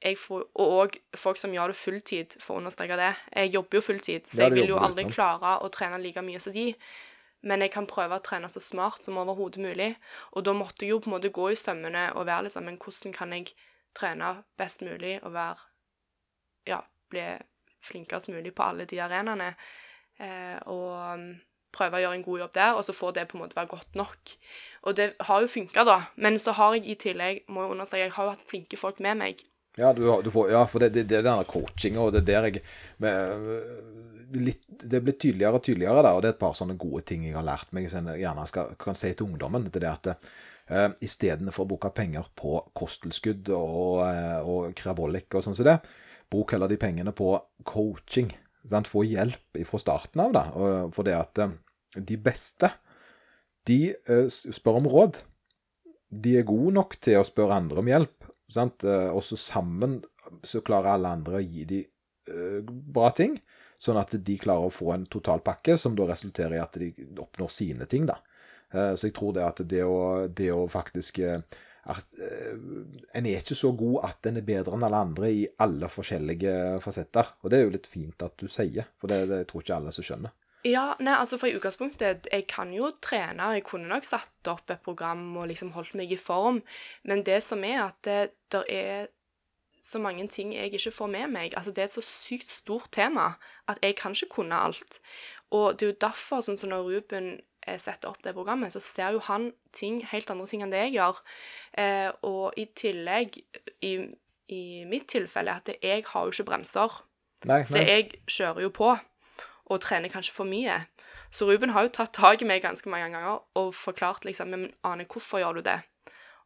jeg 0.00 0.16
får, 0.16 0.46
og 0.56 0.96
folk 1.16 1.36
som 1.36 1.52
gjør 1.52 1.72
det 1.72 1.76
fulltid, 1.76 2.36
for 2.40 2.56
å 2.56 2.60
understreke 2.62 2.96
det. 2.96 3.10
Jeg 3.36 3.52
jobber 3.52 3.76
jo 3.76 3.84
fulltid, 3.84 4.28
så 4.32 4.46
jeg 4.46 4.54
vil 4.54 4.72
jo 4.72 4.78
aldri 4.80 5.04
klare 5.10 5.58
å 5.60 5.68
trene 5.72 5.98
like 6.00 6.22
mye 6.24 6.40
som 6.40 6.54
de. 6.56 6.70
Men 7.42 7.64
jeg 7.64 7.72
kan 7.72 7.88
prøve 7.88 8.18
å 8.18 8.24
trene 8.24 8.50
så 8.52 8.60
smart 8.60 9.04
som 9.06 9.18
overhodet 9.20 9.62
mulig. 9.64 9.94
Og 10.36 10.44
da 10.44 10.54
måtte 10.56 10.84
jeg 10.84 10.94
jo 10.94 11.00
på 11.00 11.10
en 11.10 11.16
måte 11.16 11.32
gå 11.32 11.50
i 11.52 11.58
sømmene 11.58 12.10
og 12.14 12.26
være 12.28 12.52
sånn 12.52 12.66
Men 12.68 12.80
hvordan 12.80 13.14
kan 13.16 13.32
jeg 13.32 13.54
trene 13.96 14.34
best 14.60 14.84
mulig 14.86 15.18
og 15.22 15.34
være 15.34 15.68
Ja, 16.68 16.82
bli 17.08 17.24
flinkest 17.80 18.28
mulig 18.28 18.52
på 18.54 18.66
alle 18.66 18.84
de 18.84 19.00
arenaene? 19.00 19.54
Eh, 20.20 20.58
og 20.68 21.16
um, 21.16 21.30
prøve 21.72 21.96
å 21.96 22.02
gjøre 22.02 22.18
en 22.18 22.24
god 22.26 22.42
jobb 22.42 22.52
der, 22.58 22.74
og 22.76 22.84
så 22.84 22.94
får 22.94 23.14
det 23.16 23.26
på 23.30 23.38
en 23.38 23.44
måte 23.44 23.56
være 23.56 23.70
godt 23.70 23.96
nok. 23.96 24.34
Og 24.82 24.96
det 24.98 25.06
har 25.28 25.40
jo 25.40 25.48
funka, 25.48 25.84
da. 25.88 25.96
Men 26.16 26.38
så 26.42 26.52
har 26.58 26.76
jeg 26.76 26.84
i 26.84 26.98
tillegg, 27.00 27.44
må 27.48 27.64
jeg 27.64 27.76
understreke, 27.76 28.04
jeg 28.04 28.16
har 28.16 28.28
jo 28.28 28.34
hatt 28.34 28.48
flinke 28.50 28.80
folk 28.80 29.00
med 29.00 29.20
meg. 29.22 29.44
Ja, 29.80 29.94
du, 29.96 30.04
du 30.22 30.28
får, 30.34 30.50
ja 30.52 30.66
for 30.68 30.82
det, 30.82 30.92
det, 30.92 31.06
det 31.08 31.20
er 31.20 31.24
denne 31.24 31.48
coachinga, 31.48 32.02
og 32.04 32.12
det 32.12 32.20
er 32.20 32.28
der 32.28 32.48
jeg 32.50 32.62
med, 33.00 33.46
litt, 34.38 34.62
Det 34.68 35.00
blir 35.02 35.16
tydeligere 35.16 35.58
og 35.58 35.64
tydeligere, 35.64 36.02
da, 36.04 36.12
og 36.14 36.22
det 36.22 36.30
er 36.30 36.36
et 36.36 36.42
par 36.42 36.54
sånne 36.56 36.76
gode 36.80 37.02
ting 37.08 37.24
jeg 37.26 37.36
har 37.36 37.46
lært 37.46 37.72
meg, 37.76 37.88
som 37.92 38.08
jeg 38.12 38.22
gjerne 38.22 38.46
skal, 38.50 38.74
kan 38.80 38.98
si 38.98 39.12
til 39.14 39.30
ungdommen. 39.30 39.66
Det 39.72 39.82
er 39.82 39.90
at 39.92 40.10
uh, 40.12 40.92
istedenfor 41.02 41.66
å 41.66 41.70
bruke 41.72 41.92
penger 41.96 42.28
på 42.38 42.60
kosttilskudd 42.76 43.50
og, 43.56 44.04
uh, 44.04 44.38
og 44.44 44.76
krabolikk 44.78 45.38
og 45.38 45.46
sånn 45.46 45.58
som 45.58 45.68
det, 45.68 45.78
bruk 46.30 46.54
heller 46.54 46.70
de 46.70 46.78
pengene 46.80 47.14
på 47.16 47.32
coaching. 47.68 48.30
Sant? 48.70 48.90
Få 48.90 49.02
hjelp 49.08 49.60
fra 49.66 49.82
starten 49.82 50.22
av, 50.26 50.36
da. 50.36 50.44
Og, 50.54 50.94
for 50.96 51.08
det 51.08 51.16
at 51.18 51.42
uh, 51.42 51.56
de 51.96 52.20
beste, 52.20 52.70
de 53.68 53.82
spør 54.30 54.80
om 54.80 54.88
råd. 54.88 55.20
De 56.10 56.38
er 56.38 56.46
gode 56.48 56.72
nok 56.74 56.96
til 57.02 57.20
å 57.20 57.26
spørre 57.26 57.58
andre 57.60 57.82
om 57.82 57.90
hjelp. 57.90 58.19
Sant? 58.52 58.84
Eh, 58.84 59.08
Og 59.10 59.22
så 59.24 59.38
sammen 59.38 60.00
så 60.46 60.60
klarer 60.62 60.94
alle 60.94 61.10
andre 61.10 61.40
å 61.40 61.42
gi 61.42 61.64
de 61.66 61.80
uh, 62.30 62.60
bra 62.62 63.08
ting, 63.16 63.32
sånn 63.80 63.98
at 63.98 64.12
de 64.14 64.36
klarer 64.38 64.68
å 64.68 64.74
få 64.74 64.92
en 64.94 65.06
totalpakke 65.10 65.74
som 65.80 65.96
da 65.98 66.06
resulterer 66.06 66.54
i 66.54 66.60
at 66.62 66.78
de 66.78 66.90
oppnår 67.18 67.50
sine 67.50 67.88
ting. 67.90 68.06
da. 68.06 68.20
Uh, 68.70 68.94
Så 68.94 69.08
jeg 69.08 69.16
tror 69.16 69.34
det 69.34 69.42
at 69.42 69.62
det 69.66 69.82
å, 69.82 70.28
det 70.28 70.52
å 70.54 70.68
faktisk 70.70 71.18
uh, 71.26 71.40
eh, 71.90 72.54
En 73.18 73.26
er 73.26 73.40
ikke 73.40 73.58
så 73.58 73.72
god 73.74 74.04
at 74.06 74.30
en 74.30 74.38
er 74.38 74.46
bedre 74.46 74.76
enn 74.76 74.86
alle 74.86 75.02
andre 75.08 75.32
i 75.34 75.48
alle 75.58 75.90
forskjellige 75.90 76.78
fasetter. 76.84 77.34
Og 77.42 77.50
det 77.50 77.58
er 77.58 77.66
jo 77.66 77.74
litt 77.74 77.90
fint 77.90 78.22
at 78.22 78.36
du 78.38 78.46
sier, 78.46 78.86
for 79.00 79.10
det, 79.10 79.24
det 79.32 79.46
tror 79.50 79.64
ikke 79.64 79.80
alle 79.80 79.94
som 79.96 80.06
skjønner. 80.06 80.36
Ja, 80.66 80.94
nei, 81.00 81.14
altså 81.16 81.38
for 81.40 81.48
i 81.48 81.54
utgangspunktet, 81.56 82.28
jeg 82.28 82.44
kan 82.50 82.72
jo 82.74 82.90
trene, 83.00 83.46
og 83.46 83.56
jeg 83.56 83.64
kunne 83.64 83.88
nok 83.88 84.04
satt 84.04 84.50
opp 84.50 84.68
et 84.72 84.82
program 84.84 85.22
og 85.40 85.48
liksom 85.48 85.72
holdt 85.72 85.94
meg 85.96 86.12
i 86.12 86.20
form, 86.20 86.60
men 87.08 87.24
det 87.24 87.38
som 87.46 87.64
er 87.64 87.86
at 87.86 87.96
det 88.04 88.18
der 88.52 88.66
er 88.68 89.08
så 89.80 89.98
mange 89.98 90.26
ting 90.28 90.52
jeg 90.52 90.72
ikke 90.74 90.92
får 90.92 91.06
med 91.06 91.28
meg. 91.32 91.54
Altså 91.56 91.72
det 91.72 91.78
er 91.78 91.88
et 91.88 91.94
så 91.94 92.04
sykt 92.04 92.50
stort 92.52 92.90
tema 92.92 93.32
at 93.68 93.78
jeg 93.82 93.96
kan 93.96 94.12
ikke 94.12 94.34
kunne 94.36 94.58
alt. 94.58 95.00
Og 95.50 95.78
det 95.78 95.86
er 95.86 95.92
jo 95.92 96.00
derfor, 96.04 96.42
sånn 96.44 96.58
som 96.60 96.70
når 96.70 96.84
Ruben 96.86 97.30
eh, 97.66 97.78
setter 97.80 98.10
opp 98.12 98.20
det 98.22 98.34
programmet, 98.36 98.74
så 98.74 98.82
ser 98.84 99.16
jo 99.16 99.22
han 99.26 99.50
ting, 99.72 100.02
helt 100.12 100.30
andre 100.30 100.46
ting 100.46 100.62
enn 100.62 100.74
det 100.74 100.84
jeg 100.84 100.98
gjør. 100.98 101.22
Eh, 101.80 102.10
og 102.28 102.58
i 102.60 102.68
tillegg, 102.76 103.40
i, 103.82 103.94
i 104.52 104.62
mitt 104.90 105.08
tilfelle, 105.10 105.56
at 105.56 105.72
jeg 105.80 106.04
har 106.12 106.28
jo 106.28 106.34
ikke 106.34 106.50
bremser. 106.52 107.00
Nei, 107.48 107.62
Så 107.64 107.80
jeg 107.80 108.20
kjører 108.28 108.66
jo 108.66 108.74
på. 108.76 108.92
Og 109.70 109.80
trener 109.84 110.12
kanskje 110.12 110.34
for 110.34 110.48
mye. 110.48 110.82
Så 111.30 111.46
Ruben 111.46 111.70
har 111.70 111.86
jo 111.86 111.94
tatt 111.94 112.12
tak 112.16 112.42
i 112.42 112.48
meg 112.48 112.64
ganske 112.64 112.90
mange 112.90 113.12
ganger 113.12 113.38
og 113.58 113.74
forklart 113.78 114.26
liksom 114.26 114.50
Men 114.50 114.72
Ane, 114.84 115.06
hvorfor 115.06 115.38
gjør 115.38 115.60
du 115.60 115.62
det? 115.68 115.78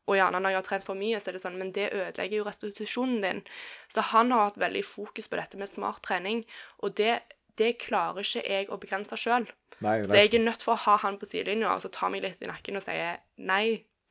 Og 0.04 0.18
gjerne 0.18 0.40
når 0.42 0.52
jeg 0.52 0.58
har 0.58 0.66
trent 0.66 0.84
for 0.84 1.00
mye, 1.00 1.20
så 1.20 1.30
er 1.30 1.36
det 1.36 1.44
sånn 1.44 1.56
Men 1.56 1.72
det 1.72 1.92
ødelegger 1.96 2.36
jo 2.36 2.48
restitusjonen 2.48 3.22
din. 3.24 3.40
Så 3.88 4.04
han 4.12 4.34
har 4.34 4.50
hatt 4.50 4.60
veldig 4.60 4.84
fokus 4.84 5.30
på 5.30 5.40
dette 5.40 5.60
med 5.60 5.70
smart 5.70 6.02
trening, 6.04 6.44
og 6.84 6.98
det, 7.00 7.22
det 7.56 7.78
klarer 7.80 8.20
ikke 8.20 8.44
jeg 8.44 8.68
å 8.68 8.80
begrense 8.82 9.16
sjøl. 9.16 9.48
Så 9.80 10.20
jeg 10.20 10.34
er 10.34 10.44
nødt 10.44 10.62
for 10.62 10.76
å 10.76 10.82
ha 10.84 10.98
han 11.02 11.16
på 11.18 11.26
sidelinja 11.28 11.72
og 11.72 11.82
så 11.82 11.90
ta 11.92 12.12
meg 12.12 12.22
litt 12.22 12.44
i 12.44 12.50
nakken 12.50 12.78
og 12.78 12.84
si 12.84 12.94
nei, 13.42 13.64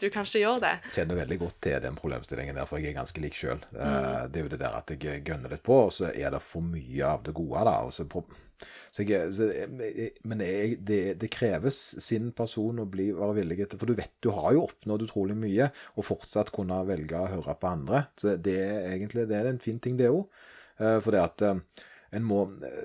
du 0.04 0.10
kanskje 0.14 0.44
gjør 0.44 0.62
det. 0.64 0.74
Jeg 0.90 0.98
kjenner 1.00 1.22
veldig 1.24 1.40
godt 1.42 1.60
til 1.66 1.84
den 1.84 1.98
problemstillingen 2.00 2.60
der, 2.60 2.70
for 2.70 2.82
jeg 2.82 2.92
er 2.92 3.00
ganske 3.00 3.24
lik 3.24 3.38
sjøl. 3.40 3.62
Mm. 3.72 4.32
Det 4.32 4.40
er 4.40 4.48
jo 4.48 4.54
det 4.54 4.62
der 4.62 4.80
at 4.80 4.94
jeg 4.94 5.26
gønner 5.28 5.54
litt 5.54 5.66
på, 5.66 5.84
og 5.88 5.94
så 5.96 6.12
er 6.12 6.34
det 6.34 6.42
for 6.44 6.66
mye 6.66 7.12
av 7.14 7.24
det 7.26 7.36
gode, 7.38 7.64
da. 7.70 7.76
Og 7.88 7.94
så 7.96 8.06
på, 8.10 8.24
så 8.94 9.06
jeg, 9.08 9.32
så 9.36 9.50
men 10.30 10.44
jeg, 10.46 10.78
det, 10.86 11.02
det 11.22 11.32
kreves 11.34 11.80
sin 12.04 12.32
person 12.36 12.84
å 12.84 12.88
bli, 12.90 13.10
være 13.16 13.40
villig 13.42 13.70
til 13.72 13.82
For 13.82 13.90
du 13.90 13.98
vet 13.98 14.14
du 14.24 14.32
har 14.36 14.54
jo 14.56 14.68
oppnådd 14.68 15.08
utrolig 15.08 15.38
mye, 15.40 15.72
og 15.98 16.08
fortsatt 16.12 16.54
kunne 16.56 16.84
velge 16.88 17.20
å 17.20 17.32
høre 17.32 17.58
på 17.60 17.72
andre. 17.72 18.06
Så 18.20 18.36
det 18.38 18.60
er 18.60 18.92
egentlig 18.94 19.28
det 19.32 19.40
er 19.40 19.52
en 19.52 19.64
fin 19.64 19.82
ting, 19.84 19.98
det 20.00 20.12
òg. 20.14 20.28
For 20.78 21.14
det 21.14 21.20
at 21.22 21.44
eh, 21.46 21.84
må, 22.22 22.44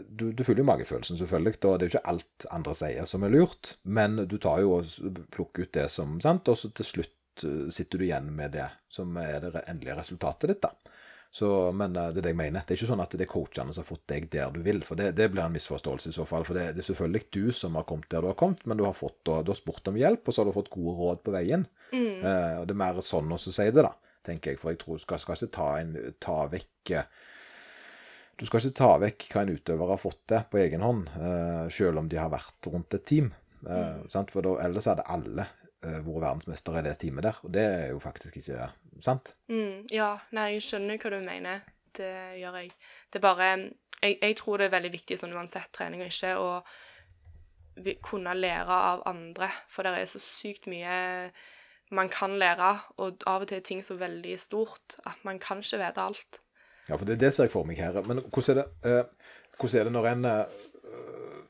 du, 0.09 0.31
du 0.33 0.45
følger 0.45 0.63
jo 0.63 0.71
magefølelsen, 0.71 1.19
selvfølgelig, 1.21 1.59
og 1.65 1.79
det 1.79 1.85
er 1.85 1.91
jo 1.91 1.95
ikke 1.97 2.11
alt 2.15 2.47
andre 2.55 2.77
sier 2.79 3.09
som 3.09 3.27
er 3.27 3.35
lurt, 3.35 3.75
men 3.85 4.23
du 4.31 4.39
tar 4.41 4.63
jo 4.65 4.79
og 4.79 5.19
plukker 5.35 5.67
ut 5.67 5.75
det 5.77 5.89
som 5.93 6.17
sant, 6.25 6.49
og 6.49 6.57
så 6.57 6.73
til 6.73 6.89
slutt 6.89 7.45
eh, 7.45 7.67
sitter 7.75 8.01
du 8.01 8.07
igjen 8.09 8.33
med 8.35 8.57
det 8.57 8.71
som 8.89 9.13
er 9.21 9.45
det 9.45 9.67
endelige 9.67 9.99
resultatet 10.01 10.55
ditt. 10.55 10.65
da. 10.65 10.97
Så, 11.31 11.73
men 11.73 11.97
eh, 11.97 12.09
det 12.13 12.23
er 12.23 12.29
det 12.29 12.33
jeg 12.33 12.41
mener. 12.41 12.65
Det 12.65 12.75
er 12.75 12.81
ikke 12.81 12.91
sånn 12.91 13.05
at 13.05 13.15
det 13.15 13.27
er 13.27 13.31
coachene 13.31 13.75
som 13.75 13.85
har 13.85 13.89
fått 13.91 14.07
deg 14.11 14.29
der 14.33 14.53
du 14.55 14.63
vil, 14.65 14.81
for 14.87 14.99
det, 15.01 15.11
det 15.19 15.29
blir 15.33 15.45
en 15.45 15.55
misforståelse 15.55 16.13
i 16.13 16.17
så 16.17 16.25
fall. 16.29 16.47
For 16.49 16.57
det, 16.57 16.71
det, 16.77 16.85
er 16.85 16.91
selvfølgelig 16.91 17.25
du 17.35 17.43
som 17.55 17.77
har 17.79 17.87
kommet 17.89 18.09
der 18.13 18.25
du 18.25 18.31
har 18.31 18.39
kommet, 18.41 18.65
men 18.65 18.81
du 18.81 18.87
har, 18.87 18.97
fått, 18.97 19.21
du 19.27 19.53
har 19.53 19.59
spurt 19.59 19.93
om 19.93 19.99
hjelp, 20.01 20.25
og 20.25 20.35
så 20.35 20.43
har 20.43 20.49
du 20.49 20.57
fått 20.57 20.73
gode 20.73 20.97
råd 20.99 21.25
på 21.27 21.35
veien. 21.37 21.67
Mm. 21.93 22.21
Eh, 22.25 22.55
og 22.63 22.69
det 22.69 22.77
er 22.77 22.83
mer 22.85 23.03
sånn 23.05 23.35
å 23.35 23.41
si 23.43 23.69
det, 23.69 23.85
da, 23.85 23.93
tenker 24.27 24.55
jeg. 24.55 24.63
For 24.63 24.73
jeg 24.73 24.83
tror 24.85 25.03
skal, 25.05 25.21
skal 25.25 25.37
ikke 25.39 25.57
ta, 25.59 25.69
en, 25.83 25.97
ta 26.25 26.39
vekk 26.55 26.95
eh, 26.97 27.11
du 28.39 28.47
skal 28.47 28.63
ikke 28.63 28.79
ta 28.79 28.91
vekk 29.03 29.25
hva 29.33 29.43
en 29.43 29.55
utøver 29.57 29.93
har 29.93 30.01
fått 30.01 30.21
til 30.31 30.45
på 30.51 30.61
egen 30.63 30.85
hånd, 30.87 31.09
uh, 31.19 31.67
selv 31.75 32.03
om 32.03 32.11
de 32.11 32.21
har 32.21 32.31
vært 32.33 32.71
rundt 32.71 32.95
et 32.95 33.07
team. 33.09 33.33
Uh, 33.67 34.05
sant? 34.13 34.31
For 34.35 34.47
da, 34.47 34.55
ellers 34.63 34.87
hadde 34.91 35.07
alle 35.11 35.49
uh, 35.83 35.99
vært 35.99 36.23
verdensmester 36.23 36.79
i 36.79 36.85
det 36.87 36.95
teamet 37.03 37.27
der, 37.27 37.43
og 37.43 37.53
det 37.57 37.67
er 37.67 37.89
jo 37.91 37.99
faktisk 38.03 38.39
ikke 38.39 38.71
sant. 39.05 39.35
Mm, 39.51 39.89
ja, 39.95 40.13
nei, 40.39 40.53
jeg 40.57 40.69
skjønner 40.69 41.03
hva 41.03 41.15
du 41.15 41.19
mener. 41.25 41.67
Det 41.99 42.15
gjør 42.39 42.61
jeg. 42.63 42.73
Det 43.11 43.19
er 43.19 43.25
bare 43.25 43.53
Jeg, 43.99 44.19
jeg 44.23 44.35
tror 44.39 44.61
det 44.61 44.69
er 44.69 44.77
veldig 44.77 44.91
viktig 44.93 45.17
sånn 45.19 45.33
uansett 45.35 45.73
trening 45.75 46.05
og 46.05 46.13
ikke 46.13 46.35
å 46.39 46.51
kunne 48.07 48.35
lære 48.35 48.75
av 48.93 49.01
andre, 49.11 49.49
for 49.67 49.83
det 49.83 49.97
er 49.99 50.07
så 50.07 50.21
sykt 50.23 50.69
mye 50.71 51.33
man 51.91 52.11
kan 52.13 52.37
lære, 52.39 52.69
og 53.03 53.25
av 53.27 53.43
og 53.43 53.51
til 53.51 53.59
er 53.59 53.65
ting 53.67 53.83
så 53.83 53.97
veldig 53.99 54.37
stort 54.39 54.99
at 55.09 55.25
man 55.27 55.41
kan 55.43 55.65
ikke 55.65 55.81
vite 55.81 56.05
alt. 56.05 56.39
Ja, 56.89 56.97
for 56.97 57.05
det, 57.09 57.19
det 57.21 57.33
ser 57.35 57.49
jeg 57.49 57.55
for 57.55 57.69
meg 57.69 57.81
her. 57.81 57.99
Men 58.09 58.23
hvordan 58.27 58.55
er 58.55 58.63
det, 58.63 58.69
uh, 58.89 59.35
hvordan 59.59 59.81
er 59.81 59.89
det 59.89 59.95
når 59.97 60.09
en 60.13 60.31
uh, 60.31 61.43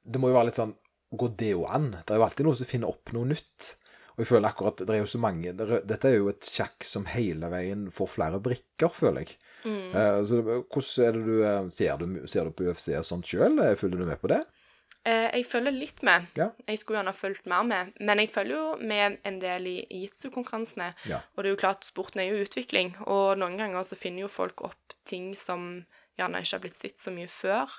Det 0.00 0.22
må 0.22 0.30
jo 0.30 0.38
være 0.38 0.50
litt 0.50 0.60
sånn 0.60 0.76
Går 1.20 1.34
det 1.40 1.52
jo 1.52 1.66
an? 1.66 1.90
Det 2.06 2.14
er 2.14 2.20
jo 2.20 2.26
alltid 2.28 2.46
noen 2.46 2.58
som 2.60 2.68
finner 2.70 2.92
opp 2.92 3.10
noe 3.14 3.26
nytt. 3.32 3.72
Og 4.14 4.22
jeg 4.22 4.28
føler 4.30 4.50
akkurat 4.50 4.82
det 4.86 4.94
er 4.94 5.00
jo 5.00 5.08
så 5.10 5.18
mange 5.22 5.52
det 5.58 5.66
er, 5.66 5.82
Dette 5.90 6.06
er 6.06 6.20
jo 6.20 6.30
et 6.30 6.46
sjakk 6.46 6.86
som 6.86 7.08
hele 7.10 7.50
veien 7.50 7.88
får 7.94 8.12
flere 8.12 8.38
brikker, 8.42 8.92
føler 8.94 9.26
jeg. 9.26 9.38
Mm. 9.64 9.90
Uh, 9.92 10.20
så 10.28 10.40
hvordan 10.44 11.06
er 11.06 11.18
det 11.18 11.24
du 11.26 11.34
uh, 11.42 11.70
Ser 11.74 12.00
du, 12.00 12.06
ser 12.30 12.46
du 12.46 12.54
på 12.54 12.70
UFC 12.70 12.92
og 12.94 13.06
sånt 13.08 13.28
sjøl? 13.28 13.58
Følger 13.80 14.00
du 14.00 14.06
med 14.08 14.22
på 14.22 14.30
det? 14.32 14.44
Eh, 15.08 15.30
jeg 15.32 15.46
følger 15.48 15.72
litt 15.72 16.02
med. 16.04 16.26
Ja. 16.36 16.50
Jeg 16.68 16.80
skulle 16.80 17.00
gjerne 17.00 17.16
fulgt 17.16 17.46
mer 17.48 17.64
med. 17.64 17.94
Men 18.00 18.20
jeg 18.20 18.32
følger 18.34 18.56
jo 18.56 18.76
med 18.84 19.16
en 19.24 19.38
del 19.40 19.68
i 19.70 19.76
jitsu-konkurransene. 20.02 20.92
Ja. 21.08 21.22
Og 21.34 21.42
det 21.42 21.50
er 21.50 21.56
jo 21.56 21.62
klart, 21.62 21.88
sporten 21.88 22.20
er 22.20 22.28
jo 22.28 22.44
utvikling, 22.44 22.92
og 23.06 23.38
noen 23.40 23.56
ganger 23.60 23.86
så 23.86 23.96
finner 23.96 24.26
jo 24.26 24.32
folk 24.32 24.60
opp 24.68 24.96
ting 25.08 25.32
som 25.38 25.86
gjerne 26.20 26.42
ikke 26.44 26.58
har 26.58 26.64
blitt 26.66 26.76
sett 26.76 27.00
så 27.00 27.12
mye 27.14 27.30
før. 27.32 27.72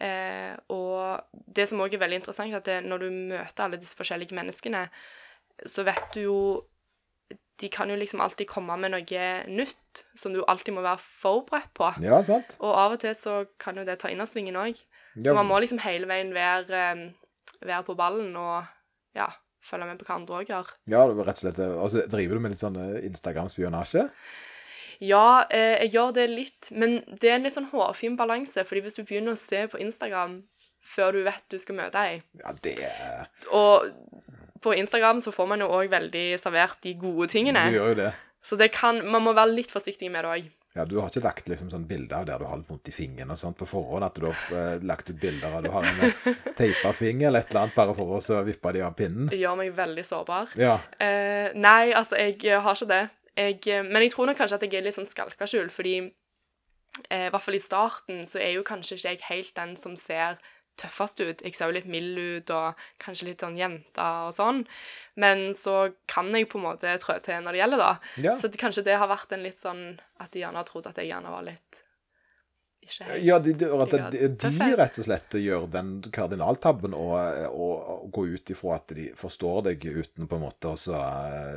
Eh, 0.00 0.54
og 0.72 1.20
det 1.34 1.68
som 1.68 1.82
òg 1.84 1.94
er 1.94 2.00
veldig 2.00 2.22
interessant, 2.22 2.54
er 2.54 2.62
at 2.62 2.70
det, 2.70 2.80
når 2.86 3.04
du 3.04 3.08
møter 3.34 3.66
alle 3.66 3.80
disse 3.82 3.98
forskjellige 3.98 4.36
menneskene, 4.38 4.86
så 5.66 5.84
vet 5.86 6.12
du 6.14 6.20
jo 6.22 6.40
De 7.58 7.66
kan 7.66 7.90
jo 7.90 7.96
liksom 7.98 8.20
alltid 8.22 8.46
komme 8.46 8.76
med 8.78 8.92
noe 8.92 9.22
nytt 9.50 10.04
som 10.14 10.30
du 10.30 10.44
alltid 10.46 10.76
må 10.76 10.84
være 10.84 11.00
forberedt 11.02 11.72
på. 11.74 11.88
Ja, 12.06 12.20
sant? 12.22 12.52
Og 12.62 12.70
av 12.70 12.92
og 12.94 13.00
til 13.02 13.16
så 13.18 13.40
kan 13.58 13.74
jo 13.74 13.82
det 13.82 13.96
ta 13.98 14.12
innersvingen 14.12 14.54
òg. 14.54 14.78
Så 15.24 15.34
man 15.34 15.48
må 15.48 15.60
liksom 15.62 15.80
hele 15.82 16.08
veien 16.10 16.32
være, 16.34 16.82
eh, 16.92 17.62
være 17.66 17.84
på 17.86 17.96
ballen 17.98 18.36
og 18.38 18.66
ja, 19.18 19.28
følge 19.64 19.88
med 19.88 19.98
på 20.00 20.08
hva 20.08 20.18
andre 20.18 20.42
òg 20.42 20.52
gjør. 20.52 20.74
ja, 20.86 21.06
det 21.06 21.16
var 21.18 21.30
rett 21.30 21.40
og 21.40 21.44
slett 21.46 21.58
Og 21.64 21.90
så 21.90 22.04
driver 22.10 22.38
du 22.38 22.44
med 22.44 22.54
litt 22.54 22.62
sånn 22.62 22.78
eh, 22.78 23.00
Instagram-spionasje? 23.08 24.08
Ja, 25.00 25.46
eh, 25.54 25.78
jeg 25.84 25.92
gjør 25.94 26.14
det 26.16 26.28
litt, 26.30 26.70
men 26.70 27.02
det 27.20 27.30
er 27.30 27.36
en 27.38 27.46
litt 27.46 27.54
sånn 27.54 27.70
hårfin 27.70 28.16
balanse. 28.18 28.64
fordi 28.66 28.82
hvis 28.82 28.98
du 28.98 29.04
begynner 29.04 29.36
å 29.36 29.40
se 29.40 29.66
på 29.70 29.78
Instagram 29.78 30.42
før 30.88 31.12
du 31.12 31.22
vet 31.26 31.44
du 31.52 31.58
skal 31.60 31.76
møte 31.76 32.00
ei 32.00 32.22
Ja, 32.40 32.54
det 32.64 32.78
er 32.82 33.28
Og 33.52 33.90
på 34.62 34.74
Instagram 34.74 35.20
så 35.20 35.30
får 35.30 35.46
man 35.46 35.60
jo 35.62 35.68
òg 35.70 35.90
veldig 35.92 36.38
servert 36.40 36.80
de 36.82 36.94
gode 36.98 37.28
tingene. 37.30 37.68
Du 37.70 37.78
gjør 37.78 37.92
jo 37.92 37.98
det. 38.00 38.12
Så 38.42 38.56
det 38.58 38.72
kan, 38.74 38.98
man 39.06 39.22
må 39.22 39.34
være 39.36 39.54
litt 39.54 39.70
forsiktig 39.70 40.10
med 40.10 40.24
det 40.24 40.32
òg. 40.32 40.48
Ja, 40.78 40.84
Du 40.86 40.98
har 41.00 41.10
ikke 41.10 41.24
lagt 41.24 41.48
liksom 41.50 41.70
sånn 41.72 41.86
bilder 41.88 42.20
av 42.20 42.26
der 42.28 42.42
du 42.42 42.46
har 42.46 42.60
litt 42.60 42.68
vondt 42.70 42.88
i 42.90 42.94
fingeren 42.94 43.32
og 43.34 43.40
sånt 43.40 43.58
på 43.58 43.66
forhånd? 43.66 44.06
At 44.06 44.18
du 44.18 44.28
har 44.28 44.42
eh, 44.54 44.84
lagt 44.86 45.10
ut 45.10 45.18
bilder 45.18 45.58
av 45.58 45.66
du 45.66 45.72
har 45.74 45.88
en 45.88 46.04
eh, 46.06 46.28
teipa 46.58 46.92
finger 46.94 47.28
eller 47.28 47.42
et 47.42 47.50
eller 47.50 47.64
annet 47.66 47.78
bare 47.78 47.96
for 47.98 48.16
å 48.16 48.20
så 48.22 48.42
vippe 48.46 48.72
de 48.76 48.84
av 48.86 48.94
pinnen? 48.98 49.26
Det 49.32 49.40
gjør 49.40 49.58
meg 49.58 49.72
veldig 49.76 50.04
sårbar. 50.06 50.54
Ja. 50.60 50.78
Eh, 51.02 51.50
nei, 51.58 51.90
altså, 51.98 52.18
jeg 52.20 52.38
eh, 52.46 52.62
har 52.62 52.78
ikke 52.78 52.92
det. 52.92 53.02
Jeg, 53.38 53.82
men 53.86 54.02
jeg 54.02 54.14
tror 54.14 54.30
nok 54.30 54.38
kanskje 54.38 54.58
at 54.58 54.64
jeg 54.66 54.78
er 54.78 54.86
litt 54.86 54.96
sånn 54.98 55.06
skalkeskjul, 55.06 55.68
fordi 55.70 55.96
eh, 57.08 57.26
i 57.26 57.32
hvert 57.34 57.44
fall 57.44 57.58
i 57.58 57.62
starten 57.62 58.24
så 58.26 58.40
er 58.42 58.56
jo 58.56 58.64
kanskje 58.66 58.98
ikke 58.98 59.12
jeg 59.12 59.26
helt 59.28 59.52
den 59.58 59.76
som 59.78 59.98
ser 59.98 60.38
tøffest 60.80 61.20
ut. 61.20 61.44
Jeg 61.44 61.56
ser 61.56 61.70
jo 61.70 61.76
litt 61.76 61.90
mild 61.90 62.18
ut 62.18 62.52
og 62.54 62.80
kanskje 63.02 63.30
litt 63.30 63.44
sånn 63.44 63.58
jente 63.58 64.08
og 64.26 64.32
sånn. 64.36 64.64
Men 65.18 65.50
så 65.58 65.90
kan 66.10 66.30
jeg 66.34 66.48
på 66.50 66.60
en 66.60 66.68
måte 66.68 66.94
trå 67.02 67.18
til 67.24 67.42
når 67.42 67.56
det 67.56 67.62
gjelder, 67.62 67.82
da. 67.82 67.92
Ja. 68.22 68.36
Så 68.38 68.50
det, 68.50 68.60
kanskje 68.60 68.86
det 68.86 68.98
har 69.00 69.10
vært 69.10 69.34
en 69.34 69.44
litt 69.44 69.58
sånn 69.58 69.82
at 70.22 70.30
de 70.32 70.44
gjerne 70.44 70.62
har 70.62 70.68
trodd 70.68 70.86
at 70.90 70.98
jeg 71.00 71.10
gjerne 71.10 71.34
var 71.34 71.46
litt 71.46 71.67
ikke 72.88 73.06
helt 73.08 73.24
Ja, 73.28 73.38
de, 73.44 73.52
de, 73.52 73.68
de, 74.10 74.50
de 74.58 74.68
rett 74.80 74.98
og 75.00 75.06
slett 75.06 75.36
gjør 75.38 75.66
den 75.72 75.94
kardinaltabben 76.14 76.96
og, 76.96 77.14
og, 77.52 77.72
og 77.94 78.10
gå 78.16 78.26
ut 78.34 78.52
ifra 78.54 78.76
at 78.78 78.94
de 78.96 79.08
forstår 79.18 79.64
deg 79.70 79.86
uten 79.88 80.28
på 80.28 80.38
en 80.38 80.44
måte 80.46 80.72
å 80.72 80.78
så, 80.80 80.98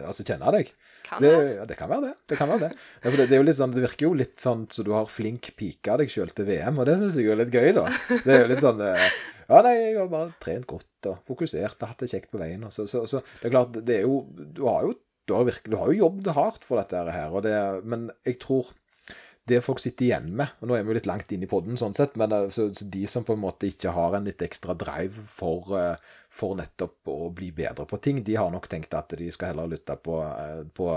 altså 0.07 0.25
kjenne 0.27 0.53
deg. 0.57 0.71
Kan 1.07 1.23
Det, 1.23 1.31
det? 1.31 1.51
ja, 1.57 1.65
det 1.67 1.77
kan 1.79 1.91
være 1.91 2.09
det. 2.09 2.13
Det 2.31 2.39
kan 2.39 2.51
være 2.51 2.67
det. 2.67 2.71
Ja, 3.01 3.11
det, 3.11 3.25
det, 3.25 3.35
er 3.35 3.41
jo 3.41 3.47
litt 3.49 3.59
sånn, 3.59 3.75
det 3.75 3.83
virker 3.83 4.07
jo 4.07 4.13
litt 4.21 4.43
sånn 4.43 4.65
så 4.71 4.85
du 4.87 4.91
har 4.95 5.09
flink 5.11 5.51
pika 5.59 5.97
deg 5.99 6.11
sjøl 6.13 6.31
til 6.35 6.47
VM, 6.47 6.79
og 6.79 6.87
det 6.87 6.97
syns 7.01 7.19
jeg 7.19 7.31
er 7.33 7.41
litt 7.41 7.55
gøy, 7.55 7.71
da. 7.77 7.85
Det 8.25 8.35
er 8.35 8.43
jo 8.45 8.49
litt 8.53 8.63
sånn 8.63 8.83
eh, 8.85 9.07
Ja, 9.51 9.61
nei, 9.65 9.73
jeg 9.81 9.95
har 9.99 10.11
bare 10.11 10.35
trent 10.43 10.67
godt 10.69 11.09
og 11.11 11.17
fokusert 11.27 11.81
og 11.81 11.89
hatt 11.91 12.03
det 12.05 12.11
kjekt 12.13 12.31
på 12.31 12.39
veien. 12.39 12.63
Så, 12.71 12.85
så, 12.87 13.03
så 13.09 13.19
det 13.41 13.49
er 13.49 13.55
klart, 13.57 13.75
det 13.75 13.97
er 13.97 14.05
jo 14.07 14.21
Du 14.31 14.63
har 14.69 14.85
jo, 14.87 14.93
du 15.27 15.35
har 15.35 15.47
virkelig, 15.49 15.73
du 15.73 15.79
har 15.81 15.91
jo 15.91 15.99
jobbet 16.05 16.31
hardt 16.37 16.63
for 16.67 16.79
dette 16.79 17.01
her, 17.11 17.33
og 17.35 17.43
det, 17.43 17.57
men 17.83 18.07
jeg 18.27 18.39
tror 18.43 18.71
det 19.51 19.59
folk 19.65 19.81
sitter 19.83 20.07
igjen 20.07 20.29
med 20.37 20.53
og 20.61 20.69
Nå 20.69 20.77
er 20.77 20.85
vi 20.85 20.93
jo 20.93 20.97
litt 20.97 21.09
langt 21.09 21.31
inn 21.33 21.43
i 21.45 21.49
podden, 21.49 21.77
sånn 21.79 21.95
sett, 21.97 22.15
men 22.19 22.33
eh, 22.35 22.47
så, 22.53 22.69
så 22.75 22.87
de 22.93 23.03
som 23.09 23.25
på 23.27 23.35
en 23.35 23.43
måte 23.43 23.69
ikke 23.69 23.93
har 23.95 24.15
en 24.17 24.27
litt 24.27 24.41
ekstra 24.45 24.75
drive 24.79 25.25
for, 25.29 25.73
eh, 25.79 26.15
for 26.31 26.55
nettopp 26.59 27.11
å 27.11 27.31
bli 27.35 27.51
bedre 27.55 27.85
på 27.89 27.99
ting, 28.03 28.23
de 28.25 28.37
har 28.39 28.51
nok 28.53 28.69
tenkt 28.71 28.95
at 28.97 29.13
de 29.19 29.27
skal 29.33 29.53
heller 29.53 29.73
lytte 29.73 29.97
på, 29.99 30.21
eh, 30.23 30.63
på 30.77 30.87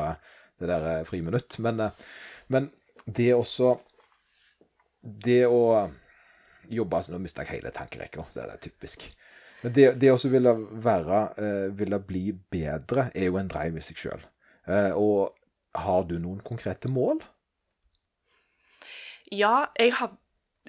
det 0.62 0.70
der 0.70 1.08
friminutt. 1.08 1.58
Men, 1.64 1.88
men 2.52 2.70
det 3.04 3.34
også 3.34 3.76
Det 5.04 5.42
å 5.44 5.90
jobbe 6.72 6.96
altså 6.96 7.12
Nå 7.12 7.18
mista 7.20 7.42
jeg 7.44 7.58
hele 7.58 7.72
tankerekka, 7.76 8.22
det 8.32 8.44
er 8.46 8.62
typisk. 8.62 9.02
Men 9.60 9.74
det, 9.76 9.88
det 10.00 10.12
også 10.12 10.30
ville 10.32 10.54
være 10.80 11.18
Ville 11.76 11.98
bli 12.00 12.30
bedre, 12.32 13.10
er 13.12 13.28
jo 13.28 13.36
en 13.36 13.50
drive 13.52 13.82
i 13.82 13.84
seg 13.84 14.00
sjøl. 14.00 14.24
og 14.96 15.34
har 15.74 16.04
du 16.08 16.16
noen 16.22 16.40
konkrete 16.40 16.88
mål? 16.88 17.20
Ja, 19.32 19.66
jeg 19.78 19.92
har, 19.94 20.16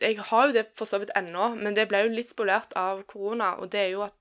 jeg 0.01 0.19
har 0.19 0.47
jo 0.47 0.53
det 0.53 0.67
for 0.75 0.85
så 0.85 0.99
vidt 1.01 1.11
ennå, 1.15 1.55
men 1.55 1.75
det 1.75 1.87
ble 1.89 2.03
jo 2.05 2.13
litt 2.13 2.29
spolert 2.31 2.73
av 2.79 3.03
korona, 3.09 3.55
og 3.59 3.71
det 3.71 3.79
er 3.79 3.89
jo 3.95 4.01
at 4.07 4.15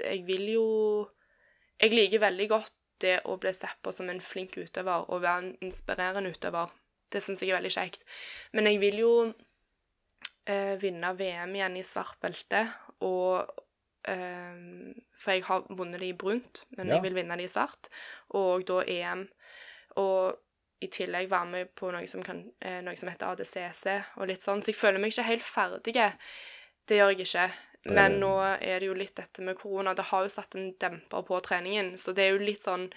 jeg 0.00 0.24
vil 0.26 0.48
jo 0.54 1.10
Jeg 1.80 1.90
liker 1.90 2.18
veldig 2.22 2.48
godt 2.48 2.72
det 3.00 3.20
å 3.26 3.34
bli 3.36 3.50
sett 3.52 3.76
på 3.82 3.92
som 3.92 4.08
en 4.08 4.20
flink 4.20 4.54
utøver 4.56 5.10
og 5.10 5.22
være 5.22 5.38
en 5.42 5.56
inspirerende 5.60 6.30
utøver. 6.30 6.70
Det 7.10 7.20
syns 7.22 7.42
jeg 7.42 7.50
er 7.50 7.56
veldig 7.58 7.72
kjekt. 7.74 8.04
Men 8.52 8.66
jeg 8.70 8.78
vil 8.80 8.98
jo 9.02 9.10
eh, 10.46 10.76
vinne 10.80 11.10
VM 11.18 11.54
igjen 11.58 11.76
i 11.76 11.82
svart 11.82 12.16
belte, 12.22 12.62
og 13.02 13.50
eh, 14.06 14.94
For 15.18 15.32
jeg 15.34 15.44
har 15.48 15.66
vunnet 15.68 16.00
det 16.00 16.08
i 16.12 16.16
brunt, 16.16 16.62
men 16.76 16.88
Ja. 16.88 16.94
jeg 16.94 17.02
vil 17.02 17.14
vinne 17.18 17.36
det 17.36 17.44
i 17.48 17.52
svart. 17.52 17.88
Og 18.30 18.64
da 18.68 18.82
EM. 18.86 19.28
Og 19.96 20.38
i 20.84 20.90
tillegg 20.92 21.28
være 21.30 21.50
med 21.50 21.70
på 21.78 21.90
noe 21.94 22.06
som, 22.10 22.22
kan, 22.24 22.42
eh, 22.60 22.80
noe 22.84 22.96
som 23.00 23.08
heter 23.10 23.30
ADCC 23.32 23.86
og 24.20 24.28
litt 24.30 24.44
sånn. 24.44 24.62
Så 24.62 24.72
jeg 24.72 24.78
føler 24.80 25.00
meg 25.02 25.12
ikke 25.14 25.26
helt 25.30 25.46
ferdig. 25.48 25.94
Det 26.86 26.98
gjør 26.98 27.14
jeg 27.14 27.26
ikke. 27.26 27.48
Men 27.94 28.18
nå 28.20 28.30
er 28.64 28.80
det 28.80 28.86
jo 28.88 28.94
litt 28.96 29.14
dette 29.16 29.42
med 29.44 29.58
korona. 29.60 29.92
Det 29.94 30.06
har 30.08 30.24
jo 30.24 30.32
satt 30.32 30.54
en 30.56 30.70
demper 30.80 31.24
på 31.28 31.40
treningen, 31.44 31.94
så 32.00 32.14
det 32.16 32.24
er 32.24 32.32
jo 32.38 32.44
litt 32.44 32.62
sånn 32.64 32.90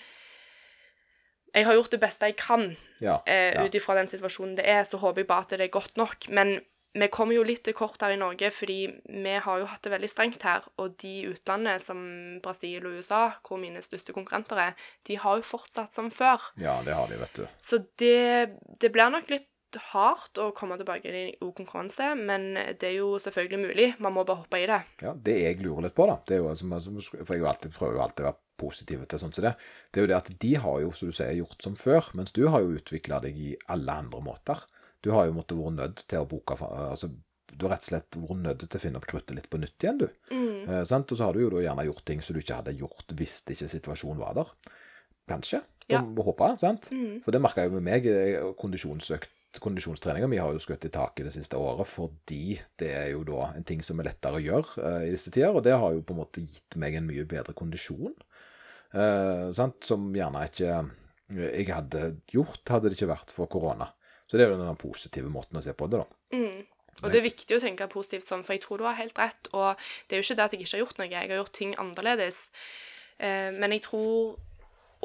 Jeg 1.55 1.65
har 1.65 1.73
gjort 1.73 1.91
det 1.91 1.99
beste 1.99 2.27
jeg 2.27 2.35
kan 2.37 2.75
Ja. 3.01 3.21
eh, 3.25 3.53
ja. 3.55 3.63
ut 3.65 3.73
ifra 3.73 3.95
den 3.95 4.07
situasjonen 4.07 4.55
det 4.57 4.65
er, 4.67 4.83
så 4.83 4.99
håper 4.99 5.21
jeg 5.23 5.27
bare 5.27 5.45
at 5.45 5.49
det 5.49 5.61
er 5.61 5.71
godt 5.73 5.95
nok. 5.97 6.27
Men 6.29 6.61
vi 7.01 7.09
kommer 7.13 7.37
jo 7.37 7.45
litt 7.47 7.63
til 7.67 7.75
kort 7.77 8.01
her 8.03 8.15
i 8.15 8.19
Norge, 8.19 8.51
fordi 8.53 8.79
vi 9.07 9.35
har 9.43 9.61
jo 9.61 9.67
hatt 9.69 9.83
det 9.85 9.93
veldig 9.93 10.09
strengt 10.11 10.45
her. 10.47 10.65
Og 10.81 10.95
de 11.01 11.13
i 11.17 11.27
utlandet, 11.31 11.83
som 11.83 11.99
Brasil 12.43 12.85
og 12.87 12.99
USA, 12.99 13.21
hvor 13.47 13.59
mine 13.61 13.81
største 13.85 14.15
konkurrenter 14.15 14.61
er, 14.69 14.87
de 15.07 15.19
har 15.21 15.39
jo 15.39 15.45
fortsatt 15.47 15.93
som 15.95 16.09
før. 16.13 16.51
ja, 16.61 16.79
det 16.85 16.95
har 16.95 17.07
de, 17.11 17.19
vet 17.21 17.37
du. 17.41 17.45
Så 17.61 17.83
det, 17.99 18.57
det 18.81 18.91
blir 18.93 19.13
nok 19.13 19.29
litt 19.33 19.47
hardt 19.91 20.39
å 20.39 20.51
komme 20.55 20.77
tilbake 20.79 21.11
i 21.11 21.23
god 21.41 21.53
konkurranse, 21.57 22.13
men 22.15 22.53
det 22.55 22.87
er 22.87 22.97
jo 22.97 23.17
selvfølgelig 23.21 23.59
mulig. 23.65 23.87
Man 24.03 24.15
må 24.15 24.23
bare 24.27 24.41
hoppe 24.43 24.61
i 24.61 24.67
det. 24.69 24.79
Ja, 25.03 25.13
Det 25.13 25.35
jeg 25.41 25.59
lurer 25.61 25.87
litt 25.87 25.97
på, 25.97 26.07
da 26.07 26.17
det 26.27 26.37
er 26.37 26.43
jo, 26.43 26.53
For 27.25 27.35
jeg 27.35 27.43
alltid, 27.45 27.75
prøver 27.75 27.99
jo 27.99 28.05
alltid 28.05 28.25
å 28.25 28.29
være 28.29 28.41
positiv 28.57 29.03
til 29.05 29.21
sånt 29.21 29.37
som 29.37 29.45
det. 29.45 29.53
Det 29.91 29.99
er 29.99 30.07
jo 30.07 30.11
det 30.13 30.17
at 30.17 30.31
de 30.41 30.53
har 30.63 30.79
jo, 30.81 30.91
som 30.95 31.11
du 31.11 31.13
sier, 31.13 31.35
gjort 31.37 31.61
som 31.63 31.75
før, 31.77 32.09
mens 32.17 32.33
du 32.33 32.47
har 32.47 32.63
jo 32.63 32.79
utvikla 32.79 33.19
deg 33.27 33.37
i 33.37 33.51
alle 33.67 33.99
andre 34.05 34.23
måter. 34.23 34.63
Du 35.05 35.11
har 35.13 35.27
jo 35.29 35.35
måttet 35.37 35.57
vært 35.59 35.77
nødt 35.77 36.03
til 36.09 36.19
å 36.23 36.27
bruke 36.29 36.57
altså, 36.57 37.09
Du 37.53 37.65
har 37.65 37.75
rett 37.75 37.85
og 37.85 37.89
slett 37.91 38.17
vært 38.17 38.41
nødt 38.43 38.65
til 38.65 38.79
å 38.79 38.81
finne 38.81 38.99
opp 38.99 39.07
kruttet 39.07 39.35
litt 39.37 39.49
på 39.49 39.59
nytt 39.61 39.83
igjen, 39.85 40.01
du. 40.01 40.07
Mm. 40.33 40.67
Eh, 40.67 40.83
sant? 40.89 41.11
Og 41.11 41.17
så 41.19 41.27
har 41.27 41.33
du 41.37 41.41
jo 41.45 41.61
gjerne 41.63 41.85
gjort 41.87 42.05
ting 42.05 42.21
som 42.21 42.35
du 42.35 42.41
ikke 42.41 42.59
hadde 42.59 42.73
gjort 42.79 43.13
hvis 43.17 43.39
ikke 43.47 43.69
situasjonen 43.71 44.19
var 44.21 44.35
der. 44.37 44.51
Kanskje. 45.29 45.61
Ja. 45.87 46.01
Får 46.03 46.27
håpe, 46.27 46.49
sant? 46.59 46.89
Mm. 46.91 47.21
For 47.23 47.31
det 47.31 47.39
merka 47.43 47.63
jeg 47.63 47.71
jo 47.71 47.79
med 47.79 47.85
meg. 47.87 48.05
eh, 48.11 48.43
Kondisjonsøkt, 48.59 49.31
kondisjonstreninga 49.63 50.27
mi 50.29 50.37
har 50.37 50.51
jo 50.53 50.59
skutt 50.61 50.83
i 50.85 50.91
taket 50.93 51.25
det 51.25 51.31
siste 51.33 51.57
året 51.57 51.87
fordi 51.89 52.59
det 52.77 52.91
er 52.93 53.07
jo 53.13 53.23
da 53.25 53.47
en 53.55 53.63
ting 53.65 53.79
som 53.81 53.97
er 54.03 54.09
lettere 54.11 54.37
å 54.37 54.43
gjøre 54.43 54.83
eh, 54.83 55.05
i 55.07 55.13
disse 55.15 55.31
tider. 55.31 55.55
Og 55.55 55.63
det 55.65 55.73
har 55.79 55.95
jo 55.95 56.03
på 56.05 56.13
en 56.13 56.19
måte 56.21 56.43
gitt 56.43 56.75
meg 56.77 56.99
en 56.99 57.07
mye 57.07 57.25
bedre 57.25 57.55
kondisjon. 57.57 58.13
eh, 58.93 59.47
sant? 59.57 59.79
Som 59.87 60.11
gjerne 60.15 60.43
ikke 60.51 60.73
jeg 61.33 61.67
hadde 61.73 62.03
gjort, 62.31 62.61
hadde 62.71 62.87
det 62.91 62.95
ikke 62.99 63.09
vært 63.11 63.31
for 63.35 63.49
korona. 63.51 63.89
Så 64.27 64.37
det 64.37 64.45
er 64.45 64.51
jo 64.51 64.59
den 64.59 64.79
positive 64.79 65.31
måten 65.31 65.59
å 65.59 65.63
se 65.63 65.73
på 65.77 65.87
det, 65.91 66.03
da. 66.03 66.37
Mm. 66.37 66.65
Og 67.03 67.11
det 67.13 67.19
er 67.19 67.27
viktig 67.27 67.57
å 67.57 67.61
tenke 67.61 67.87
positivt 67.91 68.27
sånn, 68.27 68.43
for 68.45 68.55
jeg 68.55 68.63
tror 68.63 68.81
du 68.81 68.87
har 68.87 68.97
helt 68.97 69.19
rett. 69.21 69.49
Og 69.53 69.77
det 70.07 70.17
er 70.17 70.21
jo 70.21 70.25
ikke 70.25 70.37
det 70.39 70.45
at 70.47 70.55
jeg 70.55 70.63
ikke 70.63 70.73
har 70.73 70.83
gjort 70.83 71.01
noe, 71.01 71.09
jeg 71.11 71.29
har 71.29 71.41
gjort 71.41 71.57
ting 71.57 71.75
annerledes. 71.77 72.39
Eh, 73.21 73.51
men 73.53 73.75
jeg 73.75 73.85
tror 73.85 74.37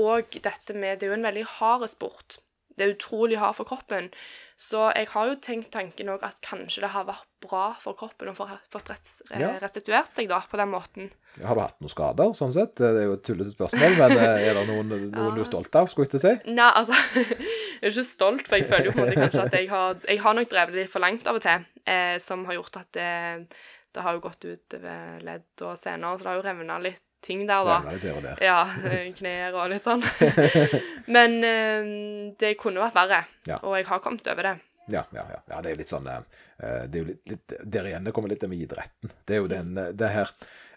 òg 0.01 0.39
dette 0.41 0.73
med 0.73 0.99
Det 0.99 1.07
er 1.07 1.12
jo 1.12 1.18
en 1.18 1.29
veldig 1.29 1.45
hard 1.59 1.85
sport. 1.93 2.39
Det 2.73 2.87
er 2.87 2.95
utrolig 2.95 3.37
hard 3.37 3.59
for 3.59 3.68
kroppen. 3.68 4.09
Så 4.62 4.87
jeg 4.95 5.09
har 5.11 5.27
jo 5.27 5.37
tenkt 5.43 5.73
tanken 5.75 6.11
òg 6.12 6.23
at 6.25 6.39
kanskje 6.45 6.85
det 6.85 6.93
har 6.95 7.05
vært 7.09 7.27
bra 7.43 7.73
for 7.83 7.99
kroppen 7.99 8.31
å 8.31 8.35
få 8.37 8.47
fått 8.70 8.93
restituert 8.93 10.14
seg 10.14 10.29
da, 10.31 10.39
på 10.49 10.61
den 10.61 10.70
måten. 10.70 11.11
Har 11.43 11.59
du 11.59 11.62
hatt 11.64 11.81
noen 11.83 11.91
skader, 11.91 12.31
sånn 12.39 12.55
sett? 12.55 12.77
Det 12.79 12.93
er 12.93 13.09
jo 13.09 13.16
et 13.16 13.25
tullete 13.27 13.51
spørsmål, 13.51 13.97
men 13.99 14.14
eh, 14.14 14.47
er 14.47 14.61
det 14.61 14.64
noen, 14.70 14.95
noen 15.11 15.35
du 15.35 15.43
er 15.43 15.49
stolt 15.49 15.75
av, 15.81 15.91
skulle 15.91 16.07
jeg 16.07 16.12
ikke 16.12 16.23
si? 16.23 16.55
Nei, 16.55 16.68
altså 16.79 16.95
Jeg 17.83 17.91
er 17.91 17.95
ikke 17.97 18.07
stolt, 18.07 18.47
for 18.47 18.61
jeg 18.61 18.68
føler 18.70 18.87
jo 18.87 18.95
på 18.95 19.01
en 19.03 19.09
måte 19.09 19.18
kanskje 19.18 19.47
at 19.49 19.55
jeg 19.59 19.70
har 19.72 19.97
Jeg 20.07 20.20
har 20.22 20.35
nok 20.39 20.51
drevet 20.53 20.76
litt 20.78 20.91
for 20.93 21.03
langt 21.03 21.26
av 21.26 21.39
og 21.41 21.43
til, 21.43 21.64
eh, 21.91 22.18
som 22.22 22.45
har 22.47 22.55
gjort 22.61 22.76
at 22.78 22.91
det, 22.95 23.09
det 23.93 24.05
har 24.07 24.14
jo 24.14 24.22
gått 24.22 24.45
ut 24.47 24.76
ved 24.85 25.24
ledd 25.26 25.64
og 25.66 25.74
sener, 25.80 26.14
så 26.14 26.22
det 26.22 26.30
har 26.30 26.39
jo 26.39 26.45
revna 26.47 26.78
litt 26.78 27.03
ting 27.22 27.43
der, 27.47 27.66
da. 27.66 27.80
Her 27.87 28.07
og 28.16 28.22
der. 28.22 28.43
Ja, 28.43 28.61
eh, 28.87 29.11
knær 29.18 29.59
og 29.59 29.70
litt 29.74 29.83
sånn. 29.85 30.03
Men 31.14 31.39
eh, 31.47 31.91
det 32.39 32.55
kunne 32.62 32.83
vært 32.87 32.99
verre, 32.99 33.24
Ja. 33.51 33.59
og 33.62 33.76
jeg 33.78 33.91
har 33.91 34.03
kommet 34.03 34.30
over 34.30 34.53
det. 34.53 34.57
Ja, 34.91 35.05
ja, 35.14 35.26
ja. 35.30 35.43
ja 35.51 35.61
det 35.62 35.70
er 35.70 35.76
jo 35.76 35.78
litt 35.83 35.93
sånn 35.93 36.09
eh, 36.11 36.22
Det 36.59 36.99
er 36.99 36.99
jo 36.99 37.05
litt, 37.07 37.20
litt 37.30 37.53
Der 37.62 37.87
igjen 37.87 38.03
det 38.03 38.11
kommer 38.14 38.33
litt 38.33 38.43
det 38.43 38.51
med 38.51 38.64
idretten. 38.64 39.12
Det 39.24 39.37
er 39.37 39.43
jo 39.43 39.51
den 39.51 39.76
eh, 39.78 39.93
det 39.95 40.11
her 40.11 40.33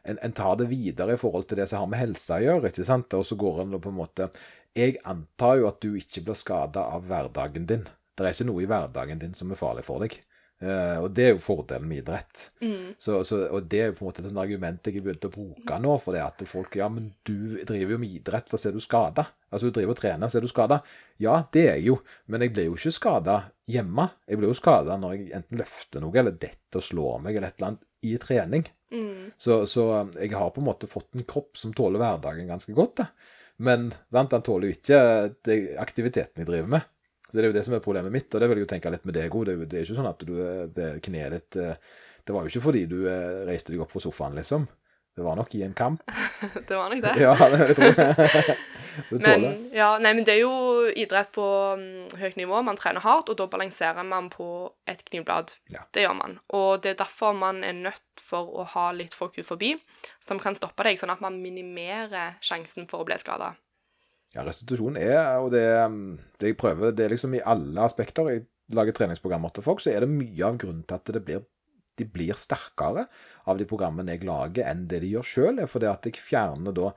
en, 0.05 0.19
en 0.21 0.35
tar 0.37 0.59
det 0.59 0.67
videre 0.69 1.15
i 1.15 1.17
forhold 1.17 1.47
til 1.49 1.57
det 1.57 1.65
som 1.71 1.81
har 1.81 1.89
med 1.89 1.97
helse 2.03 2.35
å 2.37 2.43
gjøre, 2.43 2.69
ikke 2.69 2.85
sant? 2.85 3.15
Og 3.17 3.25
så 3.25 3.37
går 3.41 3.63
en 3.63 3.79
på 3.81 3.89
en 3.89 3.97
måte 3.97 4.27
Jeg 4.75 4.99
antar 5.07 5.59
jo 5.61 5.69
at 5.69 5.81
du 5.83 5.93
ikke 5.95 6.25
blir 6.25 6.37
skada 6.37 6.83
av 6.95 7.05
hverdagen 7.07 7.67
din. 7.69 7.85
Det 8.15 8.23
er 8.23 8.35
ikke 8.35 8.47
noe 8.47 8.63
i 8.63 8.69
hverdagen 8.69 9.21
din 9.21 9.35
som 9.37 9.51
er 9.51 9.59
farlig 9.59 9.85
for 9.87 10.03
deg. 10.03 10.17
Uh, 10.63 11.03
og 11.03 11.09
det 11.11 11.23
er 11.25 11.33
jo 11.33 11.41
fordelen 11.43 11.87
med 11.89 11.99
idrett. 11.99 12.45
Så, 13.01 13.17
så, 13.27 13.41
og 13.51 13.65
det 13.71 13.79
er 13.81 13.89
jo 13.89 13.97
på 13.97 14.05
en 14.05 14.07
måte 14.07 14.21
et 14.23 14.29
sånt 14.29 14.39
argument 14.39 14.87
jeg 14.87 14.95
har 14.95 15.03
begynt 15.03 15.27
å 15.27 15.31
bruke 15.33 15.79
nå, 15.83 15.95
for 16.03 16.15
det 16.15 16.21
at 16.23 16.43
folk 16.47 16.77
Ja, 16.79 16.87
men 16.91 17.09
du 17.27 17.57
driver 17.67 17.95
jo 17.95 17.99
med 17.99 18.13
idrett, 18.15 18.53
og 18.55 18.61
så 18.61 18.69
er 18.69 18.77
du 18.77 18.83
skada. 18.83 19.27
Altså, 19.51 19.67
du 19.67 19.75
driver 19.75 19.95
og 19.95 19.99
trener, 19.99 20.31
så 20.31 20.39
er 20.39 20.47
du 20.47 20.51
skada. 20.51 20.79
Ja, 21.21 21.41
det 21.55 21.65
er 21.65 21.75
jeg 21.75 21.89
jo, 21.89 21.97
men 22.31 22.45
jeg 22.45 22.55
blir 22.55 22.69
jo 22.69 22.79
ikke 22.79 22.95
skada 22.95 23.37
hjemme. 23.71 24.07
Jeg 24.31 24.39
blir 24.39 24.51
jo 24.51 24.57
skada 24.57 24.97
når 25.01 25.17
jeg 25.17 25.29
enten 25.41 25.59
løfter 25.59 26.03
noe, 26.03 26.15
eller 26.23 26.39
detter 26.39 26.81
og 26.81 26.87
slår 26.87 27.21
meg, 27.27 27.35
eller 27.35 27.51
et 27.51 27.59
eller 27.59 27.71
annet 27.73 27.87
i 28.05 28.17
trening. 28.21 28.67
Mm. 28.95 29.31
Så, 29.41 29.63
så 29.67 29.89
jeg 30.15 30.31
har 30.35 30.55
på 30.55 30.63
en 30.63 30.69
måte 30.69 30.89
fått 30.89 31.17
en 31.19 31.27
kropp 31.27 31.59
som 31.59 31.75
tåler 31.75 31.99
hverdagen 31.99 32.47
ganske 32.47 32.75
godt, 32.75 33.03
da. 33.03 33.11
Men 33.57 33.91
sant, 34.11 34.33
han 34.35 34.43
tåler 34.43 34.67
jo 34.69 34.75
ikke 34.75 34.99
det, 35.47 35.57
aktiviteten 35.79 36.41
jeg 36.43 36.49
driver 36.49 36.67
med. 36.75 36.87
Så 37.29 37.37
det 37.37 37.43
er 37.45 37.49
jo 37.49 37.55
det 37.57 37.63
som 37.65 37.73
er 37.77 37.83
problemet 37.83 38.13
mitt, 38.13 38.27
og 38.35 38.41
det 38.41 38.49
vil 38.49 38.59
jeg 38.59 38.67
jo 38.67 38.71
tenke 38.75 38.91
litt 38.93 39.05
med 39.07 39.15
deg 39.17 39.33
òg. 39.33 39.45
Det, 39.47 39.53
er 39.55 39.81
jo- 39.81 39.85
ikke 39.87 39.99
sånn 39.99 40.09
at 40.11 40.25
du, 40.27 40.33
det 40.75 40.89
kneet 41.07 41.31
ditt 41.37 41.55
eh, 41.61 41.75
Det 42.25 42.33
var 42.33 42.43
jo 42.45 42.51
ikke 42.51 42.65
fordi 42.67 42.83
du 42.89 42.97
eh, 43.09 43.45
reiste 43.47 43.71
deg 43.71 43.81
opp 43.81 43.91
fra 43.93 44.01
sofaen, 44.03 44.35
liksom. 44.37 44.67
Det 45.15 45.23
var 45.23 45.37
nok 45.39 45.53
i 45.55 45.61
en 45.63 45.73
kamp. 45.73 46.01
Det 46.67 46.75
var 46.75 46.89
nok 46.91 47.01
det. 47.03 47.13
Ja, 47.23 47.33
det 47.49 47.59
vil 47.59 47.69
jeg 47.69 47.75
tro. 47.79 48.55
Men, 49.23 49.45
ja, 49.71 49.87
nei, 49.99 50.11
men 50.15 50.25
det 50.27 50.33
er 50.35 50.41
jo 50.41 50.89
idrett 50.91 51.31
på 51.35 51.45
um, 51.75 51.85
høyt 52.19 52.35
nivå. 52.39 52.59
Man 52.67 52.79
trener 52.79 53.03
hardt, 53.03 53.31
og 53.31 53.37
da 53.39 53.47
balanserer 53.51 54.03
man 54.07 54.27
på 54.31 54.47
et 54.91 55.03
knivblad. 55.07 55.53
Ja. 55.71 55.85
Det 55.95 56.03
gjør 56.03 56.17
man. 56.19 56.37
Og 56.55 56.83
det 56.83 56.93
er 56.93 56.99
derfor 57.03 57.35
man 57.35 57.63
er 57.63 57.75
nødt 57.75 58.23
for 58.23 58.51
å 58.59 58.67
ha 58.75 58.89
litt 58.95 59.15
folk 59.15 59.39
ut 59.39 59.47
forbi 59.47 59.73
som 60.23 60.39
kan 60.43 60.55
stoppe 60.55 60.83
deg, 60.87 60.99
sånn 60.99 61.15
at 61.15 61.23
man 61.23 61.39
minimerer 61.43 62.35
sjansen 62.43 62.87
for 62.91 63.03
å 63.03 63.07
bli 63.07 63.19
skada. 63.19 63.53
Ja, 64.35 64.43
restitusjon 64.43 64.99
er, 64.99 65.39
og 65.39 65.53
det, 65.55 65.63
det 66.43 66.51
jeg 66.51 66.59
prøver, 66.59 66.91
det 66.91 67.07
er 67.07 67.15
liksom 67.15 67.37
i 67.37 67.43
alle 67.43 67.87
aspekter. 67.87 68.27
Jeg 68.33 68.47
lager 68.75 68.95
treningsprogrammer 68.97 69.53
til 69.55 69.63
folk, 69.63 69.83
så 69.83 69.93
er 69.93 70.03
det 70.03 70.11
mye 70.11 70.43
av 70.43 70.59
grunnen 70.59 70.83
til 70.83 70.97
at 70.97 71.13
det 71.15 71.23
blir, 71.23 71.45
de 71.99 72.07
blir 72.09 72.37
sterkere 72.39 73.05
av 73.45 73.59
de 73.59 73.67
programmene 73.69 74.15
jeg 74.15 74.25
lager, 74.27 74.65
enn 74.69 74.87
det 74.91 75.01
de 75.03 75.13
gjør 75.15 75.29
sjøl. 75.29 75.61
fordi 75.67 75.89
at 75.91 76.05
jeg 76.09 76.19
fjerner 76.21 76.75
da 76.75 76.91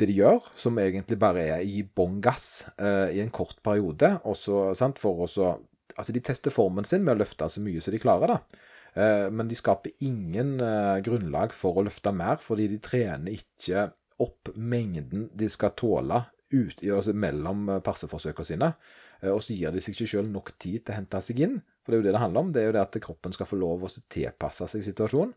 det 0.00 0.08
de 0.08 0.16
gjør, 0.16 0.46
som 0.56 0.78
egentlig 0.80 1.18
bare 1.20 1.42
er 1.58 1.62
i 1.66 1.82
bånn 1.84 2.20
gass 2.24 2.64
eh, 2.80 3.12
i 3.16 3.20
en 3.20 3.30
kort 3.30 3.58
periode. 3.62 4.14
Og 4.24 4.36
så, 4.36 4.70
sant, 4.74 4.98
for 4.98 5.26
også, 5.26 5.58
Altså, 5.98 6.12
de 6.14 6.20
tester 6.22 6.52
formen 6.54 6.86
sin 6.86 7.02
med 7.02 7.16
å 7.16 7.18
løfte 7.18 7.48
så 7.50 7.60
mye 7.60 7.80
som 7.82 7.92
de 7.92 7.98
klarer, 8.00 8.30
da. 8.30 8.66
Eh, 8.94 9.26
men 9.34 9.48
de 9.50 9.56
skaper 9.58 9.90
ingen 10.06 10.54
eh, 10.62 11.00
grunnlag 11.04 11.52
for 11.52 11.76
å 11.76 11.82
løfte 11.84 12.12
mer, 12.14 12.38
fordi 12.40 12.68
de 12.70 12.78
trener 12.80 13.34
ikke 13.34 13.88
opp 14.22 14.52
mengden 14.54 15.26
de 15.36 15.48
skal 15.50 15.74
tåle 15.76 16.22
ut, 16.54 16.80
altså 16.86 17.12
mellom 17.12 17.68
eh, 17.74 17.82
passeforsøkene 17.84 18.48
sine. 18.48 18.70
Eh, 19.20 19.32
Og 19.34 19.42
så 19.44 19.58
gir 19.58 19.74
de 19.74 19.82
seg 19.82 19.98
ikke 19.98 20.08
selv 20.14 20.30
nok 20.32 20.54
tid 20.62 20.84
til 20.86 20.94
å 20.94 20.98
hente 21.00 21.20
seg 21.26 21.42
inn. 21.44 21.58
For 21.90 21.96
det 21.96 21.98
er 21.98 22.04
jo 22.04 22.06
det 22.06 22.14
det 22.14 22.22
handler 22.22 22.44
om. 22.44 22.50
Det 22.54 22.60
er 22.62 22.68
jo 22.68 22.74
det 22.76 22.82
at 22.86 22.96
kroppen 23.02 23.32
skal 23.34 23.48
få 23.50 23.56
lov 23.58 23.82
å 23.82 23.88
tilpasse 23.90 24.68
seg 24.70 24.84
situasjonen. 24.86 25.32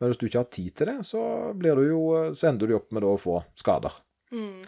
Men 0.00 0.10
hvis 0.10 0.18
du 0.18 0.24
ikke 0.26 0.40
har 0.40 0.48
tid 0.50 0.72
til 0.74 0.88
det, 0.90 0.96
så, 1.06 1.20
blir 1.54 1.78
du 1.78 1.84
jo, 1.86 2.00
så 2.34 2.48
ender 2.50 2.66
du 2.66 2.74
opp 2.74 2.90
med 2.96 3.04
å 3.06 3.12
få 3.20 3.36
skader. 3.54 3.94
Mm. 4.34 4.64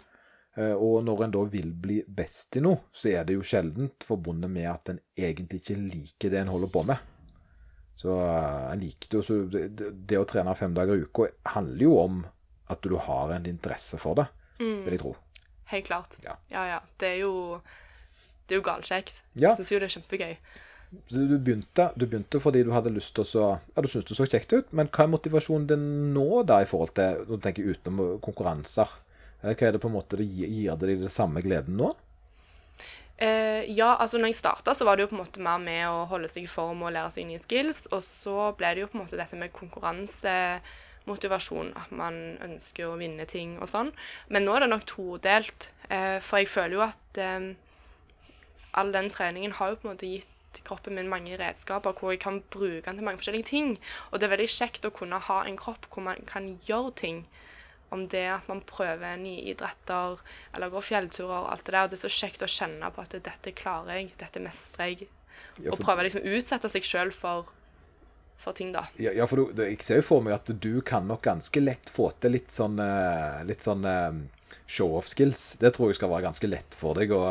Eh, 0.55 0.71
Og 0.71 1.01
når 1.03 1.25
en 1.25 1.33
da 1.35 1.41
vil 1.51 1.73
bli 1.75 1.97
best 2.07 2.55
i 2.55 2.63
noe, 2.63 2.85
så 2.95 3.11
er 3.11 3.27
det 3.27 3.35
jo 3.35 3.43
sjeldent 3.43 4.07
forbundet 4.07 4.53
med 4.53 4.69
at 4.71 4.93
en 4.93 5.01
egentlig 5.19 5.59
ikke 5.59 5.75
liker 5.81 6.31
det 6.31 6.39
en 6.45 6.53
holder 6.53 6.71
på 6.71 6.85
med. 6.87 7.11
Så 7.99 8.15
eh, 8.15 8.61
en 8.71 8.85
liker 8.85 9.11
det 9.11 9.19
jo 9.19 9.25
så 9.27 9.41
det, 9.51 10.21
å 10.21 10.29
trene 10.29 10.55
fem 10.55 10.77
dager 10.77 10.95
i 10.95 11.03
uka 11.03 11.27
handler 11.57 11.83
jo 11.89 11.97
om 12.05 12.21
at 12.71 12.87
du 12.87 12.95
har 12.95 13.35
en 13.35 13.51
interesse 13.51 13.99
for 13.99 14.15
det, 14.15 14.29
vil 14.61 14.95
jeg 14.95 15.03
tro. 15.03 15.11
Helt 15.73 15.91
klart. 15.91 16.15
Ja. 16.23 16.39
ja, 16.47 16.63
ja. 16.71 16.79
Det 16.95 17.11
er 17.17 17.21
jo 17.25 17.35
det 18.47 18.55
er 18.55 18.61
jo 18.61 18.63
galskjekt. 18.63 19.19
Ja. 19.35 19.57
Syns 19.59 19.75
jo 19.75 19.83
det 19.83 19.89
er 19.89 19.97
kjempegøy. 19.97 20.37
Du 21.11 21.35
begynte, 21.35 21.89
du 21.99 22.05
begynte 22.07 22.39
fordi 22.39 22.61
du 22.63 22.71
hadde 22.71 22.93
lyst 22.95 23.11
til 23.17 23.27
å 23.41 23.47
Ja, 23.75 23.83
du 23.83 23.89
syntes 23.91 24.07
det 24.07 24.15
så 24.19 24.29
kjekt 24.29 24.53
ut, 24.55 24.67
men 24.71 24.87
hva 24.87 25.03
er 25.03 25.11
motivasjonen 25.11 25.67
din 25.67 25.85
nå, 26.15 26.27
da, 26.47 26.61
i 26.63 26.69
forhold 26.69 26.93
til 26.95 27.25
Nå 27.27 27.35
tenker 27.43 27.63
jeg 27.63 27.71
utenom 27.75 28.21
konkurranser. 28.23 28.87
Eh, 29.43 29.51
Hva 29.51 29.63
er 29.67 29.71
det 29.75 29.83
på 29.83 29.89
en 29.91 29.97
måte 29.97 30.19
det 30.19 30.27
gir, 30.31 30.47
gir 30.47 30.75
deg 30.79 31.03
den 31.03 31.11
samme 31.11 31.43
gleden 31.43 31.75
nå? 31.81 31.89
Uh, 33.17 33.65
ja, 33.65 33.97
altså 33.97 34.17
når 34.17 34.27
jeg 34.29 34.41
starta, 34.43 34.73
så 34.77 34.85
var 34.85 34.95
det 34.95 35.01
jo 35.03 35.09
på 35.09 35.15
en 35.17 35.23
måte 35.23 35.41
mer 35.41 35.57
med 35.57 35.89
å 35.89 36.05
holde 36.11 36.27
seg 36.29 36.43
i 36.45 36.51
form 36.51 36.83
og 36.85 36.93
lære 36.93 37.09
seg 37.15 37.25
nye 37.25 37.39
skills. 37.41 37.87
Og 37.89 38.03
så 38.05 38.53
ble 38.59 38.69
det 38.77 38.81
jo 38.83 38.89
på 38.91 38.97
en 38.99 39.03
måte 39.03 39.17
dette 39.17 39.35
med 39.39 39.55
konkurransemotivasjon, 39.57 41.69
at 41.81 41.89
man 41.97 42.15
ønsker 42.45 42.85
å 42.85 42.99
vinne 43.01 43.25
ting 43.29 43.57
og 43.57 43.67
sånn. 43.73 43.89
Men 44.29 44.41
nå 44.45 44.51
er 44.53 44.59
det 44.63 44.73
nok 44.75 44.85
todelt. 44.93 45.59
uh, 45.89 46.19
for 46.21 46.37
jeg 46.37 46.53
føler 46.53 46.73
jo 46.77 46.81
at 46.85 47.05
eh, 47.17 47.57
all 48.77 48.89
den 48.93 49.09
treningen 49.09 49.57
har 49.57 49.67
jo 49.71 49.77
på 49.81 49.87
en 49.87 49.93
måte 49.95 50.13
gitt 50.13 50.36
kroppen 50.65 50.95
min 50.97 51.09
mange 51.11 51.37
redskaper 51.39 51.95
hvor 51.97 52.13
jeg 52.13 52.21
kan 52.23 52.39
bruke 52.53 52.85
den 52.85 52.99
til 52.99 53.05
mange 53.05 53.21
forskjellige 53.21 53.49
ting. 53.51 53.75
Og 54.11 54.19
det 54.19 54.27
er 54.27 54.33
veldig 54.35 54.49
kjekt 54.53 54.87
å 54.87 54.93
kunne 54.95 55.19
ha 55.27 55.41
en 55.45 55.59
kropp 55.59 55.89
hvor 55.91 56.05
man 56.07 56.23
kan 56.29 56.55
gjøre 56.67 56.95
ting. 57.01 57.25
Om 57.93 58.07
det 58.11 58.25
at 58.27 58.47
man 58.49 58.63
prøver 58.67 59.19
nye 59.21 59.45
idretter 59.47 60.17
eller 60.53 60.73
går 60.73 60.83
fjellturer 60.83 61.37
og 61.37 61.51
alt 61.53 61.67
det 61.67 61.75
der. 61.75 61.83
Og 61.85 61.93
Det 61.93 61.99
er 61.99 62.05
så 62.09 62.15
kjekt 62.17 62.43
å 62.43 62.51
kjenne 62.51 62.89
på 62.91 63.03
at 63.03 63.15
dette 63.15 63.53
klarer 63.55 64.01
jeg, 64.01 64.15
dette 64.19 64.43
mestrer 64.43 64.91
jeg. 64.91 65.07
Ja, 65.61 65.71
Og 65.71 65.79
prøve 65.79 66.03
liksom 66.03 66.25
å 66.25 66.33
utsette 66.37 66.69
seg 66.69 66.85
sjøl 66.85 67.13
for 67.15 67.53
for 68.37 68.53
ting, 68.53 68.69
da. 68.71 68.85
Ja, 69.01 69.11
ja, 69.17 69.25
for 69.27 69.41
du, 69.41 69.53
du, 69.57 69.63
jeg 69.65 69.81
ser 69.83 69.97
jo 69.99 70.05
for 70.05 70.23
meg 70.23 70.35
at 70.37 70.51
du 70.61 70.79
kan 70.85 71.07
nok 71.09 71.23
ganske 71.25 71.59
lett 71.59 71.89
få 71.91 72.11
til 72.21 72.35
litt 72.37 72.53
sånn, 72.53 72.77
eh, 72.79 73.39
litt 73.49 73.65
sånn 73.65 73.81
eh, 74.51 74.57
show-off-skills. 74.67 75.55
Det 75.61 75.73
tror 75.75 75.89
jeg 75.91 75.99
skal 75.99 76.11
være 76.11 76.27
ganske 76.27 76.49
lett 76.49 76.75
for 76.77 76.97
deg. 76.99 77.11
Og 77.15 77.27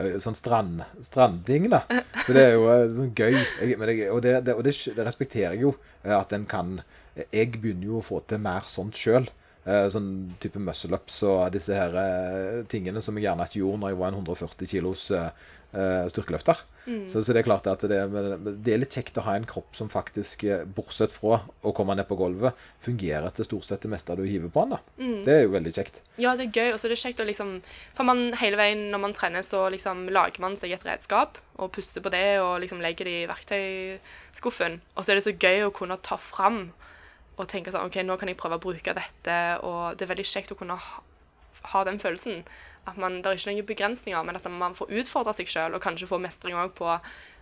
eh, 0.00 0.16
sånn 0.22 0.38
strand, 0.38 0.82
strandting, 1.04 1.68
da. 1.72 1.82
Så 2.26 2.36
det 2.36 2.46
er 2.48 2.54
jo 2.56 2.68
eh, 2.72 2.86
sånn 2.96 3.12
gøy. 3.16 3.34
Jeg, 3.38 3.76
men 3.80 3.92
jeg, 3.94 4.08
og 4.12 4.22
det, 4.24 4.36
det, 4.46 4.54
og 4.56 4.64
det, 4.66 4.74
det 4.96 5.06
respekterer 5.06 5.56
jeg 5.56 5.66
jo. 5.68 5.74
eh, 6.04 6.16
At 6.16 6.32
en 6.36 6.46
kan 6.50 6.80
Jeg 7.32 7.56
begynner 7.60 7.86
jo 7.90 7.98
å 8.00 8.06
få 8.06 8.20
til 8.30 8.38
mer 8.40 8.64
sånt 8.68 8.96
sjøl. 8.96 9.26
Sånn 9.92 10.10
type 10.42 10.60
muscle-ups 10.62 11.22
og 11.28 11.40
disse 11.54 11.76
her 11.76 11.96
eh, 12.00 12.60
tingene 12.70 13.02
som 13.04 13.18
jeg 13.18 13.28
gjerne 13.28 13.46
ikke 13.48 13.62
gjorde 13.62 13.82
når 13.82 13.92
jeg 13.92 14.00
var 14.00 14.12
en 14.12 14.20
140 14.20 14.70
kilos 14.70 15.06
eh, 15.16 15.30
eh, 15.72 16.06
styrkeløfter. 16.10 16.62
Så, 17.08 17.22
så 17.22 17.34
det 17.34 17.42
er 17.42 17.46
klart 17.46 17.66
at 17.70 17.82
det, 17.86 17.98
det 18.64 18.72
er 18.72 18.80
litt 18.80 18.94
kjekt 18.96 19.18
å 19.20 19.24
ha 19.26 19.36
en 19.38 19.46
kropp 19.48 19.76
som 19.78 19.90
faktisk, 19.92 20.42
eh, 20.48 20.64
bortsett 20.64 21.12
fra 21.14 21.42
å 21.62 21.72
komme 21.76 21.94
ned 21.94 22.08
på 22.08 22.16
gulvet, 22.18 22.56
fungerer 22.82 23.30
til 23.36 23.46
stort 23.46 23.68
sett 23.68 23.84
det 23.84 23.92
meste 23.92 24.16
du 24.18 24.24
hiver 24.26 24.50
på 24.50 24.64
den. 24.64 24.74
da. 24.74 25.10
Det 25.26 25.36
er 25.36 25.44
jo 25.44 25.52
veldig 25.54 25.74
kjekt. 25.76 26.00
Ja, 26.18 26.34
det 26.38 26.48
er 26.48 26.56
gøy, 26.56 26.72
og 26.72 26.80
så 26.80 26.88
er 26.88 26.94
det 26.94 27.00
kjekt 27.02 27.22
å 27.22 27.28
liksom 27.28 27.52
For 27.94 28.08
man 28.08 28.32
hele 28.40 28.58
veien 28.58 28.88
når 28.90 29.04
man 29.04 29.14
trener, 29.16 29.46
så 29.46 29.68
liksom 29.72 30.08
lager 30.10 30.42
man 30.42 30.56
seg 30.58 30.74
et 30.74 30.86
redskap 30.86 31.38
og 31.60 31.72
puster 31.76 32.02
på 32.02 32.12
det 32.12 32.40
og 32.40 32.60
liksom 32.64 32.80
legger 32.82 33.06
det 33.06 33.16
i 33.20 33.28
verktøyskuffen. 33.30 34.80
Og 34.96 35.04
så 35.04 35.12
er 35.12 35.20
det 35.20 35.26
så 35.28 35.36
gøy 35.36 35.66
å 35.68 35.74
kunne 35.76 36.00
ta 36.02 36.18
fram 36.20 36.70
og 37.40 37.48
tenke 37.50 37.72
sånn 37.72 37.88
OK, 37.88 37.96
nå 38.04 38.18
kan 38.20 38.28
jeg 38.30 38.38
prøve 38.40 38.58
å 38.60 38.62
bruke 38.62 38.94
dette, 38.96 39.38
og 39.64 39.96
det 39.96 40.04
er 40.06 40.12
veldig 40.14 40.28
kjekt 40.28 40.52
å 40.54 40.58
kunne 40.60 40.76
ha, 40.76 41.02
ha 41.72 41.82
den 41.88 41.98
følelsen. 42.02 42.44
At 42.88 42.96
man, 43.00 43.18
Det 43.22 43.28
er 43.32 43.36
ikke 43.40 43.52
noen 43.52 43.66
begrensninger, 43.68 44.22
men 44.24 44.36
at 44.38 44.46
man 44.52 44.72
får 44.78 44.88
utfordre 45.02 45.34
seg 45.36 45.50
sjøl 45.52 45.74
og 45.76 45.82
kanskje 45.84 46.08
få 46.08 46.20
mestring 46.22 46.56
òg 46.60 46.72
på 46.78 46.94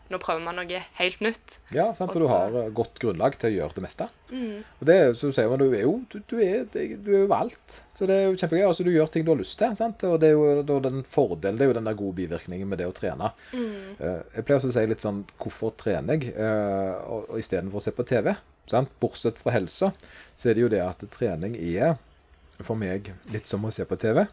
Nå 0.09 0.17
prøver 0.17 0.41
man 0.41 0.57
noe 0.57 0.79
helt 0.97 1.19
nytt. 1.21 1.59
Ja, 1.69 1.91
sant? 1.93 2.15
for 2.15 2.23
du 2.25 2.31
har 2.31 2.55
eh, 2.57 2.71
godt 2.73 2.95
grunnlag 2.97 3.35
til 3.37 3.51
å 3.51 3.57
gjøre 3.59 3.75
det 3.77 3.83
meste. 3.85 4.07
Og 4.33 4.87
det, 4.89 4.95
er- 4.97 5.13
så 5.21 5.29
sier 5.37 5.51
man, 5.53 5.61
du 5.61 5.67
er 5.77 5.83
jo 5.83 5.99
du, 6.09 6.15
du 6.31 6.39
er, 6.41 6.63
du 6.73 7.11
er 7.13 7.27
jo 7.27 7.35
alt. 7.37 7.77
Så 7.93 8.09
det 8.09 8.17
er 8.17 8.25
jo 8.31 8.39
kjempegøy. 8.41 8.65
Altså, 8.71 8.87
du 8.87 8.91
gjør 8.95 9.11
ting 9.13 9.27
du 9.27 9.35
har 9.35 9.43
lyst 9.43 9.59
til. 9.61 9.77
sant? 9.77 10.01
Og 10.09 10.17
det 10.23 10.31
er 10.31 10.39
jo 10.39 10.63
da 10.65 10.79
den 10.89 11.03
fordelen, 11.05 11.61
det 11.61 11.67
er 11.67 11.75
jo 11.75 11.77
den 11.77 11.91
der 11.91 11.99
gode 12.01 12.17
bivirkningen 12.23 12.73
med 12.73 12.81
det 12.81 12.89
å 12.89 12.95
trene. 12.97 13.35
Mm. 13.53 14.01
jeg 14.01 14.47
pleier 14.49 14.57
også 14.63 14.71
å 14.73 14.77
si 14.79 14.87
litt 14.95 15.05
sånn 15.05 15.21
hvorfor 15.45 15.77
trener 15.77 16.17
jeg, 16.17 16.33
uh, 16.41 17.05
og, 17.05 17.29
og 17.29 17.43
istedenfor 17.45 17.77
å 17.77 17.85
se 17.85 17.93
på 17.93 18.09
TV. 18.09 18.33
Sant? 18.73 18.91
Bortsett 19.01 19.39
fra 19.41 19.55
helsa, 19.55 19.93
så 20.37 20.51
er 20.51 20.55
det 20.59 20.65
jo 20.67 20.71
det 20.73 20.83
at 20.85 21.05
trening 21.15 21.57
er 21.57 21.97
for 22.65 22.75
meg 22.79 23.13
litt 23.33 23.47
som 23.47 23.65
å 23.69 23.73
se 23.75 23.85
på 23.87 23.99
TV. 24.01 24.25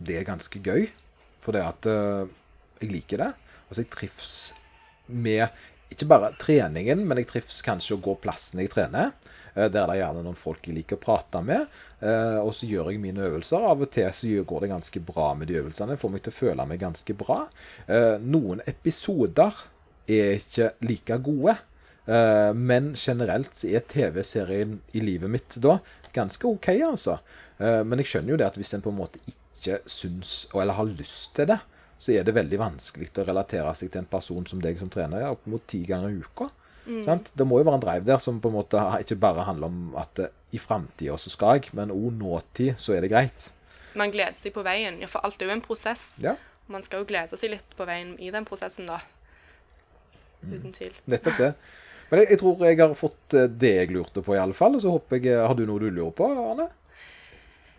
Det 0.00 0.16
er 0.20 0.28
ganske 0.28 0.62
gøy, 0.64 0.86
for 1.44 1.52
det 1.56 1.64
at 1.66 1.88
eh, 1.90 2.30
jeg 2.80 2.92
liker 2.94 3.20
det. 3.24 3.32
Altså, 3.68 3.82
jeg 3.82 3.90
trives 3.92 4.32
med 5.10 5.48
ikke 5.90 6.06
bare 6.08 6.30
treningen, 6.38 7.02
men 7.06 7.18
jeg 7.20 7.28
trives 7.32 7.60
kanskje 7.66 7.96
å 7.96 8.02
gå 8.02 8.14
plassen 8.22 8.62
jeg 8.62 8.70
trener. 8.72 9.10
eh, 9.56 9.66
Der 9.68 9.68
det 9.68 9.96
er 9.96 10.00
gjerne 10.04 10.22
noen 10.24 10.38
folk 10.38 10.64
jeg 10.68 10.76
liker 10.78 10.96
å 10.96 11.02
prate 11.02 11.42
med. 11.44 11.66
eh, 12.00 12.38
Og 12.40 12.54
så 12.56 12.68
gjør 12.70 12.92
jeg 12.92 13.02
mine 13.02 13.26
øvelser. 13.26 13.66
Av 13.68 13.82
og 13.84 13.90
til 13.92 14.08
så 14.14 14.44
går 14.46 14.60
det 14.64 14.72
ganske 14.72 15.00
bra 15.04 15.34
med 15.34 15.48
de 15.50 15.58
øvelsene. 15.60 15.98
Får 16.00 16.10
meg 16.14 16.22
til 16.24 16.32
å 16.32 16.38
føle 16.40 16.66
meg 16.70 16.80
ganske 16.80 17.16
bra. 17.18 17.42
Noen 18.22 18.62
episoder 18.70 19.52
er 20.08 20.38
ikke 20.40 20.72
like 20.86 21.18
gode. 21.26 21.58
Eh, 22.10 22.52
Men 22.56 22.92
generelt 22.98 23.54
så 23.54 23.68
er 23.70 23.84
TV-serien 23.86 24.80
i 24.96 25.00
livet 25.04 25.30
mitt 25.30 25.56
da 25.62 25.78
ganske 26.12 26.44
OK, 26.48 26.68
altså. 26.90 27.18
Eh, 27.60 27.82
Men 27.86 28.02
jeg 28.02 28.10
skjønner 28.10 28.34
jo 28.34 28.40
det 28.40 28.48
at 28.50 28.56
hvis 28.58 28.74
en 28.74 28.82
på 28.82 28.90
en 28.90 28.98
måte 28.98 29.20
ikke 29.30 29.78
syns, 29.86 30.46
eller 30.54 30.74
har 30.74 30.88
lyst 30.90 31.34
til 31.36 31.46
det, 31.52 31.60
så 32.00 32.14
er 32.16 32.24
det 32.24 32.32
veldig 32.34 32.58
vanskelig 32.58 33.10
å 33.20 33.26
relatere 33.28 33.74
seg 33.76 33.90
til 33.92 34.00
en 34.00 34.08
person 34.08 34.46
som 34.48 34.60
deg 34.64 34.78
som 34.80 34.88
trener 34.90 35.26
opp 35.28 35.44
mot 35.46 35.62
ti 35.68 35.82
ganger 35.86 36.08
i 36.14 36.22
uka. 36.24 36.48
Sant? 37.04 37.28
Det 37.36 37.44
må 37.46 37.58
jo 37.60 37.66
være 37.68 37.76
en 37.76 37.82
drive 37.84 38.06
der 38.08 38.18
som 38.24 38.38
på 38.42 38.48
en 38.48 38.54
måte 38.56 38.80
ikke 39.04 39.18
bare 39.20 39.44
handler 39.46 39.68
om 39.68 39.92
at 40.00 40.18
eh, 40.18 40.30
i 40.56 40.58
framtida 40.58 41.14
så 41.20 41.30
skal 41.30 41.60
jeg, 41.60 41.68
men 41.76 41.92
òg 41.94 42.16
nåtid 42.18 42.80
så 42.80 42.96
er 42.96 43.04
det 43.04 43.10
greit. 43.12 43.50
Man 43.94 44.10
gleder 44.10 44.34
seg 44.40 44.54
på 44.56 44.64
veien. 44.66 44.96
Ja, 45.02 45.06
for 45.12 45.22
alt 45.26 45.38
er 45.42 45.50
jo 45.50 45.52
en 45.52 45.62
prosess. 45.62 46.08
Ja, 46.24 46.34
Man 46.70 46.82
skal 46.82 47.02
jo 47.02 47.06
glede 47.10 47.36
seg 47.38 47.50
litt 47.52 47.76
på 47.76 47.84
veien 47.86 48.16
i 48.18 48.30
den 48.30 48.44
prosessen, 48.48 48.86
da. 48.86 49.00
Uten 50.40 50.72
tvil. 50.72 50.94
nettopp 51.10 51.36
det. 51.38 51.52
Men 52.10 52.22
jeg, 52.22 52.32
jeg 52.34 52.42
tror 52.42 52.66
jeg 52.66 52.80
har 52.82 52.98
fått 52.98 53.38
eh, 53.38 53.48
det 53.62 53.72
jeg 53.76 53.94
lurte 53.94 54.22
på, 54.26 54.34
i 54.36 54.42
alle 54.42 54.56
fall. 54.56 54.76
Og 54.76 54.84
så 54.84 54.92
håper 54.92 55.22
jeg 55.22 55.40
Har 55.40 55.56
du 55.58 55.64
noe 55.68 55.82
du 55.82 55.88
lurer 55.88 56.14
på, 56.16 56.28
Arne? 56.28 56.68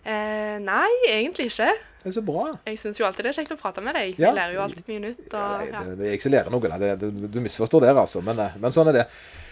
Eh, 0.01 0.57
nei, 0.63 0.89
egentlig 1.11 1.51
ikke. 1.51 1.69
Det 2.01 2.09
er 2.09 2.15
så 2.15 2.23
bra. 2.25 2.47
Jeg 2.65 2.79
syns 2.81 2.97
jo 2.97 3.05
alltid 3.05 3.27
det 3.27 3.31
er 3.35 3.37
kjekt 3.43 3.53
å 3.53 3.59
prate 3.59 3.83
med 3.85 3.93
deg. 3.93 4.15
Ja. 4.15 4.31
Jeg 4.31 4.37
lærer 4.39 4.55
jo 4.55 4.63
alltid 4.63 4.87
mye 4.89 5.03
nytt. 5.03 5.27
Og, 5.29 5.67
ja. 5.67 5.83
det, 5.85 5.97
det 5.99 6.07
er 6.07 6.15
jeg 6.15 6.23
som 6.23 6.33
lærer 6.33 6.53
noe. 6.53 6.79
Det, 6.81 6.95
du, 7.03 7.27
du 7.29 7.37
misforstår 7.45 7.85
der, 7.85 7.99
altså. 8.01 8.23
Men, 8.25 8.41
eh, 8.41 8.57
men 8.61 8.73
sånn 8.73 8.89
er 8.89 8.97
det. 9.01 9.05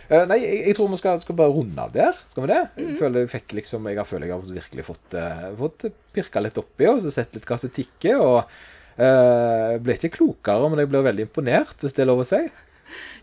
Eh, 0.09 0.23
nei, 0.25 0.39
jeg, 0.41 0.61
jeg 0.71 0.77
tror 0.79 0.89
vi 0.89 0.97
skal, 0.97 1.19
skal 1.21 1.37
bare 1.37 1.53
runde 1.53 1.85
av 1.85 1.93
der. 1.93 2.17
Skal 2.31 2.47
vi 2.47 2.49
det? 2.49 2.63
Jeg 2.81 2.97
føler 2.97 3.27
jeg 3.27 3.43
liksom 3.59 3.91
Jeg 3.91 4.07
føler 4.09 4.31
jeg 4.31 4.35
har 4.39 4.55
virkelig 4.55 4.87
fått, 4.87 5.13
uh, 5.13 5.45
fått 5.59 5.85
pirka 6.15 6.41
litt 6.41 6.57
oppi 6.57 6.89
og 6.89 7.03
så 7.03 7.13
sett 7.13 7.37
litt 7.37 7.45
hva 7.45 7.59
som 7.61 7.73
tikker. 7.75 8.17
Og 8.17 8.39
uh, 8.41 9.77
ble 9.77 9.99
ikke 9.99 10.15
klokere, 10.17 10.71
men 10.71 10.81
jeg 10.81 10.89
blir 10.89 11.05
veldig 11.05 11.29
imponert, 11.29 11.77
hvis 11.83 11.93
det 11.93 12.07
er 12.07 12.09
lov 12.09 12.23
å 12.25 12.27
si. 12.31 12.41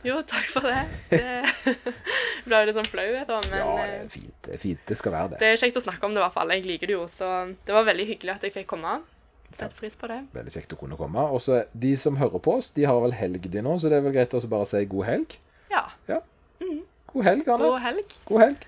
Jo, 0.06 0.20
takk 0.22 0.46
for 0.54 0.66
det. 0.68 0.84
Det 1.10 1.82
ble 2.46 2.60
jo 2.62 2.68
litt 2.68 2.78
sånn 2.78 2.88
flau, 2.90 3.06
da, 3.26 3.40
men 3.50 3.58
Ja, 3.58 3.66
det 3.74 3.86
eh, 3.86 3.98
er 4.04 4.12
fint. 4.12 4.36
Det 4.46 4.54
er 4.54 4.62
fint. 4.62 4.84
Det 4.86 4.98
skal 5.00 5.14
være 5.16 5.32
det. 5.34 5.40
det 5.42 5.50
er 5.50 5.60
kjekt 5.64 5.80
å 5.80 5.82
snakke 5.82 6.06
om 6.06 6.14
det, 6.14 6.22
i 6.22 6.24
hvert 6.24 6.36
fall. 6.36 6.54
Jeg 6.54 6.66
liker 6.68 6.92
det 6.92 6.96
jo, 6.96 7.04
så 7.10 7.32
det 7.66 7.74
var 7.74 7.88
veldig 7.88 8.06
hyggelig 8.12 8.36
at 8.36 8.46
jeg 8.46 8.54
fikk 8.54 8.70
komme. 8.76 9.00
Setter 9.50 9.74
pris 9.78 9.96
på 9.98 10.08
det. 10.10 10.20
Veldig 10.36 10.54
kjekt 10.54 10.74
å 10.76 10.78
kunne 10.78 10.98
komme. 11.00 11.26
Og 11.32 11.42
så 11.42 11.64
De 11.72 11.94
som 11.98 12.18
hører 12.20 12.42
på 12.42 12.58
oss, 12.60 12.70
de 12.76 12.86
har 12.86 13.02
vel 13.02 13.16
helg 13.16 13.50
de 13.50 13.64
nå, 13.64 13.76
så 13.80 13.90
det 13.90 13.98
er 13.98 14.06
vel 14.06 14.14
greit 14.14 14.34
å 14.36 14.42
bare 14.52 14.68
si 14.70 14.84
god 14.90 15.08
helg. 15.10 15.36
Ja. 15.72 15.86
Ja. 16.10 16.22
God 17.16 17.24
helg, 17.24 17.48
Arne. 17.48 17.68
God 17.70 17.80
helg. 17.80 18.16
God 18.28 18.42
helg. 18.42 18.66